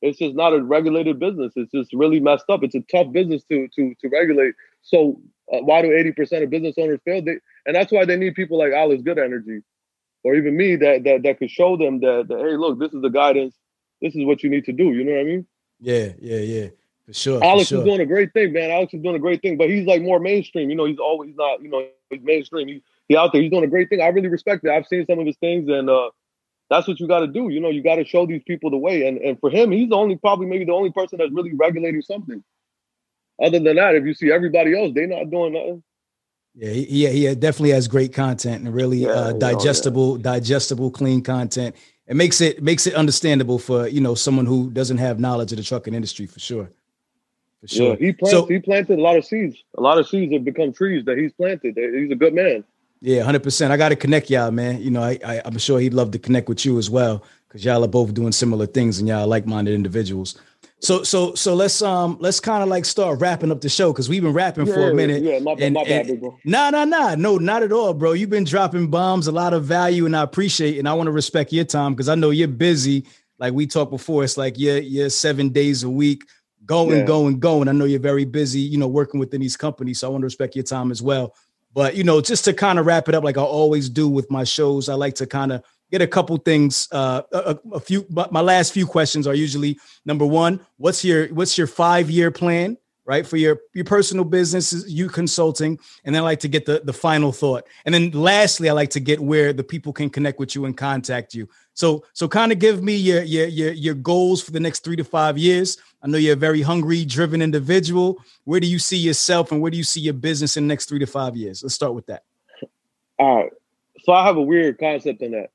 [0.02, 1.54] it's just not a regulated business.
[1.56, 2.64] It's just really messed up.
[2.64, 4.54] It's a tough business to to to regulate.
[4.82, 5.20] So
[5.52, 7.24] uh, why do eighty percent of business owners fail?
[7.24, 9.62] They, and that's why they need people like Alex Good Energy,
[10.24, 13.02] or even me that that that could show them that, that hey, look, this is
[13.02, 13.56] the guidance.
[14.02, 14.94] This is what you need to do.
[14.94, 15.48] You know what I mean?
[15.80, 16.68] Yeah, yeah, yeah.
[17.08, 17.44] For sure.
[17.44, 17.80] Alex for sure.
[17.80, 18.70] is doing a great thing, man.
[18.70, 20.70] Alex is doing a great thing, but he's like more mainstream.
[20.70, 21.62] You know, he's always not.
[21.62, 22.68] You know, he's mainstream.
[22.68, 23.42] He, he out there.
[23.42, 24.02] He's doing a great thing.
[24.02, 24.72] I really respect it.
[24.72, 26.10] I've seen some of his things, and uh,
[26.70, 27.48] that's what you got to do.
[27.48, 29.08] You know, you got to show these people the way.
[29.08, 32.02] And and for him, he's the only probably maybe the only person that's really regulating
[32.02, 32.44] something.
[33.42, 35.84] Other than that, if you see everybody else, they're not doing nothing.
[36.56, 40.24] Yeah, he, he definitely has great content and really yeah, uh, digestible, yeah.
[40.24, 41.76] digestible, clean content.
[42.08, 45.58] It makes it makes it understandable for you know someone who doesn't have knowledge of
[45.58, 46.70] the trucking industry for sure.
[47.62, 47.90] For sure.
[47.92, 49.64] Yeah, he plants, so, he planted a lot of seeds.
[49.78, 51.76] A lot of seeds have become trees that he's planted.
[51.76, 52.64] He's a good man.
[53.02, 53.72] Yeah, hundred percent.
[53.72, 54.82] I got to connect y'all, man.
[54.82, 57.64] You know, I, I am sure he'd love to connect with you as well because
[57.64, 60.40] y'all are both doing similar things and y'all like minded individuals.
[60.80, 64.10] So so so let's um let's kind of like start wrapping up the show because
[64.10, 65.24] we've been rapping yeah, for a minute.
[65.24, 66.38] Yeah, my, and, my bad, bro.
[66.46, 68.12] Nah, nah, nah, no, not at all, bro.
[68.14, 70.78] You've been dropping bombs, a lot of value, and I appreciate.
[70.78, 73.08] And I want to respect your time because I know you're busy.
[73.40, 76.24] Like we talked before, it's like you're you're seven days a week,
[76.68, 77.06] going, yeah.
[77.06, 77.68] going, going.
[77.68, 80.00] I know you're very busy, you know, working within these companies.
[80.00, 81.34] So I want to respect your time as well.
[81.74, 84.30] But you know, just to kind of wrap it up, like I always do with
[84.30, 86.88] my shows, I like to kind of get a couple things.
[86.92, 88.06] Uh, a, a few.
[88.10, 92.78] My last few questions are usually number one: What's your what's your five year plan?
[93.08, 96.82] right for your your personal business U Consulting and then i like to get the
[96.84, 100.38] the final thought and then lastly i like to get where the people can connect
[100.38, 103.94] with you and contact you so so kind of give me your your your, your
[103.94, 107.42] goals for the next three to five years i know you're a very hungry driven
[107.42, 110.68] individual where do you see yourself and where do you see your business in the
[110.68, 112.24] next three to five years let's start with that
[113.20, 113.52] all right
[114.04, 115.50] so i have a weird concept on that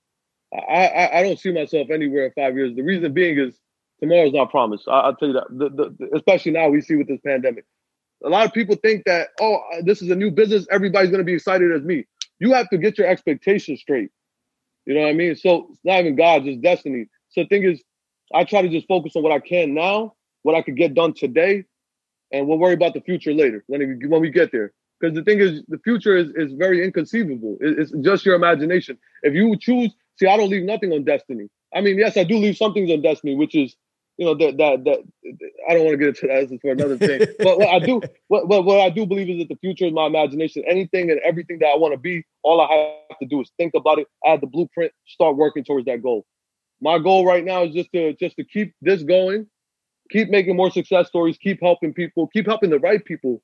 [0.52, 2.74] I, I, I don't see myself anywhere in five years.
[2.76, 3.58] The reason being is
[4.00, 4.86] tomorrow's not promised.
[4.86, 5.46] I, will tell you that.
[5.50, 7.64] The, the, especially now we see with this pandemic,
[8.24, 10.66] a lot of people think that oh, this is a new business.
[10.70, 12.04] Everybody's going to be excited as me.
[12.38, 14.10] You have to get your expectations straight.
[14.86, 15.36] You know what I mean?
[15.36, 17.06] So it's not even God, just destiny.
[17.30, 17.82] So the thing is,
[18.34, 21.14] I try to just focus on what I can now, what I could get done
[21.14, 21.64] today,
[22.32, 24.72] and we'll worry about the future later when we, when we get there.
[25.00, 27.58] Because the thing is, the future is, is very inconceivable.
[27.60, 28.98] It's just your imagination.
[29.22, 31.48] If you choose, see, I don't leave nothing on destiny.
[31.74, 33.76] I mean, yes, I do leave some things on destiny, which is
[34.22, 34.98] you know that that that
[35.68, 36.42] I don't want to get into that.
[36.42, 37.26] This is for another thing.
[37.40, 39.92] but what I do, what, what what I do believe is that the future is
[39.92, 40.62] my imagination.
[40.68, 43.74] Anything and everything that I want to be, all I have to do is think
[43.74, 46.24] about it, add the blueprint, start working towards that goal.
[46.80, 49.48] My goal right now is just to just to keep this going,
[50.08, 53.42] keep making more success stories, keep helping people, keep helping the right people,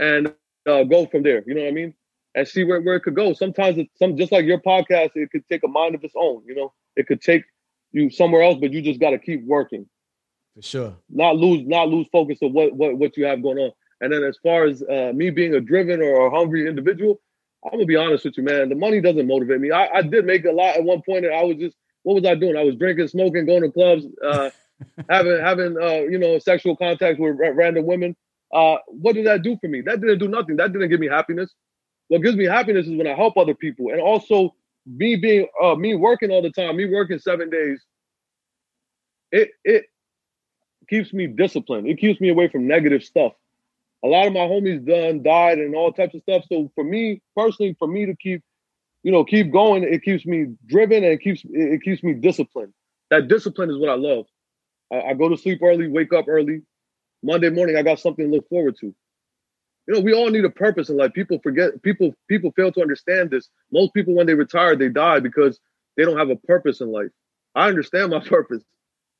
[0.00, 0.34] and
[0.68, 1.44] uh, go from there.
[1.46, 1.94] You know what I mean?
[2.34, 3.34] And see where, where it could go.
[3.34, 6.42] Sometimes it's some just like your podcast, it could take a mind of its own.
[6.44, 7.44] You know, it could take
[7.92, 9.86] you somewhere else, but you just got to keep working.
[10.54, 10.96] For sure.
[11.08, 13.72] Not lose not lose focus of what what what you have going on.
[14.00, 17.20] And then as far as uh, me being a driven or a hungry individual,
[17.64, 18.68] I'm gonna be honest with you, man.
[18.68, 19.70] The money doesn't motivate me.
[19.70, 22.24] I, I did make a lot at one point, and I was just what was
[22.24, 22.56] I doing?
[22.56, 24.50] I was drinking, smoking, going to clubs, uh,
[25.10, 28.16] having having uh, you know sexual contact with random women.
[28.52, 29.82] Uh, what did that do for me?
[29.82, 30.56] That didn't do nothing.
[30.56, 31.52] That didn't give me happiness.
[32.08, 34.54] What gives me happiness is when I help other people, and also
[34.86, 37.84] me being uh, me working all the time, me working seven days.
[39.30, 39.86] It it
[40.88, 41.86] keeps me disciplined.
[41.88, 43.32] It keeps me away from negative stuff.
[44.04, 46.44] A lot of my homies done died and all types of stuff.
[46.48, 48.42] So for me personally, for me to keep,
[49.02, 52.72] you know, keep going, it keeps me driven and it keeps it keeps me disciplined.
[53.10, 54.26] That discipline is what I love.
[54.92, 56.62] I, I go to sleep early, wake up early.
[57.22, 58.94] Monday morning, I got something to look forward to.
[59.88, 61.12] You know, we all need a purpose in life.
[61.14, 61.82] People forget.
[61.82, 63.48] People people fail to understand this.
[63.72, 65.58] Most people, when they retire, they die because
[65.96, 67.10] they don't have a purpose in life.
[67.54, 68.62] I understand my purpose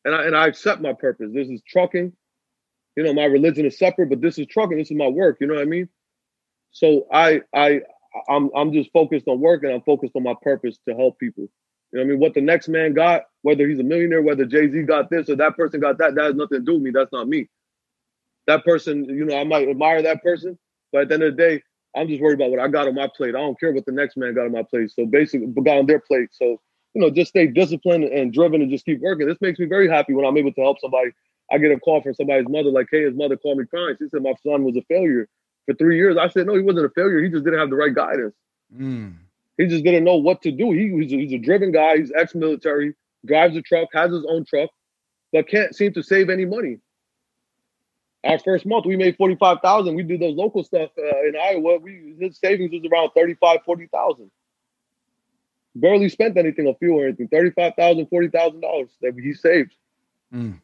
[0.05, 1.31] and I and I accept my purpose.
[1.33, 2.13] This is trucking.
[2.97, 4.79] You know, my religion is separate, but this is trucking.
[4.79, 5.39] This is my work.
[5.41, 5.89] You know what I mean?
[6.73, 7.81] So I I
[8.29, 11.49] I'm I'm just focused on work and I'm focused on my purpose to help people.
[11.93, 12.21] You know what I mean?
[12.21, 15.37] What the next man got, whether he's a millionaire, whether Jay Z got this or
[15.37, 16.91] that person got that, that has nothing to do with me.
[16.91, 17.49] That's not me.
[18.47, 20.59] That person, you know, I might admire that person,
[20.93, 21.63] but at the end of the day,
[21.97, 23.35] I'm just worried about what I got on my plate.
[23.35, 24.91] I don't care what the next man got on my plate.
[24.91, 26.29] So basically, got on their plate.
[26.33, 26.61] So
[26.99, 29.29] you know, just stay disciplined and driven and just keep working.
[29.29, 31.13] This makes me very happy when I'm able to help somebody.
[31.49, 33.95] I get a call from somebody's mother, like, hey, his mother called me crying.
[34.01, 35.29] She said my son was a failure
[35.65, 36.17] for three years.
[36.17, 37.23] I said, no, he wasn't a failure.
[37.23, 38.35] He just didn't have the right guidance.
[38.77, 39.15] Mm.
[39.59, 40.73] He just didn't know what to do.
[40.73, 41.99] He, he's, a, he's a driven guy.
[41.99, 42.95] He's ex-military,
[43.25, 44.71] drives a truck, has his own truck,
[45.33, 46.79] but can't seem to save any money.
[48.25, 49.95] Our first month, we made 45,000.
[49.95, 51.79] We did those local stuff uh, in Iowa.
[51.79, 54.33] We, his savings was around 35, 40,000
[55.81, 57.29] barely spent anything on fuel or anything.
[57.29, 59.75] Thirty-five thousand, forty thousand dollars that he saved.
[60.33, 60.61] Mm.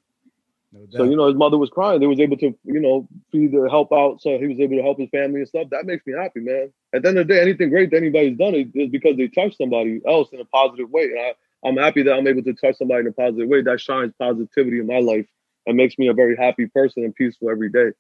[0.73, 2.01] No so you know, his mother was crying.
[2.01, 4.21] They was able to, you know, feed the help out.
[4.21, 5.69] So he was able to help his family and stuff.
[5.71, 6.73] That makes me happy, man.
[6.93, 9.57] At the end of the day, anything great that anybody's done is because they touched
[9.57, 11.05] somebody else in a positive way.
[11.05, 11.35] And I,
[11.69, 13.63] I'm happy that I'm able to touch somebody in a positive way.
[13.63, 15.27] That shines positivity in my life
[15.67, 17.93] and makes me a very happy person and peaceful every day.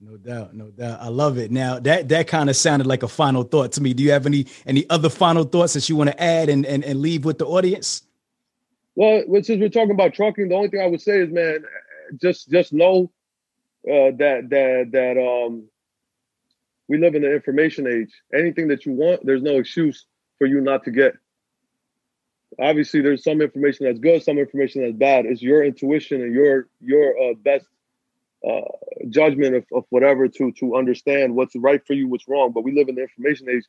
[0.00, 1.00] No doubt, no doubt.
[1.00, 1.50] I love it.
[1.50, 3.94] Now that that kind of sounded like a final thought to me.
[3.94, 6.84] Do you have any any other final thoughts that you want to add and, and,
[6.84, 8.02] and leave with the audience?
[8.94, 11.64] Well, since we're talking about trucking, the only thing I would say is, man,
[12.20, 13.10] just just know
[13.88, 15.68] uh, that that that um
[16.86, 18.12] we live in the information age.
[18.32, 20.06] Anything that you want, there's no excuse
[20.38, 21.14] for you not to get.
[22.60, 25.26] Obviously, there's some information that's good, some information that's bad.
[25.26, 27.66] It's your intuition and your your uh, best
[28.46, 28.60] uh,
[29.08, 32.52] judgment of, of whatever to to understand what's right for you, what's wrong.
[32.52, 33.64] But we live in the information age.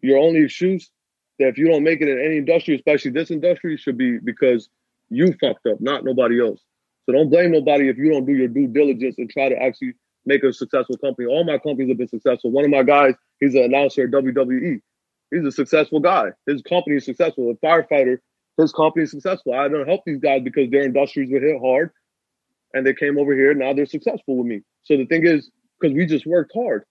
[0.00, 0.90] Your only excuse
[1.38, 4.68] that if you don't make it in any industry, especially this industry, should be because
[5.08, 6.60] you fucked up, not nobody else.
[7.06, 9.94] So don't blame nobody if you don't do your due diligence and try to actually
[10.24, 11.28] make a successful company.
[11.28, 12.50] All my companies have been successful.
[12.50, 14.80] One of my guys, he's an announcer at WWE.
[15.30, 16.30] He's a successful guy.
[16.46, 17.50] His company is successful.
[17.50, 18.18] A firefighter,
[18.58, 19.54] his company is successful.
[19.54, 21.90] I don't help these guys because their industries were hit hard
[22.74, 23.54] and they came over here.
[23.54, 24.62] Now they're successful with me.
[24.82, 25.50] So the thing is,
[25.80, 26.84] because we just worked hard.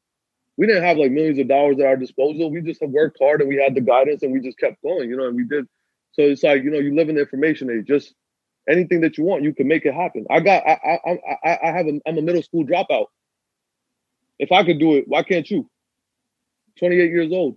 [0.58, 2.52] We didn't have like millions of dollars at our disposal.
[2.52, 5.10] We just have worked hard and we had the guidance and we just kept going,
[5.10, 5.66] you know, and we did.
[6.12, 7.88] So it's like, you know, you live in the information age.
[7.88, 8.14] Just
[8.70, 10.26] anything that you want, you can make it happen.
[10.30, 13.06] I got, I, I, I, I have a, I'm a middle school dropout.
[14.40, 15.70] If I could do it, why can't you?
[16.80, 17.56] 28 years old.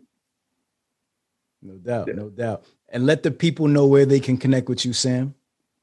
[1.62, 2.14] No doubt, yeah.
[2.14, 2.64] no doubt.
[2.90, 5.34] And let the people know where they can connect with you, Sam.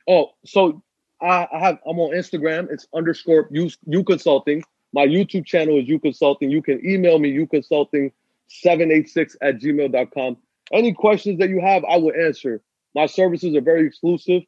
[0.08, 0.84] Oh, so
[1.22, 2.72] I, I have I'm on Instagram.
[2.72, 4.64] It's underscore you U Consulting.
[4.93, 6.49] My YouTube channel is U Consulting.
[6.49, 8.11] You can email me U Consulting
[8.48, 10.38] 786 at gmail.com.
[10.73, 12.61] Any questions that you have, I will answer.
[12.95, 14.43] My services are very exclusive.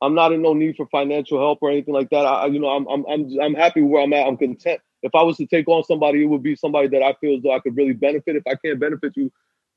[0.00, 2.26] I'm not in no need for financial help or anything like that.
[2.26, 4.26] I, you know, I'm I'm I'm I'm happy where I'm at.
[4.26, 4.80] I'm content.
[5.02, 7.42] If I was to take on somebody, it would be somebody that I feel as
[7.42, 8.36] though I could really benefit.
[8.36, 9.32] If I can't benefit you,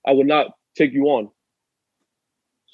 [0.06, 1.30] I would not take you on.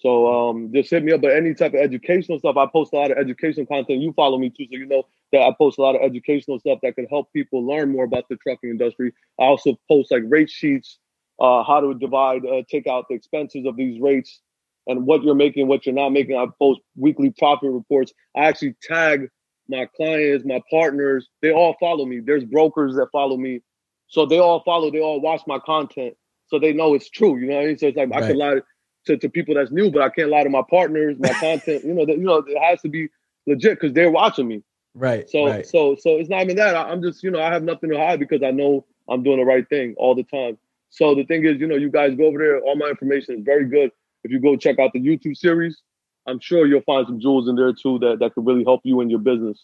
[0.02, 1.22] So um, just hit me up.
[1.22, 4.02] But any type of educational stuff, I post a lot of educational content.
[4.02, 6.80] You follow me too, so you know that I post a lot of educational stuff
[6.82, 9.14] that can help people learn more about the trucking industry.
[9.40, 10.98] I also post like rate sheets,
[11.40, 14.40] uh, how to divide, uh, take out the expenses of these rates,
[14.88, 16.36] and what you're making, what you're not making.
[16.36, 18.12] I post weekly profit reports.
[18.36, 19.30] I actually tag
[19.70, 21.30] my clients, my partners.
[21.44, 22.22] They all follow me.
[22.22, 23.62] There's brokers that follow me,
[24.08, 24.90] so they all follow.
[24.90, 26.16] They all watch my content,
[26.48, 27.38] so they know it's true.
[27.38, 27.78] You know what I mean?
[27.78, 28.24] So it's like right.
[28.24, 28.62] I can lie
[29.06, 31.84] to, to people that's new, but I can't lie to my partners, my content.
[31.84, 33.10] You know, that you know it has to be
[33.48, 34.64] legit because they're watching me.
[34.94, 35.30] Right.
[35.30, 35.66] So right.
[35.66, 36.76] so so it's not even that.
[36.76, 39.38] I, I'm just you know I have nothing to hide because I know I'm doing
[39.38, 40.58] the right thing all the time.
[40.90, 42.60] So the thing is, you know, you guys go over there.
[42.60, 43.92] All my information is very good.
[44.24, 45.82] If you go check out the YouTube series,
[46.28, 49.02] I'm sure you'll find some jewels in there too that that could really help you
[49.02, 49.64] in your business.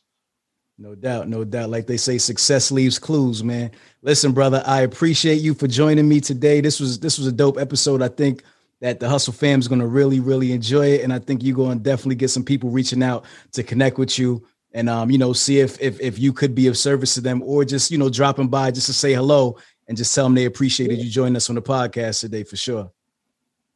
[0.80, 1.70] No doubt, no doubt.
[1.70, 3.72] Like they say, success leaves clues, man.
[4.04, 6.62] Listen, brother, I appreciate you for joining me today.
[6.62, 8.02] This was this was a dope episode.
[8.02, 8.44] I think
[8.82, 11.02] that the Hustle fam is going to really, really enjoy it.
[11.02, 14.20] And I think you're going to definitely get some people reaching out to connect with
[14.20, 17.22] you and, um, you know, see if, if, if you could be of service to
[17.22, 20.36] them or just, you know, dropping by just to say hello and just tell them
[20.36, 22.92] they appreciated you joining us on the podcast today for sure.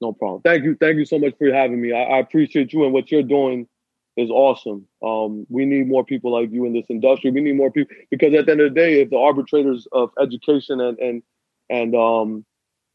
[0.01, 0.41] No problem.
[0.41, 0.75] Thank you.
[0.79, 1.93] Thank you so much for having me.
[1.93, 3.67] I, I appreciate you and what you're doing
[4.17, 4.87] is awesome.
[5.01, 7.31] Um, we need more people like you in this industry.
[7.31, 10.11] We need more people because at the end of the day, if the arbitrators of
[10.21, 11.23] education and and
[11.69, 12.45] and um,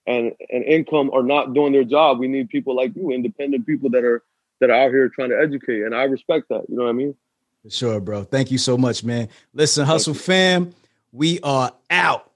[0.06, 2.18] and and income are not doing their job.
[2.18, 4.22] We need people like you, independent people that are
[4.60, 6.64] that are out here trying to educate, and I respect that.
[6.68, 7.14] You know what I mean?
[7.68, 8.22] Sure, bro.
[8.22, 9.28] Thank you so much, man.
[9.52, 10.72] Listen, Hustle fam,
[11.12, 12.30] we are out.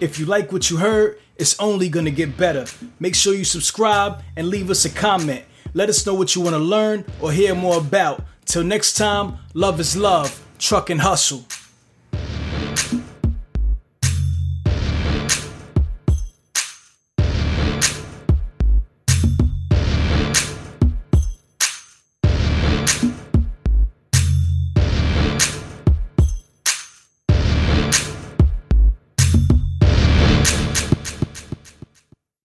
[0.00, 2.66] If you like what you heard, it's only going to get better.
[3.00, 5.44] Make sure you subscribe and leave us a comment.
[5.74, 8.24] Let us know what you want to learn or hear more about.
[8.44, 11.44] Till next time, love is love, truck and hustle.